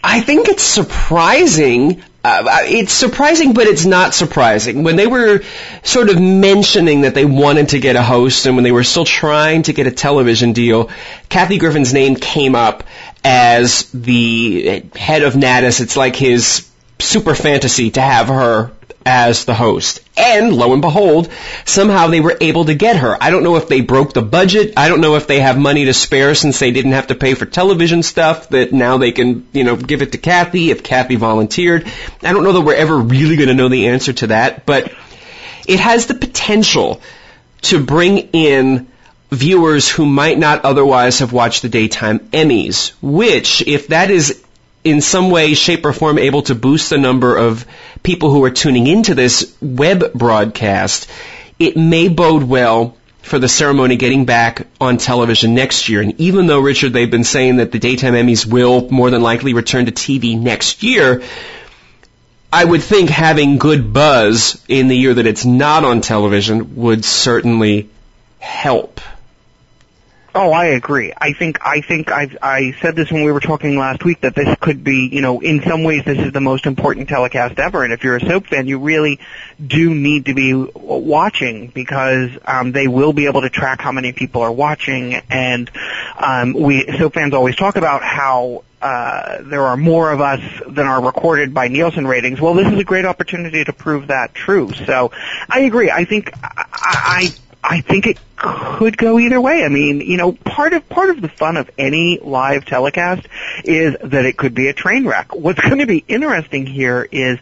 I 0.03 0.21
think 0.21 0.47
it's 0.49 0.61
surprising. 0.61 2.03
Uh, 2.27 2.61
it's 2.63 2.91
surprising, 2.91 3.53
but 3.53 3.67
it's 3.67 3.85
not 3.85 4.15
surprising. 4.15 4.81
When 4.81 4.95
they 4.95 5.05
were 5.05 5.43
sort 5.83 6.09
of 6.09 6.19
mentioning 6.19 7.01
that 7.01 7.13
they 7.13 7.23
wanted 7.23 7.69
to 7.69 7.79
get 7.79 7.95
a 7.95 8.01
host 8.01 8.47
and 8.47 8.55
when 8.55 8.63
they 8.63 8.71
were 8.71 8.83
still 8.83 9.05
trying 9.05 9.61
to 9.63 9.73
get 9.73 9.85
a 9.85 9.91
television 9.91 10.51
deal, 10.51 10.89
Kathy 11.29 11.59
Griffin's 11.59 11.93
name 11.93 12.15
came 12.15 12.55
up 12.55 12.83
as 13.23 13.91
the 13.91 14.85
head 14.95 15.21
of 15.21 15.35
NATAS. 15.35 15.81
It's 15.81 15.95
like 15.95 16.15
his 16.15 16.67
super 16.97 17.35
fantasy 17.35 17.91
to 17.91 18.01
have 18.01 18.29
her 18.29 18.71
as 19.05 19.45
the 19.45 19.53
host. 19.53 20.01
And 20.17 20.53
lo 20.53 20.73
and 20.73 20.81
behold, 20.81 21.29
somehow 21.65 22.07
they 22.07 22.21
were 22.21 22.37
able 22.41 22.65
to 22.65 22.73
get 22.73 22.95
her. 22.95 23.15
I 23.21 23.29
don't 23.29 23.43
know 23.43 23.57
if 23.57 23.67
they 23.67 23.81
broke 23.81 24.13
the 24.13 24.21
budget. 24.21 24.73
I 24.77 24.89
don't 24.89 25.01
know 25.01 25.15
if 25.15 25.27
they 25.27 25.41
have 25.41 25.57
money 25.57 25.85
to 25.85 25.93
spare 25.93 26.33
since 26.33 26.57
they 26.57 26.71
didn't 26.71 26.93
have 26.93 27.07
to 27.07 27.15
pay 27.15 27.35
for 27.35 27.45
television 27.45 28.01
stuff 28.01 28.49
that 28.49 28.73
now 28.73 28.97
they 28.97 29.11
can, 29.11 29.47
you 29.53 29.63
know, 29.63 29.75
give 29.75 30.01
it 30.01 30.13
to 30.13 30.17
Kathy 30.17 30.71
if 30.71 30.83
Kathy 30.83 31.15
volunteered. 31.15 31.85
I 32.23 32.33
don't 32.33 32.43
know 32.43 32.53
that 32.53 32.61
we're 32.61 32.75
ever 32.75 32.97
really 32.97 33.35
going 33.35 33.49
to 33.49 33.53
know 33.53 33.69
the 33.69 33.87
answer 33.87 34.13
to 34.13 34.27
that, 34.27 34.65
but 34.65 34.91
it 35.67 35.79
has 35.79 36.07
the 36.07 36.15
potential 36.15 37.01
to 37.63 37.83
bring 37.83 38.17
in 38.33 38.87
viewers 39.31 39.89
who 39.89 40.05
might 40.05 40.37
not 40.37 40.65
otherwise 40.65 41.19
have 41.19 41.33
watched 41.33 41.61
the 41.61 41.69
daytime 41.69 42.19
Emmys, 42.31 42.93
which, 43.01 43.61
if 43.67 43.87
that 43.89 44.11
is 44.11 44.43
in 44.83 45.01
some 45.01 45.31
way, 45.31 45.55
shape, 45.55 45.83
or 45.85 45.93
form 45.93 46.19
able 46.19 46.43
to 46.43 46.55
boost 46.55 46.91
the 46.91 46.97
number 46.97 47.35
of 47.35 47.65
people 48.05 48.29
who 48.29 48.43
are 48.43 48.51
tuning 48.51 48.87
into 48.87 49.15
this 49.15 49.55
web 49.61 50.13
broadcast, 50.13 51.09
it 51.59 51.75
may 51.75 52.07
bode 52.07 52.43
well 52.43 52.95
for 53.23 53.39
the 53.39 53.49
ceremony 53.49 53.95
getting 53.95 54.25
back 54.25 54.67
on 54.79 54.97
television 54.97 55.55
next 55.55 55.89
year. 55.89 56.01
And 56.01 56.21
even 56.21 56.45
though, 56.45 56.59
Richard, 56.59 56.93
they've 56.93 57.09
been 57.09 57.23
saying 57.23 57.57
that 57.57 57.71
the 57.71 57.79
daytime 57.79 58.13
Emmys 58.13 58.45
will 58.45 58.89
more 58.91 59.09
than 59.09 59.23
likely 59.23 59.53
return 59.53 59.87
to 59.87 59.91
TV 59.91 60.39
next 60.39 60.83
year, 60.83 61.23
I 62.53 62.63
would 62.63 62.83
think 62.83 63.09
having 63.09 63.57
good 63.57 63.91
buzz 63.91 64.63
in 64.67 64.87
the 64.87 64.95
year 64.95 65.15
that 65.15 65.25
it's 65.25 65.43
not 65.43 65.83
on 65.83 66.01
television 66.01 66.75
would 66.75 67.03
certainly 67.03 67.89
help. 68.37 69.01
Oh, 70.37 70.51
I 70.51 70.65
agree. 70.65 71.13
I 71.15 71.31
think 71.31 71.65
I 71.65 71.79
think 71.79 72.11
I 72.11 72.29
I 72.41 72.75
said 72.81 72.97
this 72.97 73.09
when 73.09 73.23
we 73.23 73.31
were 73.31 73.39
talking 73.39 73.77
last 73.77 74.03
week 74.03 74.19
that 74.19 74.35
this 74.35 74.53
could 74.59 74.83
be, 74.83 75.07
you 75.09 75.21
know, 75.21 75.39
in 75.39 75.63
some 75.63 75.85
ways 75.85 76.03
this 76.03 76.17
is 76.17 76.33
the 76.33 76.41
most 76.41 76.65
important 76.65 77.07
telecast 77.07 77.57
ever. 77.57 77.85
And 77.85 77.93
if 77.93 78.03
you're 78.03 78.17
a 78.17 78.19
soap 78.19 78.47
fan, 78.47 78.67
you 78.67 78.79
really 78.79 79.21
do 79.65 79.95
need 79.95 80.25
to 80.25 80.33
be 80.33 80.53
watching 80.53 81.69
because 81.69 82.31
um, 82.43 82.73
they 82.73 82.89
will 82.89 83.13
be 83.13 83.27
able 83.27 83.43
to 83.43 83.49
track 83.49 83.79
how 83.79 83.93
many 83.93 84.11
people 84.11 84.41
are 84.41 84.51
watching. 84.51 85.13
And 85.29 85.71
um, 86.19 86.51
we 86.51 86.85
soap 86.97 87.13
fans 87.13 87.33
always 87.33 87.55
talk 87.55 87.77
about 87.77 88.03
how 88.03 88.65
uh, 88.81 89.37
there 89.41 89.63
are 89.63 89.77
more 89.77 90.11
of 90.11 90.19
us 90.19 90.41
than 90.67 90.85
are 90.85 91.01
recorded 91.01 91.53
by 91.53 91.69
Nielsen 91.69 92.05
ratings. 92.05 92.41
Well, 92.41 92.55
this 92.55 92.67
is 92.71 92.77
a 92.77 92.83
great 92.83 93.05
opportunity 93.05 93.63
to 93.63 93.71
prove 93.71 94.07
that 94.07 94.35
true. 94.35 94.73
So 94.73 95.11
I 95.49 95.61
agree. 95.61 95.89
I 95.89 96.03
think 96.03 96.29
I. 96.43 96.65
I 96.73 97.29
I 97.67 97.81
think 97.81 98.05
it 98.05 98.19
could 98.37 98.97
go 98.97 99.17
either 99.17 99.41
way. 99.41 99.65
I 99.65 99.69
mean, 99.69 100.01
you 100.01 100.17
know, 100.17 100.33
part 100.33 100.73
of 100.73 100.87
part 100.87 101.09
of 101.09 101.21
the 101.21 101.29
fun 101.29 101.57
of 101.57 101.69
any 101.77 102.19
live 102.19 102.65
telecast 102.65 103.27
is 103.63 103.95
that 104.03 104.25
it 104.25 104.37
could 104.37 104.53
be 104.53 104.67
a 104.67 104.73
train 104.73 105.07
wreck. 105.07 105.33
What's 105.33 105.59
going 105.59 105.79
to 105.79 105.87
be 105.87 106.03
interesting 106.07 106.67
here 106.67 107.07
is, 107.11 107.39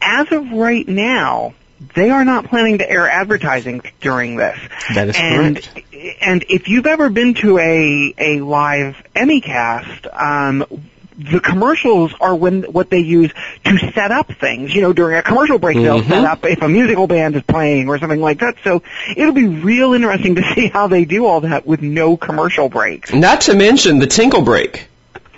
as 0.00 0.32
of 0.32 0.50
right 0.52 0.86
now, 0.88 1.54
they 1.94 2.08
are 2.10 2.24
not 2.24 2.46
planning 2.46 2.78
to 2.78 2.90
air 2.90 3.08
advertising 3.08 3.82
during 4.00 4.36
this. 4.36 4.58
That 4.94 5.08
is 5.08 5.16
and, 5.18 5.62
correct. 5.62 5.94
And 6.22 6.44
if 6.48 6.68
you've 6.68 6.86
ever 6.86 7.10
been 7.10 7.34
to 7.34 7.58
a 7.58 8.14
a 8.16 8.40
live 8.40 9.02
Emmy 9.14 9.42
cast, 9.42 10.06
um, 10.06 10.64
the 11.18 11.40
commercials 11.40 12.12
are 12.20 12.34
when 12.34 12.62
what 12.64 12.90
they 12.90 12.98
use 12.98 13.30
to 13.64 13.78
set 13.92 14.10
up 14.10 14.32
things. 14.40 14.74
You 14.74 14.82
know, 14.82 14.92
during 14.92 15.16
a 15.16 15.22
commercial 15.22 15.58
break, 15.58 15.76
they'll 15.76 16.00
Mhm. 16.02 16.08
set 16.08 16.24
up 16.24 16.44
if 16.44 16.62
a 16.62 16.68
musical 16.68 17.06
band 17.06 17.36
is 17.36 17.42
playing 17.42 17.88
or 17.88 17.98
something 17.98 18.20
like 18.20 18.40
that. 18.40 18.56
So 18.64 18.82
it'll 19.16 19.32
be 19.32 19.46
real 19.46 19.94
interesting 19.94 20.34
to 20.36 20.42
see 20.54 20.66
how 20.68 20.88
they 20.88 21.04
do 21.04 21.26
all 21.26 21.42
that 21.42 21.66
with 21.66 21.82
no 21.82 22.16
commercial 22.16 22.68
breaks. 22.68 23.12
Not 23.12 23.42
to 23.42 23.54
mention 23.54 23.98
the 23.98 24.06
tinkle 24.06 24.42
break. 24.42 24.88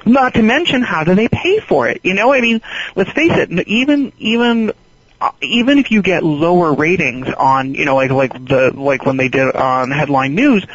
Not 0.05 0.35
to 0.35 0.43
mention 0.43 0.83
how 0.83 1.03
do 1.05 1.14
they 1.16 1.29
pay 1.29 1.59
for 1.59 1.89
it? 1.89 2.01
You 2.05 2.14
know, 2.14 2.33
I 2.33 2.41
mean, 2.41 2.62
let's 2.95 3.11
face 3.11 3.33
it. 3.33 3.51
Even 3.66 4.12
even 4.18 4.72
Uh, 5.19 5.31
even 5.41 5.79
if 5.79 5.91
you 5.91 6.03
get 6.03 6.23
lower 6.23 6.75
ratings 6.75 7.27
on, 7.29 7.75
you 7.75 7.87
know, 7.87 7.97
like 7.97 8.11
like 8.11 8.33
the 8.33 8.71
like 8.75 9.07
when 9.07 9.17
they 9.17 9.29
did 9.29 9.57
on 9.57 9.91
headline 9.91 10.35
news, 10.35 10.67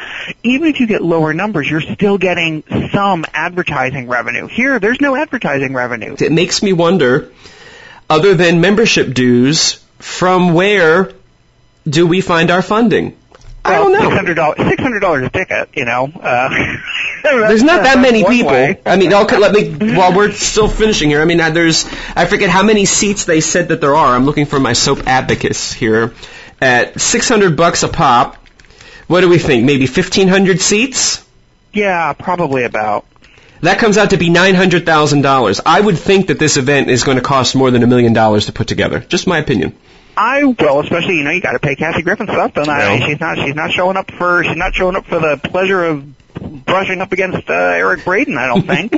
even 0.42 0.68
if 0.68 0.80
you 0.80 0.86
get 0.86 1.00
lower 1.02 1.32
numbers, 1.32 1.70
you're 1.70 1.80
still 1.80 2.18
getting 2.18 2.64
some 2.92 3.24
advertising 3.32 4.08
revenue. 4.08 4.48
Here, 4.48 4.80
there's 4.80 5.00
no 5.00 5.14
advertising 5.14 5.74
revenue. 5.74 6.16
It 6.18 6.32
makes 6.32 6.62
me 6.62 6.72
wonder, 6.72 7.32
other 8.10 8.34
than 8.34 8.60
membership 8.60 9.14
dues, 9.14 9.74
from 10.00 10.54
where 10.54 11.12
do 11.88 12.06
we 12.06 12.20
find 12.20 12.50
our 12.50 12.62
funding? 12.62 13.16
I 13.64 13.74
don't 13.74 13.92
know. 13.92 14.00
Six 14.00 14.14
hundred 14.14 14.34
dollars. 14.34 14.58
Six 14.58 14.82
hundred 14.82 15.00
dollars 15.00 15.26
a 15.26 15.30
ticket. 15.30 15.68
You 15.74 15.84
know. 15.84 16.10
Uh, 16.20 16.48
There's 17.22 17.62
not 17.62 17.84
that 17.84 18.00
many 18.00 18.24
people. 18.24 18.50
way. 18.50 18.80
I 18.84 18.96
mean, 18.96 19.12
okay, 19.12 19.38
let 19.38 19.52
me. 19.52 19.94
While 19.96 20.16
we're 20.16 20.32
still 20.32 20.68
finishing 20.68 21.10
here, 21.10 21.20
I 21.22 21.24
mean, 21.24 21.40
uh, 21.40 21.50
there's. 21.50 21.86
I 22.16 22.26
forget 22.26 22.50
how 22.50 22.62
many 22.62 22.84
seats 22.84 23.24
they 23.24 23.40
said 23.40 23.68
that 23.68 23.80
there 23.80 23.94
are. 23.94 24.14
I'm 24.14 24.24
looking 24.24 24.46
for 24.46 24.58
my 24.58 24.72
soap 24.72 25.06
abacus 25.06 25.72
here. 25.72 26.14
At 26.60 27.00
600 27.00 27.56
bucks 27.56 27.82
a 27.82 27.88
pop. 27.88 28.36
What 29.08 29.20
do 29.20 29.28
we 29.28 29.38
think? 29.38 29.64
Maybe 29.64 29.86
1,500 29.86 30.60
seats. 30.60 31.24
Yeah, 31.72 32.12
probably 32.12 32.64
about. 32.64 33.04
That 33.62 33.78
comes 33.78 33.98
out 33.98 34.10
to 34.10 34.16
be 34.16 34.28
$900,000. 34.28 35.60
I 35.66 35.80
would 35.80 35.98
think 35.98 36.28
that 36.28 36.38
this 36.38 36.56
event 36.56 36.88
is 36.88 37.04
going 37.04 37.16
to 37.16 37.22
cost 37.22 37.54
more 37.54 37.70
than 37.70 37.82
a 37.82 37.86
million 37.86 38.12
dollars 38.12 38.46
to 38.46 38.52
put 38.52 38.68
together. 38.68 39.00
Just 39.00 39.26
my 39.26 39.38
opinion. 39.38 39.76
I 40.16 40.44
will, 40.44 40.80
especially 40.80 41.16
you 41.18 41.24
know 41.24 41.30
you 41.30 41.40
got 41.40 41.52
to 41.52 41.58
pay 41.58 41.74
Kathy 41.76 42.02
Griffin 42.02 42.26
stuff, 42.26 42.54
something. 42.54 42.68
I, 42.68 42.98
No. 42.98 43.06
she's 43.06 43.20
not 43.20 43.38
she's 43.38 43.54
not 43.54 43.72
showing 43.72 43.96
up 43.96 44.10
for 44.10 44.44
she's 44.44 44.56
not 44.56 44.74
showing 44.74 44.96
up 44.96 45.06
for 45.06 45.18
the 45.18 45.36
pleasure 45.42 45.84
of 45.84 46.04
brushing 46.64 47.00
up 47.00 47.12
against 47.12 47.48
uh, 47.48 47.52
Eric 47.52 48.04
Braeden. 48.04 48.36
I 48.36 48.46
don't 48.46 48.66
think. 48.66 48.92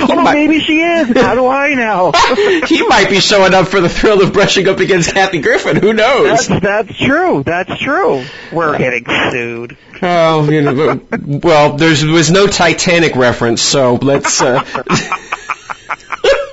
Although 0.00 0.22
might- 0.22 0.34
maybe 0.34 0.60
she 0.60 0.80
is. 0.80 1.08
How 1.16 1.34
do 1.34 1.46
I 1.46 1.74
know? 1.74 2.12
he 2.66 2.86
might 2.86 3.08
be 3.10 3.20
showing 3.20 3.54
up 3.54 3.68
for 3.68 3.80
the 3.80 3.88
thrill 3.88 4.22
of 4.22 4.32
brushing 4.32 4.68
up 4.68 4.78
against 4.80 5.12
Kathy 5.14 5.40
Griffin. 5.40 5.76
Who 5.76 5.92
knows? 5.92 6.46
That's 6.48 6.60
that's 6.62 6.96
true. 6.98 7.42
That's 7.44 7.78
true. 7.78 8.24
We're 8.52 8.76
getting 8.78 9.04
sued. 9.30 9.76
Oh, 10.02 10.50
you 10.50 10.60
know, 10.62 11.00
well, 11.42 11.76
there's, 11.76 12.02
there 12.02 12.12
was 12.12 12.30
no 12.30 12.46
Titanic 12.46 13.16
reference, 13.16 13.62
so 13.62 13.94
let's. 13.96 14.42
Uh, 14.42 14.62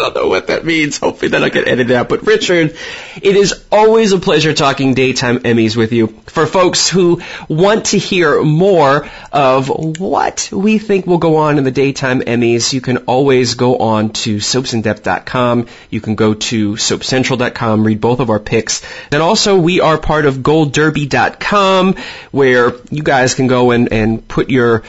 don't 0.00 0.14
know 0.14 0.28
what 0.28 0.48
that 0.48 0.64
means. 0.64 0.98
Hopefully 0.98 1.30
that'll 1.30 1.50
get 1.50 1.68
edited 1.68 1.92
out. 1.92 2.08
But 2.08 2.26
Richard, 2.26 2.76
it 3.20 3.36
is 3.36 3.64
always 3.70 4.12
a 4.12 4.18
pleasure 4.18 4.52
talking 4.52 4.94
daytime 4.94 5.40
Emmys 5.40 5.76
with 5.76 5.92
you. 5.92 6.08
For 6.26 6.46
folks 6.46 6.88
who 6.88 7.22
want 7.48 7.86
to 7.86 7.98
hear 7.98 8.42
more 8.42 9.08
of 9.32 9.68
what 9.68 10.48
we 10.52 10.78
think 10.78 11.06
will 11.06 11.18
go 11.18 11.36
on 11.36 11.58
in 11.58 11.64
the 11.64 11.70
daytime 11.70 12.20
Emmys, 12.20 12.72
you 12.72 12.80
can 12.80 12.98
always 12.98 13.54
go 13.54 13.78
on 13.78 14.10
to 14.10 14.36
soapsindepth.com. 14.36 15.66
You 15.90 16.00
can 16.00 16.14
go 16.14 16.34
to 16.34 16.72
soapcentral.com, 16.72 17.84
read 17.84 18.00
both 18.00 18.20
of 18.20 18.30
our 18.30 18.40
picks. 18.40 18.82
And 19.12 19.22
also 19.22 19.58
we 19.58 19.80
are 19.80 19.98
part 19.98 20.26
of 20.26 20.36
goldderby.com 20.38 21.94
where 22.30 22.72
you 22.90 23.02
guys 23.02 23.34
can 23.34 23.46
go 23.46 23.70
and, 23.70 23.92
and 23.92 24.26
put 24.26 24.50
your 24.50 24.82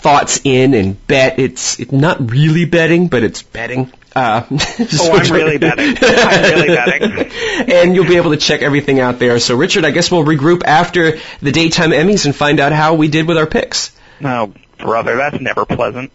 thoughts 0.00 0.40
in 0.44 0.74
and 0.74 1.06
bet. 1.06 1.38
It's, 1.38 1.78
it's 1.78 1.92
not 1.92 2.30
really 2.30 2.64
betting, 2.64 3.08
but 3.08 3.22
it's 3.22 3.42
betting. 3.42 3.92
Uh, 4.14 4.44
oh, 4.50 5.12
I'm 5.12 5.32
really 5.32 5.58
betting. 5.58 5.96
I'm 6.00 6.42
really 6.42 6.74
betting. 6.74 7.30
and 7.72 7.94
you'll 7.94 8.08
be 8.08 8.16
able 8.16 8.30
to 8.30 8.36
check 8.36 8.62
everything 8.62 8.98
out 8.98 9.18
there. 9.18 9.38
So, 9.38 9.56
Richard, 9.56 9.84
I 9.84 9.92
guess 9.92 10.10
we'll 10.10 10.24
regroup 10.24 10.62
after 10.64 11.18
the 11.40 11.52
daytime 11.52 11.90
Emmys 11.90 12.26
and 12.26 12.34
find 12.34 12.58
out 12.60 12.72
how 12.72 12.94
we 12.94 13.08
did 13.08 13.28
with 13.28 13.38
our 13.38 13.46
picks. 13.46 13.96
Oh, 14.22 14.52
brother, 14.78 15.16
that's 15.16 15.40
never 15.40 15.64
pleasant. 15.64 16.12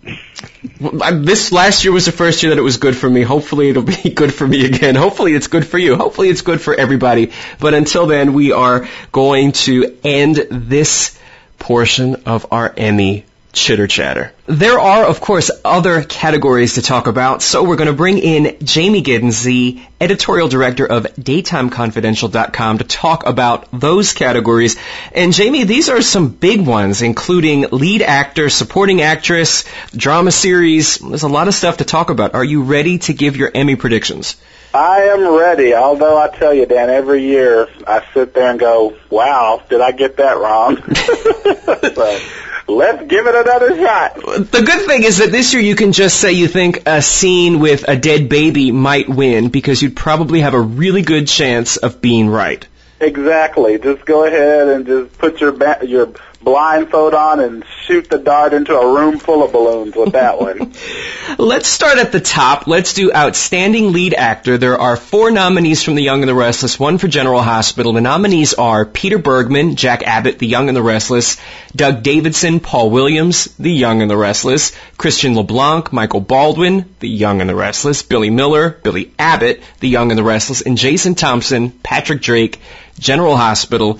This 0.79 1.51
last 1.51 1.85
year 1.85 1.93
was 1.93 2.05
the 2.05 2.11
first 2.11 2.43
year 2.43 2.49
that 2.49 2.57
it 2.57 2.63
was 2.63 2.77
good 2.77 2.97
for 2.97 3.09
me. 3.09 3.21
Hopefully 3.21 3.69
it'll 3.69 3.83
be 3.83 4.09
good 4.15 4.33
for 4.33 4.45
me 4.45 4.65
again. 4.65 4.95
Hopefully 4.95 5.33
it's 5.33 5.47
good 5.47 5.65
for 5.65 5.77
you. 5.77 5.95
Hopefully 5.95 6.29
it's 6.29 6.41
good 6.41 6.61
for 6.61 6.73
everybody. 6.73 7.31
But 7.59 7.73
until 7.73 8.07
then, 8.07 8.33
we 8.33 8.51
are 8.51 8.87
going 9.11 9.53
to 9.53 9.97
end 10.03 10.35
this 10.51 11.17
portion 11.57 12.23
of 12.25 12.47
our 12.51 12.73
Emmy 12.75 13.25
chitter 13.55 13.87
chatter. 13.87 14.33
There 14.45 14.79
are, 14.79 15.05
of 15.05 15.21
course, 15.21 15.49
other 15.63 16.03
categories 16.03 16.75
to 16.75 16.81
talk 16.81 17.07
about, 17.07 17.41
so 17.41 17.63
we're 17.63 17.77
going 17.77 17.87
to 17.87 17.93
bring 17.93 18.19
in 18.19 18.57
Jamey 18.57 19.03
Giddens, 19.03 19.43
the 19.43 19.81
editorial 19.99 20.47
director 20.47 20.85
of 20.85 21.05
DaytimeConfidential.com, 21.15 22.77
to 22.77 22.83
talk 22.83 23.25
about 23.25 23.67
those 23.71 24.13
categories. 24.13 24.77
And 25.13 25.33
Jamey, 25.33 25.65
these 25.65 25.89
are 25.89 26.01
some 26.01 26.29
big 26.29 26.65
ones, 26.65 27.01
including 27.01 27.65
lead 27.71 28.01
actor, 28.03 28.49
supporting 28.49 29.01
actress, 29.01 29.63
drama 29.95 30.31
series. 30.31 30.97
There's 30.97 31.23
a 31.23 31.29
lot 31.29 31.47
of 31.47 31.55
stuff 31.55 31.77
to 31.77 31.85
talk 31.85 32.09
about. 32.09 32.35
Are 32.35 32.43
you 32.43 32.63
ready 32.63 32.99
to 32.99 33.13
give 33.13 33.37
your 33.37 33.49
Emmy 33.53 33.75
predictions? 33.75 34.35
I 34.75 35.03
am 35.03 35.33
ready, 35.33 35.73
although 35.73 36.17
I 36.17 36.27
tell 36.27 36.53
you, 36.53 36.65
Dan, 36.65 36.89
every 36.89 37.23
year 37.23 37.69
I 37.87 38.05
sit 38.13 38.33
there 38.33 38.51
and 38.51 38.59
go, 38.59 38.97
wow, 39.09 39.63
did 39.69 39.79
I 39.79 39.91
get 39.93 40.17
that 40.17 40.37
wrong? 40.37 40.75
but 41.95 42.21
let's 42.67 43.05
give 43.07 43.27
it 43.27 43.35
another 43.35 43.77
shot. 43.77 44.15
The 44.15 44.63
good 44.65 44.85
thing 44.85 45.03
is 45.03 45.17
that 45.19 45.31
this 45.31 45.53
year 45.53 45.61
you 45.61 45.75
can 45.75 45.91
just 45.91 46.19
say 46.19 46.33
you 46.33 46.47
think 46.47 46.83
a 46.85 47.01
scene 47.01 47.59
with 47.59 47.87
a 47.87 47.95
dead 47.95 48.29
baby 48.29 48.71
might 48.71 49.09
win 49.09 49.49
because 49.49 49.81
you'd 49.81 49.95
probably 49.95 50.41
have 50.41 50.53
a 50.53 50.61
really 50.61 51.01
good 51.01 51.27
chance 51.27 51.77
of 51.77 52.01
being 52.01 52.29
right. 52.29 52.65
Exactly. 52.99 53.77
Just 53.77 54.05
go 54.05 54.25
ahead 54.25 54.67
and 54.69 54.85
just 54.85 55.17
put 55.17 55.41
your 55.41 55.51
ba- 55.51 55.79
your 55.85 56.13
blindfold 56.45 57.15
on 57.15 57.39
and 57.39 57.65
shoot 57.85 58.07
the 58.09 58.19
dart 58.19 58.53
into 58.53 58.73
a 58.73 58.93
room 58.93 59.17
full 59.17 59.43
of 59.43 59.51
balloons 59.51 59.95
with 59.95 60.13
that 60.13 60.39
one. 60.39 60.71
Let's 61.37 61.67
start 61.67 61.97
at 61.97 62.11
the 62.11 62.21
top. 62.21 62.67
Let's 62.67 62.93
do 62.93 63.11
Outstanding 63.11 63.91
Lead 63.91 64.13
Actor. 64.13 64.59
There 64.59 64.77
are 64.77 64.95
four 64.95 65.31
nominees 65.31 65.83
from 65.83 65.95
The 65.95 66.03
Young 66.03 66.21
and 66.21 66.29
the 66.29 66.35
Restless, 66.35 66.79
one 66.79 66.99
for 66.99 67.07
General 67.07 67.41
Hospital. 67.41 67.93
The 67.93 68.01
nominees 68.01 68.53
are 68.53 68.85
Peter 68.85 69.17
Bergman, 69.17 69.75
Jack 69.75 70.03
Abbott, 70.03 70.39
The 70.39 70.47
Young 70.47 70.69
and 70.69 70.77
the 70.77 70.83
Restless, 70.83 71.37
Doug 71.75 72.03
Davidson, 72.03 72.59
Paul 72.59 72.91
Williams, 72.91 73.45
The 73.57 73.71
Young 73.71 74.03
and 74.03 74.09
the 74.09 74.15
Restless, 74.15 74.71
Christian 74.97 75.35
LeBlanc, 75.35 75.91
Michael 75.91 76.21
Baldwin, 76.21 76.93
The 76.99 77.09
Young 77.09 77.41
and 77.41 77.49
the 77.49 77.55
Restless, 77.55 78.03
Billy 78.03 78.29
Miller, 78.29 78.69
Billy 78.83 79.11
Abbott, 79.17 79.61
The 79.79 79.89
Young 79.89 80.11
and 80.11 80.17
the 80.17 80.23
Restless, 80.23 80.61
and 80.61 80.77
Jason 80.77 81.15
Thompson, 81.15 81.71
Patrick 81.71 82.21
Drake, 82.21 82.61
General 82.99 83.35
Hospital. 83.35 83.99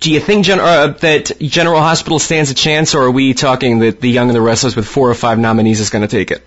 Do 0.00 0.12
you 0.12 0.20
think 0.20 0.44
Gen- 0.44 0.60
uh, 0.60 0.88
that 1.00 1.32
General 1.38 1.80
Hospital 1.80 2.18
stands 2.18 2.50
a 2.50 2.54
chance, 2.54 2.94
or 2.94 3.04
are 3.04 3.10
we 3.10 3.34
talking 3.34 3.80
that 3.80 4.00
The 4.00 4.10
Young 4.10 4.28
and 4.28 4.36
the 4.36 4.42
Restless 4.42 4.76
with 4.76 4.86
four 4.86 5.10
or 5.10 5.14
five 5.14 5.38
nominees 5.38 5.80
is 5.80 5.90
going 5.90 6.02
to 6.02 6.08
take 6.08 6.30
it? 6.30 6.46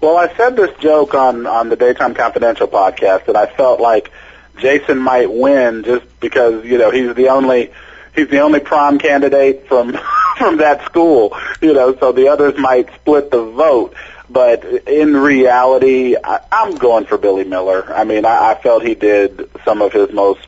Well, 0.00 0.16
I 0.16 0.34
said 0.36 0.56
this 0.56 0.76
joke 0.78 1.14
on 1.14 1.46
on 1.46 1.68
the 1.68 1.76
Daytime 1.76 2.14
Confidential 2.14 2.68
podcast 2.68 3.26
that 3.26 3.36
I 3.36 3.46
felt 3.46 3.80
like 3.80 4.10
Jason 4.58 4.98
might 4.98 5.30
win 5.30 5.84
just 5.84 6.20
because 6.20 6.64
you 6.64 6.78
know 6.78 6.90
he's 6.90 7.14
the 7.14 7.28
only 7.28 7.72
he's 8.14 8.28
the 8.28 8.40
only 8.40 8.60
prom 8.60 8.98
candidate 8.98 9.66
from 9.66 9.98
from 10.38 10.58
that 10.58 10.84
school, 10.84 11.36
you 11.60 11.74
know, 11.74 11.96
so 11.98 12.12
the 12.12 12.28
others 12.28 12.56
might 12.58 12.92
split 12.94 13.30
the 13.30 13.44
vote. 13.44 13.94
But 14.30 14.64
in 14.86 15.16
reality, 15.16 16.16
I, 16.22 16.40
I'm 16.52 16.76
going 16.76 17.06
for 17.06 17.18
Billy 17.18 17.44
Miller. 17.44 17.92
I 17.92 18.04
mean, 18.04 18.24
I, 18.24 18.52
I 18.52 18.54
felt 18.60 18.84
he 18.84 18.94
did 18.94 19.50
some 19.64 19.82
of 19.82 19.92
his 19.92 20.12
most 20.12 20.46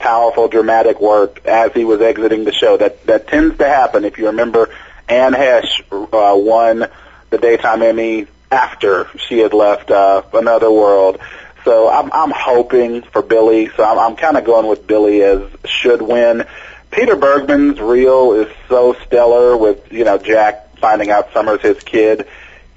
powerful, 0.00 0.48
dramatic 0.48 1.00
work 1.00 1.46
as 1.46 1.72
he 1.72 1.84
was 1.84 2.00
exiting 2.00 2.44
the 2.44 2.52
show. 2.52 2.76
That 2.76 3.06
that 3.06 3.28
tends 3.28 3.58
to 3.58 3.66
happen. 3.66 4.04
If 4.04 4.18
you 4.18 4.26
remember, 4.26 4.70
Anne 5.08 5.32
Heche 5.32 5.82
uh, 5.90 6.36
won 6.36 6.86
the 7.30 7.38
daytime 7.38 7.82
Emmy 7.82 8.26
after 8.50 9.08
she 9.16 9.38
had 9.38 9.54
left 9.54 9.90
uh, 9.90 10.22
Another 10.32 10.70
World. 10.70 11.20
So 11.64 11.88
I'm 11.88 12.10
I'm 12.12 12.32
hoping 12.34 13.02
for 13.02 13.22
Billy. 13.22 13.70
So 13.76 13.84
I'm 13.84 13.98
I'm 13.98 14.16
kind 14.16 14.36
of 14.36 14.44
going 14.44 14.66
with 14.66 14.86
Billy 14.86 15.22
as 15.22 15.42
should 15.64 16.02
win. 16.02 16.44
Peter 16.90 17.14
Bergman's 17.14 17.80
reel 17.80 18.32
is 18.32 18.48
so 18.68 18.94
stellar 19.06 19.56
with 19.56 19.92
you 19.92 20.04
know 20.04 20.18
Jack 20.18 20.78
finding 20.78 21.10
out 21.10 21.32
Summer's 21.32 21.60
his 21.60 21.80
kid. 21.82 22.26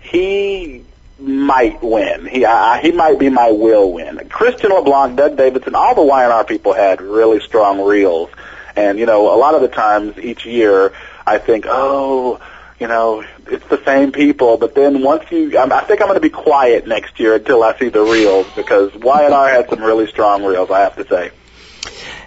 He 0.01 0.83
might 1.23 1.81
win. 1.81 2.25
He 2.25 2.45
I, 2.45 2.81
he 2.81 2.91
might 2.91 3.17
be 3.17 3.29
my 3.29 3.51
will 3.51 3.93
win. 3.93 4.27
Christian 4.29 4.71
LeBlanc, 4.71 5.15
Doug 5.15 5.37
Davidson, 5.37 5.75
all 5.75 5.95
the 5.95 6.01
YNR 6.01 6.47
people 6.47 6.73
had 6.73 7.01
really 7.01 7.39
strong 7.39 7.81
reels, 7.81 8.29
and 8.75 8.99
you 8.99 9.05
know 9.05 9.33
a 9.33 9.37
lot 9.37 9.55
of 9.55 9.61
the 9.61 9.69
times 9.69 10.17
each 10.17 10.45
year 10.45 10.93
I 11.25 11.37
think, 11.37 11.65
oh, 11.67 12.41
you 12.79 12.87
know, 12.87 13.23
it's 13.47 13.65
the 13.67 13.83
same 13.85 14.11
people. 14.11 14.57
But 14.57 14.75
then 14.75 15.01
once 15.01 15.31
you, 15.31 15.57
I, 15.57 15.63
I 15.63 15.83
think 15.85 16.01
I'm 16.01 16.07
going 16.07 16.15
to 16.15 16.21
be 16.21 16.29
quiet 16.29 16.87
next 16.87 17.19
year 17.19 17.35
until 17.35 17.63
I 17.63 17.77
see 17.77 17.89
the 17.89 18.01
reels 18.01 18.47
because 18.55 18.91
YNR 18.91 19.51
had 19.51 19.69
some 19.69 19.81
really 19.81 20.07
strong 20.07 20.43
reels. 20.43 20.69
I 20.69 20.81
have 20.81 20.95
to 20.97 21.07
say. 21.07 21.31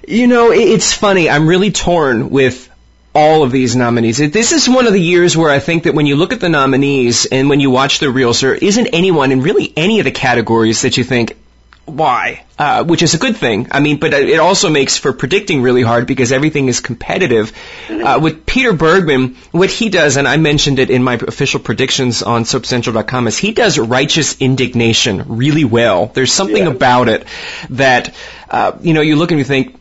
You 0.08 0.26
know, 0.26 0.52
it's 0.52 0.92
funny. 0.92 1.28
I'm 1.28 1.48
really 1.48 1.72
torn 1.72 2.30
with 2.30 2.70
all 3.16 3.42
of 3.42 3.50
these 3.50 3.74
nominees. 3.74 4.18
This 4.18 4.52
is 4.52 4.68
one 4.68 4.86
of 4.86 4.92
the 4.92 5.00
years 5.00 5.34
where 5.34 5.50
I 5.50 5.58
think 5.58 5.84
that 5.84 5.94
when 5.94 6.04
you 6.04 6.16
look 6.16 6.34
at 6.34 6.40
the 6.40 6.50
nominees 6.50 7.24
and 7.24 7.48
when 7.48 7.60
you 7.60 7.70
watch 7.70 7.98
the 7.98 8.10
reels, 8.10 8.42
there 8.42 8.54
isn't 8.54 8.88
anyone 8.88 9.32
in 9.32 9.40
really 9.40 9.72
any 9.74 10.00
of 10.00 10.04
the 10.04 10.10
categories 10.10 10.82
that 10.82 10.98
you 10.98 11.04
think, 11.04 11.34
why? 11.86 12.44
Uh, 12.58 12.84
which 12.84 13.02
is 13.02 13.14
a 13.14 13.18
good 13.18 13.36
thing. 13.36 13.68
I 13.70 13.80
mean, 13.80 13.98
but 14.00 14.12
it 14.12 14.38
also 14.38 14.68
makes 14.68 14.98
for 14.98 15.14
predicting 15.14 15.62
really 15.62 15.82
hard 15.82 16.06
because 16.06 16.30
everything 16.30 16.68
is 16.68 16.80
competitive. 16.80 17.52
Uh, 17.88 18.18
with 18.20 18.44
Peter 18.44 18.74
Bergman, 18.74 19.36
what 19.52 19.70
he 19.70 19.88
does, 19.88 20.18
and 20.18 20.28
I 20.28 20.36
mentioned 20.36 20.78
it 20.78 20.90
in 20.90 21.02
my 21.02 21.14
official 21.14 21.60
predictions 21.60 22.22
on 22.22 22.44
SoapCentral.com, 22.44 23.28
is 23.28 23.38
he 23.38 23.52
does 23.52 23.78
righteous 23.78 24.40
indignation 24.40 25.38
really 25.38 25.64
well. 25.64 26.10
There's 26.12 26.32
something 26.32 26.66
about 26.66 27.08
it 27.08 27.24
that, 27.70 28.14
uh, 28.50 28.72
you 28.82 28.92
know, 28.92 29.00
you 29.00 29.16
look 29.16 29.30
and 29.30 29.38
you 29.38 29.44
think, 29.44 29.80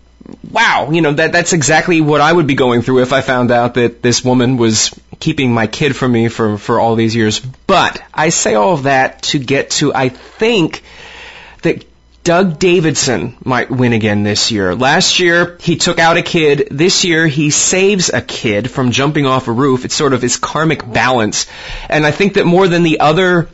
wow, 0.52 0.90
you 0.92 1.02
know, 1.02 1.14
that, 1.14 1.32
that's 1.32 1.54
exactly 1.54 2.02
what 2.02 2.22
I 2.22 2.32
would 2.32 2.48
be 2.48 2.56
going 2.56 2.82
through 2.82 3.02
if 3.02 3.14
I 3.14 3.22
found 3.22 3.52
out 3.52 3.76
that 3.76 4.02
this 4.02 4.24
woman 4.24 4.58
was 4.58 4.98
keeping 5.20 5.54
my 5.54 5.68
kid 5.68 5.96
from 5.96 6.12
me 6.12 6.28
for, 6.28 6.58
for 6.58 6.80
all 6.80 6.96
these 6.96 7.16
years. 7.16 7.40
But 7.40 8.02
I 8.14 8.30
say 8.30 8.56
all 8.56 8.74
of 8.74 8.84
that 8.84 9.24
to 9.24 9.40
get 9.40 9.72
to, 9.72 9.94
I 9.94 10.10
think, 10.10 10.84
that 11.62 11.86
Doug 12.24 12.58
Davidson 12.58 13.38
might 13.44 13.70
win 13.70 13.94
again 13.94 14.24
this 14.24 14.52
year. 14.52 14.74
Last 14.74 15.20
year, 15.20 15.58
he 15.62 15.76
took 15.76 16.00
out 16.00 16.18
a 16.18 16.24
kid. 16.24 16.70
This 16.72 17.06
year, 17.06 17.28
he 17.28 17.52
saves 17.52 18.10
a 18.10 18.22
kid 18.22 18.72
from 18.72 18.92
jumping 18.92 19.28
off 19.28 19.48
a 19.48 19.52
roof. 19.52 19.86
It's 19.86 19.94
sort 19.94 20.14
of 20.14 20.24
his 20.24 20.38
karmic 20.38 20.92
balance. 20.92 21.46
And 21.88 22.04
I 22.04 22.10
think 22.10 22.34
that 22.34 22.46
more 22.46 22.68
than 22.68 22.82
the 22.82 23.00
other 23.00 23.48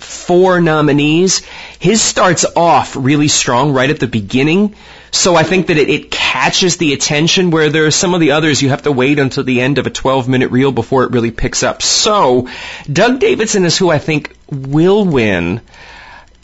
four 0.00 0.60
nominees, 0.60 1.44
his 1.78 2.02
starts 2.02 2.44
off 2.56 2.96
really 2.96 3.28
strong 3.28 3.72
right 3.72 3.90
at 3.90 4.00
the 4.00 4.08
beginning. 4.08 4.74
So 5.10 5.34
I 5.34 5.42
think 5.42 5.68
that 5.68 5.76
it, 5.76 5.88
it 5.88 6.10
catches 6.10 6.76
the 6.76 6.92
attention 6.92 7.50
where 7.50 7.70
there 7.70 7.86
are 7.86 7.90
some 7.90 8.14
of 8.14 8.20
the 8.20 8.32
others 8.32 8.62
you 8.62 8.68
have 8.70 8.82
to 8.82 8.92
wait 8.92 9.18
until 9.18 9.44
the 9.44 9.60
end 9.60 9.78
of 9.78 9.86
a 9.86 9.90
12 9.90 10.28
minute 10.28 10.50
reel 10.50 10.72
before 10.72 11.04
it 11.04 11.12
really 11.12 11.30
picks 11.30 11.62
up. 11.62 11.82
So 11.82 12.48
Doug 12.90 13.20
Davidson 13.20 13.64
is 13.64 13.76
who 13.76 13.90
I 13.90 13.98
think 13.98 14.36
will 14.50 15.04
win. 15.04 15.60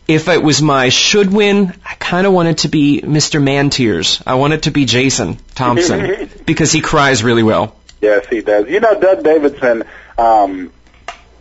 If 0.06 0.28
it 0.28 0.42
was 0.42 0.60
my 0.60 0.90
should 0.90 1.32
win, 1.32 1.72
I 1.84 1.94
kind 1.94 2.26
of 2.26 2.32
want 2.32 2.48
it 2.48 2.58
to 2.58 2.68
be 2.68 3.00
Mr. 3.02 3.42
Man 3.42 3.70
Tears. 3.70 4.22
I 4.26 4.34
want 4.34 4.52
it 4.52 4.64
to 4.64 4.70
be 4.70 4.84
Jason 4.84 5.38
Thompson 5.54 6.28
because 6.46 6.72
he 6.72 6.82
cries 6.82 7.24
really 7.24 7.42
well. 7.42 7.74
Yes, 8.02 8.26
he 8.26 8.42
does. 8.42 8.68
You 8.68 8.80
know, 8.80 9.00
Doug 9.00 9.24
Davidson 9.24 9.84
um, 10.18 10.70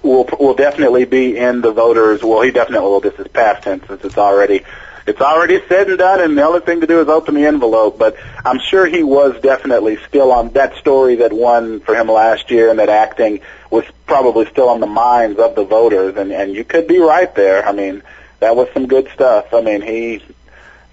will 0.01 0.29
will 0.39 0.53
definitely 0.53 1.03
be 1.03 1.37
in 1.37 1.59
the 1.59 1.73
voters. 1.73 2.23
Well, 2.23 2.41
he 2.41 2.51
definitely 2.51 2.87
will. 2.87 3.01
This 3.01 3.19
is 3.19 3.27
past 3.27 3.63
tense 3.63 3.85
since 3.85 4.03
it's 4.05 4.17
already 4.17 4.63
it's 5.05 5.21
already 5.21 5.61
said 5.67 5.89
and 5.89 5.97
done, 5.97 6.21
and 6.21 6.37
the 6.37 6.43
only 6.43 6.61
thing 6.61 6.81
to 6.81 6.87
do 6.87 7.01
is 7.01 7.07
open 7.07 7.35
the 7.35 7.45
envelope. 7.45 7.97
But 7.97 8.15
I'm 8.45 8.59
sure 8.59 8.85
he 8.85 9.03
was 9.03 9.39
definitely 9.41 9.97
still 10.07 10.31
on 10.31 10.49
that 10.51 10.75
story 10.77 11.17
that 11.17 11.33
won 11.33 11.81
for 11.81 11.95
him 11.95 12.07
last 12.07 12.51
year, 12.51 12.69
and 12.69 12.79
that 12.79 12.89
acting 12.89 13.41
was 13.69 13.83
probably 14.05 14.45
still 14.49 14.69
on 14.69 14.79
the 14.79 14.87
minds 14.87 15.39
of 15.39 15.55
the 15.55 15.65
voters. 15.65 16.15
And 16.15 16.31
and 16.31 16.55
you 16.55 16.63
could 16.63 16.87
be 16.87 16.99
right 16.99 17.33
there. 17.35 17.65
I 17.67 17.73
mean, 17.73 18.01
that 18.39 18.55
was 18.55 18.69
some 18.73 18.87
good 18.87 19.09
stuff. 19.13 19.53
I 19.53 19.61
mean, 19.61 19.81
he, 19.81 20.23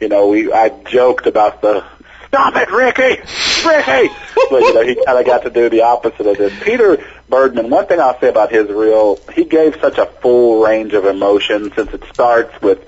you 0.01 0.09
know, 0.09 0.29
we 0.29 0.53
I 0.53 0.71
joked 0.85 1.27
about 1.27 1.63
the 1.63 1.85
stop 2.29 2.55
it, 2.57 2.71
Ricky, 2.71 3.21
Ricky. 3.69 4.15
but 4.51 4.61
you 4.61 4.75
know, 4.75 4.83
he 4.83 4.95
kind 5.05 5.19
of 5.19 5.27
got 5.27 5.43
to 5.43 5.51
do 5.51 5.69
the 5.69 5.83
opposite 5.83 6.27
of 6.27 6.37
this. 6.37 6.53
Peter 6.63 7.05
Bergman. 7.29 7.71
One 7.71 7.87
thing 7.87 8.01
I'll 8.01 8.19
say 8.19 8.29
about 8.29 8.51
his 8.51 8.69
reel, 8.69 9.21
he 9.33 9.45
gave 9.45 9.81
such 9.81 9.99
a 9.99 10.07
full 10.07 10.63
range 10.65 10.95
of 10.95 11.05
emotion 11.05 11.73
since 11.75 11.93
it 11.93 12.03
starts 12.13 12.61
with 12.61 12.85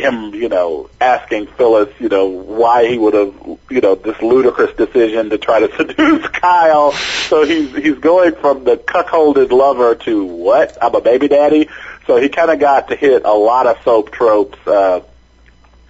him, 0.00 0.34
you 0.34 0.48
know, 0.48 0.90
asking 1.00 1.46
Phyllis, 1.46 1.88
you 2.00 2.08
know, 2.08 2.26
why 2.26 2.86
he 2.86 2.98
would 2.98 3.14
have, 3.14 3.34
you 3.70 3.80
know, 3.80 3.94
this 3.94 4.20
ludicrous 4.20 4.74
decision 4.76 5.30
to 5.30 5.38
try 5.38 5.60
to 5.60 5.76
seduce 5.76 6.26
Kyle. 6.28 6.92
So 6.92 7.44
he's 7.44 7.74
he's 7.74 7.98
going 7.98 8.34
from 8.34 8.64
the 8.64 8.76
cuckolded 8.76 9.50
lover 9.50 9.94
to 9.94 10.24
what? 10.24 10.76
I'm 10.82 10.94
a 10.94 11.00
baby 11.00 11.28
daddy. 11.28 11.68
So 12.06 12.16
he 12.16 12.28
kind 12.28 12.50
of 12.50 12.58
got 12.58 12.88
to 12.88 12.96
hit 12.96 13.24
a 13.24 13.32
lot 13.32 13.66
of 13.66 13.82
soap 13.84 14.10
tropes 14.10 14.58
uh, 14.66 15.02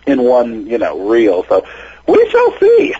in 0.06 0.22
one, 0.22 0.66
you 0.66 0.78
know, 0.78 1.08
reel. 1.08 1.44
So 1.48 1.66
we 2.06 2.28
shall 2.30 2.58
see. 2.58 2.94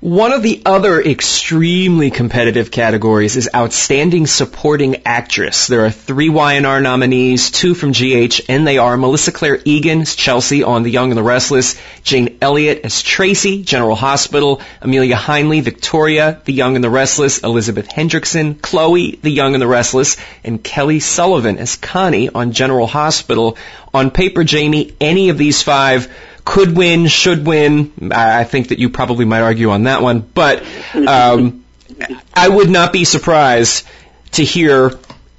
One 0.00 0.30
of 0.30 0.44
the 0.44 0.62
other 0.64 1.02
extremely 1.02 2.12
competitive 2.12 2.70
categories 2.70 3.36
is 3.36 3.50
Outstanding 3.52 4.28
Supporting 4.28 5.02
Actress. 5.04 5.66
There 5.66 5.84
are 5.86 5.90
three 5.90 6.28
Y&R 6.28 6.80
nominees, 6.80 7.50
two 7.50 7.74
from 7.74 7.90
GH, 7.90 8.42
and 8.48 8.64
they 8.64 8.78
are 8.78 8.96
Melissa 8.96 9.32
Claire 9.32 9.58
Egan 9.64 10.02
as 10.02 10.14
Chelsea 10.14 10.62
on 10.62 10.84
The 10.84 10.92
Young 10.92 11.10
and 11.10 11.18
the 11.18 11.24
Restless, 11.24 11.74
Jane 12.04 12.38
Elliott 12.40 12.82
as 12.84 13.02
Tracy, 13.02 13.64
General 13.64 13.96
Hospital, 13.96 14.62
Amelia 14.80 15.16
Heinle, 15.16 15.62
Victoria, 15.62 16.42
The 16.44 16.52
Young 16.52 16.76
and 16.76 16.84
the 16.84 16.90
Restless, 16.90 17.38
Elizabeth 17.38 17.88
Hendrickson, 17.88 18.62
Chloe, 18.62 19.18
The 19.20 19.32
Young 19.32 19.54
and 19.54 19.60
the 19.60 19.66
Restless, 19.66 20.16
and 20.44 20.62
Kelly 20.62 21.00
Sullivan 21.00 21.58
as 21.58 21.74
Connie 21.74 22.28
on 22.28 22.52
General 22.52 22.86
Hospital. 22.86 23.58
On 23.92 24.12
paper, 24.12 24.44
Jamey, 24.44 24.94
any 25.00 25.30
of 25.30 25.38
these 25.38 25.60
five 25.60 26.08
could 26.48 26.74
win, 26.74 27.08
should 27.08 27.46
win. 27.46 28.10
I 28.10 28.44
think 28.44 28.68
that 28.68 28.78
you 28.78 28.88
probably 28.88 29.26
might 29.26 29.42
argue 29.42 29.68
on 29.68 29.82
that 29.82 30.00
one, 30.00 30.20
but 30.20 30.64
um, 30.94 31.62
I 32.32 32.48
would 32.48 32.70
not 32.70 32.90
be 32.90 33.04
surprised 33.04 33.86
to 34.32 34.44
hear 34.44 34.92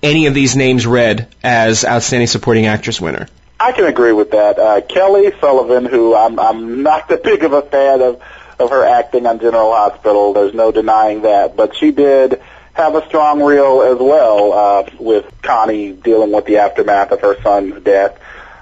any 0.03 0.27
of 0.27 0.35
these 0.35 0.55
names 0.55 0.85
read 0.85 1.27
as 1.43 1.83
Outstanding 1.83 2.27
Supporting 2.27 2.67
Actress 2.67 3.01
winner. 3.01 3.27
I 3.59 3.71
can 3.71 3.85
agree 3.85 4.11
with 4.11 4.31
that. 4.31 4.59
Uh, 4.59 4.81
Kelly 4.81 5.31
Sullivan, 5.41 5.85
who 5.85 6.15
I'm, 6.15 6.39
I'm 6.39 6.83
not 6.83 7.09
that 7.09 7.23
big 7.23 7.43
of 7.43 7.53
a 7.53 7.63
fan 7.63 8.03
of, 8.03 8.21
of 8.59 8.69
her 8.69 8.85
acting 8.85 9.25
on 9.25 9.39
General 9.39 9.73
Hospital. 9.73 10.33
There's 10.33 10.53
no 10.53 10.71
denying 10.71 11.23
that, 11.23 11.55
but 11.55 11.75
she 11.75 11.89
did 11.89 12.39
have 12.73 12.93
a 12.93 13.03
strong 13.07 13.41
reel 13.41 13.81
as 13.81 13.97
well 13.97 14.53
uh, 14.53 14.89
with 14.99 15.25
Connie 15.41 15.91
dealing 15.91 16.31
with 16.31 16.45
the 16.45 16.57
aftermath 16.57 17.11
of 17.11 17.21
her 17.21 17.41
son's 17.41 17.83
death. 17.83 18.19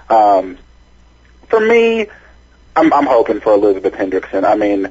Um, 0.09 0.57
for 1.49 1.59
me, 1.59 2.07
I'm, 2.78 2.93
I'm 2.93 3.05
hoping 3.07 3.39
for 3.39 3.53
Elizabeth 3.53 3.93
Hendrickson. 3.93 4.43
I 4.43 4.55
mean, 4.55 4.89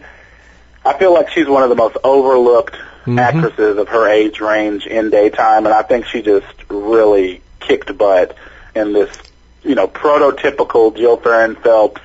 I 0.84 0.98
feel 0.98 1.14
like 1.14 1.30
she's 1.30 1.46
one 1.46 1.62
of 1.62 1.68
the 1.68 1.76
most 1.76 1.96
overlooked 2.02 2.74
mm-hmm. 2.74 3.18
actresses 3.18 3.78
of 3.78 3.88
her 3.88 4.08
age 4.08 4.40
range 4.40 4.86
in 4.86 5.10
daytime, 5.10 5.66
and 5.66 5.74
I 5.74 5.82
think 5.82 6.06
she 6.06 6.20
just 6.20 6.46
really 6.68 7.42
kicked 7.60 7.96
butt 7.96 8.36
in 8.74 8.92
this, 8.92 9.16
you 9.62 9.74
know, 9.74 9.86
prototypical 9.86 10.96
Jill 10.96 11.16
Farren 11.16 11.54
Phelps 11.56 12.02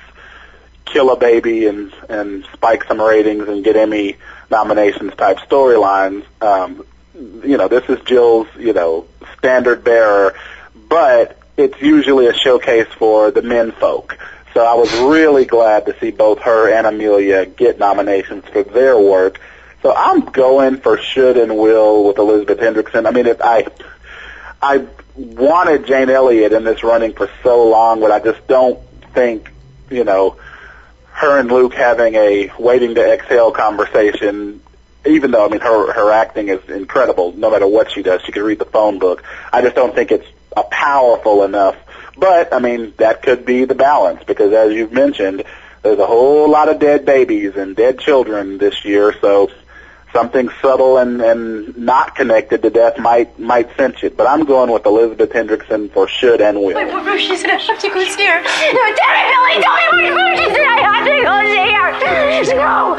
kill 0.84 1.10
a 1.10 1.16
baby 1.16 1.66
and 1.66 1.92
and 2.08 2.44
spike 2.52 2.84
some 2.84 3.00
ratings 3.00 3.48
and 3.48 3.64
get 3.64 3.76
Emmy 3.76 4.16
nominations 4.50 5.14
type 5.16 5.38
storylines. 5.38 6.24
Um, 6.40 6.84
you 7.14 7.56
know, 7.56 7.68
this 7.68 7.84
is 7.88 7.98
Jill's, 8.04 8.46
you 8.58 8.72
know, 8.72 9.06
standard 9.38 9.82
bearer, 9.82 10.34
but 10.88 11.38
it's 11.56 11.80
usually 11.80 12.26
a 12.26 12.34
showcase 12.34 12.88
for 12.98 13.30
the 13.30 13.42
men 13.42 13.72
folk. 13.72 14.18
So 14.54 14.64
I 14.64 14.74
was 14.74 14.92
really 15.00 15.46
glad 15.46 15.86
to 15.86 15.98
see 15.98 16.10
both 16.10 16.40
her 16.40 16.70
and 16.72 16.86
Amelia 16.86 17.46
get 17.46 17.78
nominations 17.78 18.44
for 18.52 18.62
their 18.62 18.98
work. 18.98 19.40
So 19.82 19.94
I'm 19.94 20.20
going 20.26 20.78
for 20.78 20.98
should 20.98 21.36
and 21.36 21.56
will 21.56 22.04
with 22.04 22.18
Elizabeth 22.18 22.58
Hendrickson. 22.58 23.06
I 23.06 23.10
mean, 23.10 23.26
if 23.26 23.40
I 23.40 23.66
I 24.60 24.86
wanted 25.16 25.86
Jane 25.86 26.08
Elliott 26.08 26.52
in 26.52 26.64
this 26.64 26.84
running 26.84 27.14
for 27.14 27.28
so 27.42 27.68
long, 27.68 28.00
but 28.00 28.12
I 28.12 28.20
just 28.20 28.46
don't 28.46 28.80
think 29.14 29.50
you 29.90 30.04
know 30.04 30.36
her 31.12 31.38
and 31.38 31.50
Luke 31.50 31.74
having 31.74 32.14
a 32.14 32.52
waiting 32.58 32.94
to 32.94 33.12
exhale 33.12 33.52
conversation. 33.52 34.60
Even 35.04 35.32
though 35.32 35.44
I 35.44 35.48
mean 35.48 35.60
her 35.60 35.92
her 35.92 36.12
acting 36.12 36.48
is 36.48 36.60
incredible, 36.68 37.32
no 37.32 37.50
matter 37.50 37.66
what 37.66 37.90
she 37.90 38.02
does, 38.02 38.22
she 38.22 38.32
can 38.32 38.44
read 38.44 38.60
the 38.60 38.66
phone 38.66 38.98
book. 39.00 39.24
I 39.52 39.62
just 39.62 39.74
don't 39.74 39.94
think 39.94 40.12
it's 40.12 40.28
a 40.56 40.62
powerful 40.62 41.42
enough 41.42 41.76
but, 42.16 42.52
I 42.52 42.58
mean, 42.58 42.92
that 42.98 43.22
could 43.22 43.44
be 43.44 43.64
the 43.64 43.74
balance 43.74 44.22
because 44.24 44.52
as 44.52 44.72
you've 44.72 44.92
mentioned, 44.92 45.44
there's 45.82 45.98
a 45.98 46.06
whole 46.06 46.48
lot 46.48 46.68
of 46.68 46.78
dead 46.78 47.04
babies 47.04 47.56
and 47.56 47.74
dead 47.74 47.98
children 47.98 48.58
this 48.58 48.84
year, 48.84 49.14
so 49.20 49.50
something 50.12 50.48
subtle 50.60 50.98
and, 50.98 51.20
and 51.20 51.76
not 51.76 52.14
connected 52.14 52.62
to 52.62 52.70
death 52.70 52.98
might 52.98 53.38
might 53.38 53.74
cinch 53.76 54.04
it. 54.04 54.16
But 54.16 54.28
I'm 54.28 54.44
going 54.44 54.70
with 54.70 54.86
Elizabeth 54.86 55.30
Hendrickson 55.30 55.90
for 55.92 56.06
should 56.06 56.40
and 56.40 56.58
will. 56.58 56.74
Wait, 56.76 56.86
what 56.92 57.20
she 57.20 57.36
said 57.36 57.50
I 57.50 57.58
have 57.58 57.78
to 57.80 57.88
go. 57.88 57.94
No, 57.94 58.02
damn 58.02 58.38
it, 58.38 59.26
Billy, 59.32 59.62
tell 59.62 59.92
me 59.96 60.12
what 60.12 60.38
she 60.38 60.44
said 60.54 60.66
I 60.66 60.78
have 60.86 61.04
to 61.06 61.14
go 61.24 61.34
see 61.50 61.72
her. 61.72 62.56
No, 62.56 62.94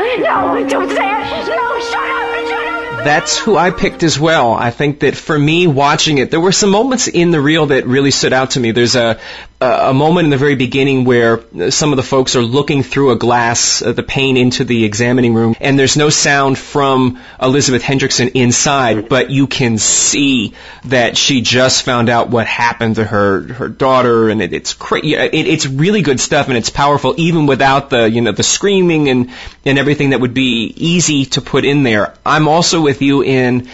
no, 0.53 0.67
don't 0.67 0.89
say 0.89 0.95
it. 0.95 1.47
No, 1.47 1.79
shut 1.79 2.03
up, 2.03 2.47
shut 2.47 2.67
up. 2.67 2.82
That's 3.03 3.37
who 3.37 3.55
I 3.57 3.71
picked 3.71 4.03
as 4.03 4.19
well. 4.19 4.53
I 4.53 4.71
think 4.71 5.01
that 5.01 5.15
for 5.15 5.37
me 5.37 5.67
watching 5.67 6.17
it, 6.17 6.31
there 6.31 6.39
were 6.39 6.51
some 6.51 6.69
moments 6.69 7.07
in 7.07 7.31
the 7.31 7.41
reel 7.41 7.67
that 7.67 7.85
really 7.85 8.11
stood 8.11 8.33
out 8.33 8.51
to 8.51 8.59
me. 8.59 8.71
There's 8.71 8.95
a 8.95 9.19
a 9.63 9.93
moment 9.93 10.25
in 10.25 10.29
the 10.29 10.37
very 10.37 10.55
beginning 10.55 11.05
where 11.05 11.41
some 11.69 11.93
of 11.93 11.97
the 11.97 12.03
folks 12.03 12.35
are 12.35 12.41
looking 12.41 12.83
through 12.83 13.11
a 13.11 13.15
glass, 13.15 13.81
uh, 13.81 13.93
the 13.93 14.03
pane 14.03 14.35
into 14.37 14.63
the 14.63 14.83
examining 14.83 15.33
room, 15.33 15.55
and 15.61 15.79
there's 15.79 15.95
no 15.95 16.09
sound 16.09 16.57
from 16.57 17.19
Elizabeth 17.41 17.81
Hendrickson 17.81 18.31
inside, 18.33 19.07
but 19.07 19.29
you 19.29 19.47
can 19.47 19.77
see 19.77 20.53
that 20.85 21.17
she 21.17 21.41
just 21.41 21.83
found 21.83 22.09
out 22.09 22.29
what 22.29 22.47
happened 22.47 22.95
to 22.95 23.05
her 23.05 23.41
her 23.53 23.69
daughter, 23.69 24.29
and 24.29 24.41
it, 24.41 24.53
it's 24.53 24.73
cra- 24.73 25.03
it, 25.03 25.47
it's 25.47 25.65
really 25.65 26.01
good 26.01 26.19
stuff, 26.19 26.47
and 26.49 26.57
it's 26.57 26.69
powerful 26.69 27.15
even 27.17 27.45
without 27.45 27.89
the 27.89 28.09
you 28.09 28.21
know 28.21 28.31
the 28.31 28.43
screaming 28.43 29.09
and 29.09 29.31
and 29.65 29.79
everything 29.79 30.09
that 30.09 30.19
would 30.19 30.33
be 30.33 30.73
easy 30.75 31.25
to 31.25 31.41
put 31.41 31.63
in 31.63 31.83
there. 31.83 32.13
I'm 32.25 32.47
also 32.47 32.81
with 32.81 32.92
you 33.01 33.23
in 33.23 33.67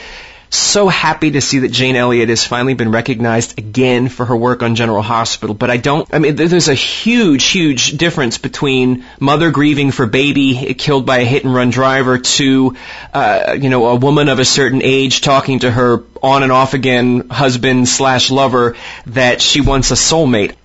so 0.51 0.87
happy 0.87 1.31
to 1.31 1.41
see 1.41 1.59
that 1.59 1.71
Jane 1.71 1.95
Elliott 1.95 2.29
has 2.29 2.43
finally 2.43 2.73
been 2.73 2.91
recognized 2.91 3.59
again 3.59 4.09
for 4.09 4.25
her 4.25 4.35
work 4.35 4.63
on 4.63 4.75
General 4.75 5.01
Hospital. 5.01 5.53
But 5.53 5.69
I 5.69 5.77
don't, 5.77 6.11
I 6.13 6.19
mean, 6.19 6.35
there's 6.35 6.69
a 6.69 6.73
huge, 6.73 7.45
huge 7.45 7.97
difference 7.97 8.37
between 8.37 9.05
mother 9.19 9.51
grieving 9.51 9.91
for 9.91 10.07
baby 10.07 10.73
killed 10.73 11.05
by 11.05 11.19
a 11.19 11.25
hit 11.25 11.43
and 11.43 11.53
run 11.53 11.69
driver 11.69 12.17
to, 12.17 12.75
uh, 13.13 13.57
you 13.59 13.69
know, 13.69 13.87
a 13.87 13.95
woman 13.95 14.27
of 14.29 14.39
a 14.39 14.45
certain 14.45 14.81
age 14.81 15.21
talking 15.21 15.59
to 15.59 15.69
her 15.69 16.03
on 16.21 16.41
and 16.43 16.51
off 16.51 16.73
again 16.73 17.29
husband 17.29 17.87
slash 17.87 18.31
lover 18.31 18.75
that 19.05 19.41
she 19.41 19.61
wants 19.61 19.91
a 19.91 19.95
soulmate. 19.95 20.55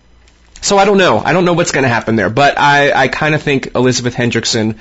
So 0.65 0.79
I 0.79 0.87
don't 0.87 0.97
know. 0.97 1.19
I 1.19 1.35
don't 1.35 1.45
know 1.45 1.53
what's 1.53 1.73
going 1.73 1.83
to 1.83 1.91
happen 1.91 2.17
there, 2.17 2.31
but 2.31 2.59
I, 2.59 2.91
I 2.93 3.09
kind 3.09 3.35
of 3.35 3.43
think 3.43 3.75
Elizabeth 3.75 4.15
Hendrickson 4.15 4.79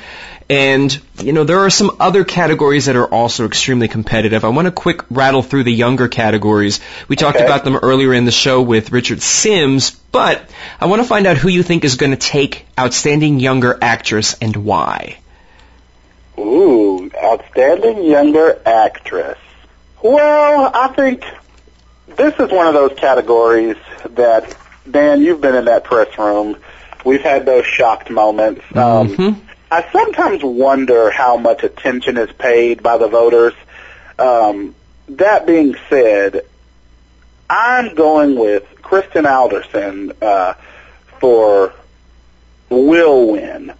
and, 0.50 0.98
you 1.22 1.34
know, 1.34 1.44
there 1.44 1.60
are 1.60 1.70
some 1.70 1.98
other 2.00 2.24
categories 2.24 2.86
that 2.86 2.96
are 2.96 3.06
also 3.06 3.46
extremely 3.46 3.90
competitive. 3.90 4.46
I 4.46 4.48
want 4.48 4.66
to 4.68 4.72
quick 4.72 5.02
rattle 5.10 5.42
through 5.42 5.64
the 5.66 5.74
younger 5.74 6.08
categories. 6.08 6.80
We 7.10 7.18
talked 7.18 7.36
Okay. 7.36 7.46
about 7.46 7.66
them 7.66 7.76
earlier 7.76 8.14
in 8.14 8.24
the 8.24 8.32
show 8.32 8.62
with 8.62 8.94
Richard 8.94 9.22
Simms, 9.22 9.92
but 9.92 10.50
I 10.80 10.86
want 10.86 11.02
to 11.02 11.08
find 11.08 11.28
out 11.28 11.36
who 11.36 11.50
you 11.50 11.64
think 11.64 11.84
is 11.84 11.96
going 11.96 12.12
to 12.12 12.18
take 12.18 12.66
Outstanding 12.80 13.42
Younger 13.42 13.78
Actress 13.82 14.38
and 14.42 14.56
why. 14.56 15.18
Ooh, 16.40 17.12
outstanding 17.22 18.06
younger 18.06 18.58
actress. 18.66 19.38
Well, 20.02 20.72
I 20.74 20.88
think 20.90 21.26
this 22.16 22.34
is 22.40 22.52
one 22.52 22.68
of 22.68 22.74
those 22.74 22.94
categories 22.98 23.78
that, 24.12 24.56
Dan, 24.90 25.22
you've 25.22 25.42
been 25.42 25.56
in 25.56 25.66
that 25.66 25.84
press 25.84 26.18
room. 26.18 26.58
We've 27.06 27.22
had 27.22 27.46
those 27.46 27.66
shocked 27.66 28.10
moments. 28.10 28.62
Um, 28.76 29.42
I 29.72 29.90
sometimes 29.92 30.44
wonder 30.44 31.10
how 31.10 31.38
much 31.38 31.64
attention 31.64 32.18
is 32.18 32.32
paid 32.34 32.84
by 32.84 32.98
the 32.98 33.08
voters. 33.08 33.54
Um, 34.20 34.76
that 35.10 35.46
being 35.46 35.76
said, 35.90 36.42
I'm 37.50 37.96
going 37.96 38.38
with 38.38 38.64
Kristen 38.82 39.26
Alderson 39.26 40.14
uh, 40.22 40.54
for 41.20 41.74
will 42.70 43.32
win. 43.32 43.74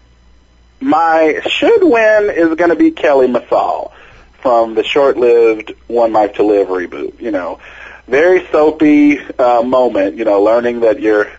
My 0.80 1.42
should 1.48 1.84
win 1.84 2.30
is 2.30 2.56
going 2.56 2.70
to 2.70 2.76
be 2.76 2.92
Kelley 2.92 3.28
Missal 3.28 3.94
from 4.42 4.76
the 4.76 4.84
short-lived 4.84 5.74
One 5.88 6.12
Life 6.12 6.34
to 6.34 6.44
Live 6.44 6.68
reboot. 6.68 7.22
You 7.22 7.32
know, 7.32 7.60
very 8.08 8.46
soapy 8.48 9.20
uh, 9.20 9.62
moment. 9.64 10.16
You 10.16 10.26
know, 10.26 10.42
learning 10.42 10.82
that 10.82 11.00
your 11.00 11.32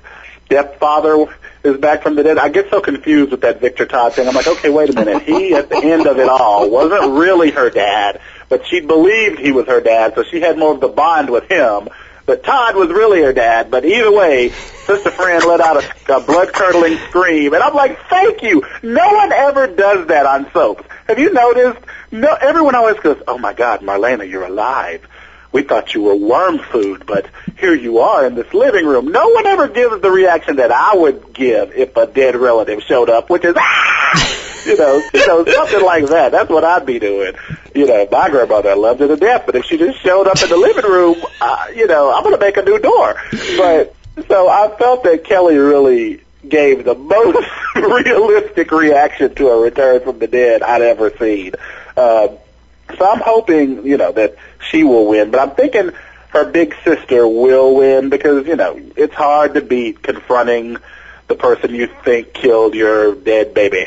stepfather 0.46 1.26
is 1.62 1.78
back 1.78 2.02
from 2.02 2.14
the 2.14 2.22
dead. 2.22 2.38
I 2.38 2.48
get 2.50 2.70
so 2.70 2.80
confused 2.80 3.30
with 3.30 3.40
that 3.40 3.60
Victor 3.60 3.86
Todd 3.86 4.12
thing. 4.12 4.28
I'm 4.28 4.34
like, 4.34 4.46
okay, 4.46 4.70
wait 4.70 4.90
a 4.90 4.92
minute. 4.92 5.22
He 5.22 5.54
at 5.54 5.68
the 5.68 5.78
end 5.78 6.06
of 6.06 6.18
it 6.18 6.28
all 6.28 6.70
wasn't 6.70 7.12
really 7.12 7.50
her 7.52 7.70
dad, 7.70 8.20
but 8.48 8.66
she 8.66 8.80
believed 8.80 9.38
he 9.38 9.52
was 9.52 9.66
her 9.66 9.80
dad, 9.80 10.14
so 10.14 10.22
she 10.22 10.40
had 10.40 10.58
more 10.58 10.74
of 10.74 10.80
the 10.80 10.88
bond 10.88 11.30
with 11.30 11.50
him. 11.50 11.88
But 12.26 12.42
Todd 12.42 12.76
was 12.76 12.88
really 12.88 13.22
her 13.22 13.32
dad. 13.34 13.70
But 13.70 13.84
either 13.84 14.10
way, 14.12 14.48
Sister 14.86 15.10
Fran 15.10 15.46
let 15.46 15.60
out 15.60 15.82
a, 15.82 16.16
a 16.16 16.20
blood-curdling 16.20 16.96
scream, 17.08 17.52
and 17.52 17.62
I'm 17.62 17.74
like, 17.74 17.98
thank 18.08 18.42
you. 18.42 18.62
No 18.82 19.12
one 19.12 19.32
ever 19.32 19.66
does 19.66 20.06
that 20.08 20.24
on 20.24 20.50
soaps. 20.52 20.84
Have 21.06 21.18
you 21.18 21.32
noticed? 21.32 21.84
No, 22.10 22.32
everyone 22.34 22.74
always 22.74 22.98
goes, 23.00 23.22
oh 23.26 23.36
my 23.36 23.52
God, 23.52 23.80
Marlena, 23.80 24.28
you're 24.28 24.44
alive. 24.44 25.06
We 25.54 25.62
thought 25.62 25.94
you 25.94 26.02
were 26.02 26.16
worm 26.16 26.58
food, 26.58 27.06
but 27.06 27.26
here 27.56 27.76
you 27.76 28.00
are 28.00 28.26
in 28.26 28.34
this 28.34 28.52
living 28.52 28.84
room. 28.86 29.12
No 29.12 29.28
one 29.28 29.46
ever 29.46 29.68
gives 29.68 30.02
the 30.02 30.10
reaction 30.10 30.56
that 30.56 30.72
I 30.72 30.96
would 30.96 31.32
give 31.32 31.72
if 31.76 31.96
a 31.96 32.08
dead 32.08 32.34
relative 32.34 32.82
showed 32.82 33.08
up, 33.08 33.30
which 33.30 33.44
is 33.44 33.54
ah! 33.56 34.62
you 34.66 34.76
know, 34.76 35.00
know, 35.14 35.44
something 35.44 35.84
like 35.84 36.06
that. 36.06 36.32
That's 36.32 36.50
what 36.50 36.64
I'd 36.64 36.84
be 36.84 36.98
doing. 36.98 37.34
You 37.72 37.86
know, 37.86 38.08
my 38.10 38.30
grandmother 38.30 38.74
loved 38.74 38.98
her 38.98 39.06
to 39.06 39.16
death, 39.16 39.44
but 39.46 39.54
if 39.54 39.64
she 39.66 39.78
just 39.78 40.00
showed 40.00 40.26
up 40.26 40.42
in 40.42 40.48
the 40.48 40.56
living 40.56 40.90
room, 40.90 41.22
uh, 41.40 41.66
you 41.72 41.86
know, 41.86 42.12
I'm 42.12 42.24
going 42.24 42.34
to 42.34 42.40
make 42.40 42.56
a 42.56 42.62
new 42.62 42.80
door. 42.80 43.14
But 43.56 43.94
so 44.26 44.48
I 44.48 44.74
felt 44.76 45.04
that 45.04 45.22
Kelley 45.22 45.56
really 45.56 46.20
gave 46.48 46.84
the 46.84 46.96
most 46.96 47.48
realistic 47.76 48.72
reaction 48.72 49.32
to 49.36 49.50
a 49.50 49.60
return 49.60 50.00
from 50.02 50.18
the 50.18 50.26
dead 50.26 50.64
I'd 50.64 50.82
ever 50.82 51.16
seen. 51.16 51.52
Um, 51.96 52.38
so 52.98 53.10
I'm 53.10 53.20
hoping, 53.20 53.86
you 53.86 53.96
know, 53.96 54.12
that 54.12 54.36
she 54.70 54.84
will 54.84 55.08
win, 55.08 55.30
but 55.30 55.40
I'm 55.40 55.54
thinking 55.54 55.90
her 56.30 56.44
big 56.44 56.74
sister 56.84 57.26
will 57.26 57.76
win 57.76 58.10
because, 58.10 58.46
you 58.46 58.56
know, 58.56 58.80
it's 58.96 59.14
hard 59.14 59.54
to 59.54 59.60
beat 59.60 60.02
confronting 60.02 60.78
the 61.28 61.34
person 61.34 61.74
you 61.74 61.88
think 62.04 62.34
killed 62.34 62.74
your 62.74 63.14
dead 63.14 63.54
baby. 63.54 63.86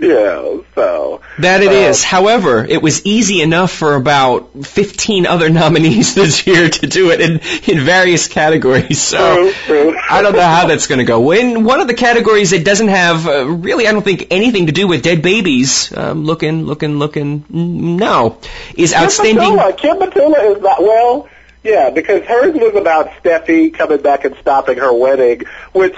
Yeah, 0.00 0.58
so 0.74 1.20
that 1.40 1.62
it 1.62 1.72
is. 1.72 2.04
However, 2.04 2.64
it 2.64 2.80
was 2.80 3.04
easy 3.04 3.42
enough 3.42 3.72
for 3.72 3.94
about 3.94 4.64
15 4.64 5.26
other 5.26 5.48
nominees 5.60 6.14
this 6.14 6.46
year 6.46 6.68
to 6.68 6.86
do 6.86 7.10
it 7.10 7.20
in, 7.20 7.40
in 7.66 7.84
various 7.84 8.28
categories. 8.28 9.00
So 9.00 9.18
True, 9.18 9.52
true. 9.92 9.98
I 10.10 10.22
don't 10.22 10.34
know 10.34 10.42
how 10.42 10.66
that's 10.66 10.86
going 10.86 11.00
to 11.00 11.04
go. 11.04 11.32
In 11.32 11.64
one 11.64 11.80
of 11.80 11.88
the 11.88 11.94
categories 11.94 12.50
that 12.50 12.64
doesn't 12.64 12.88
have 12.88 13.26
uh, 13.26 13.44
really, 13.46 13.86
I 13.88 13.92
don't 13.92 14.04
think 14.04 14.28
anything 14.30 14.66
to 14.66 14.72
do 14.72 14.86
with 14.86 15.02
dead 15.02 15.20
babies. 15.22 15.92
Um, 15.96 16.24
looking, 16.24 16.64
looking, 16.64 16.98
looking. 16.98 17.40
mm, 17.42 17.98
No, 17.98 18.38
is 18.76 18.94
outstanding. 18.94 19.42
Kim 19.42 19.56
Matula, 19.58 19.76
Kim 19.76 19.96
Matula 19.96 20.56
is 20.56 20.62
not 20.62 20.80
well. 20.80 21.28
Yeah, 21.64 21.90
because 21.90 22.22
hers 22.22 22.54
was 22.54 22.76
about 22.76 23.10
Steffy 23.20 23.74
coming 23.74 24.00
back 24.00 24.24
and 24.24 24.36
stopping 24.36 24.78
her 24.78 24.92
wedding, 24.92 25.42
which 25.72 25.96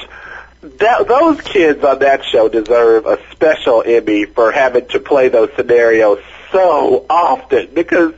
that 0.63 1.09
those 1.09 1.41
kids 1.41 1.83
on 1.85 2.01
that 2.01 2.25
show 2.25 2.49
deserve 2.49 3.07
a 3.07 3.19
special 3.33 3.83
Emmy 3.85 4.25
for 4.27 4.53
having 4.53 4.87
to 4.89 5.01
play 5.01 5.29
those 5.29 5.51
scenarios 5.57 6.19
so 6.53 7.07
often 7.09 7.69
because 7.75 8.13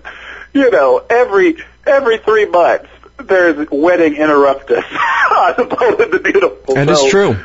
you 0.52 0.70
know 0.70 1.04
every 1.08 1.56
every 1.86 2.18
three 2.18 2.46
months 2.46 2.88
there's 3.18 3.68
wedding 3.70 4.14
interruptus 4.14 4.84
on 5.30 5.68
Bold 5.68 6.00
and 6.00 6.12
the 6.12 6.18
Beautiful. 6.22 6.74
That 6.74 6.88
is 6.88 7.00
So- 7.00 7.08
true. 7.10 7.36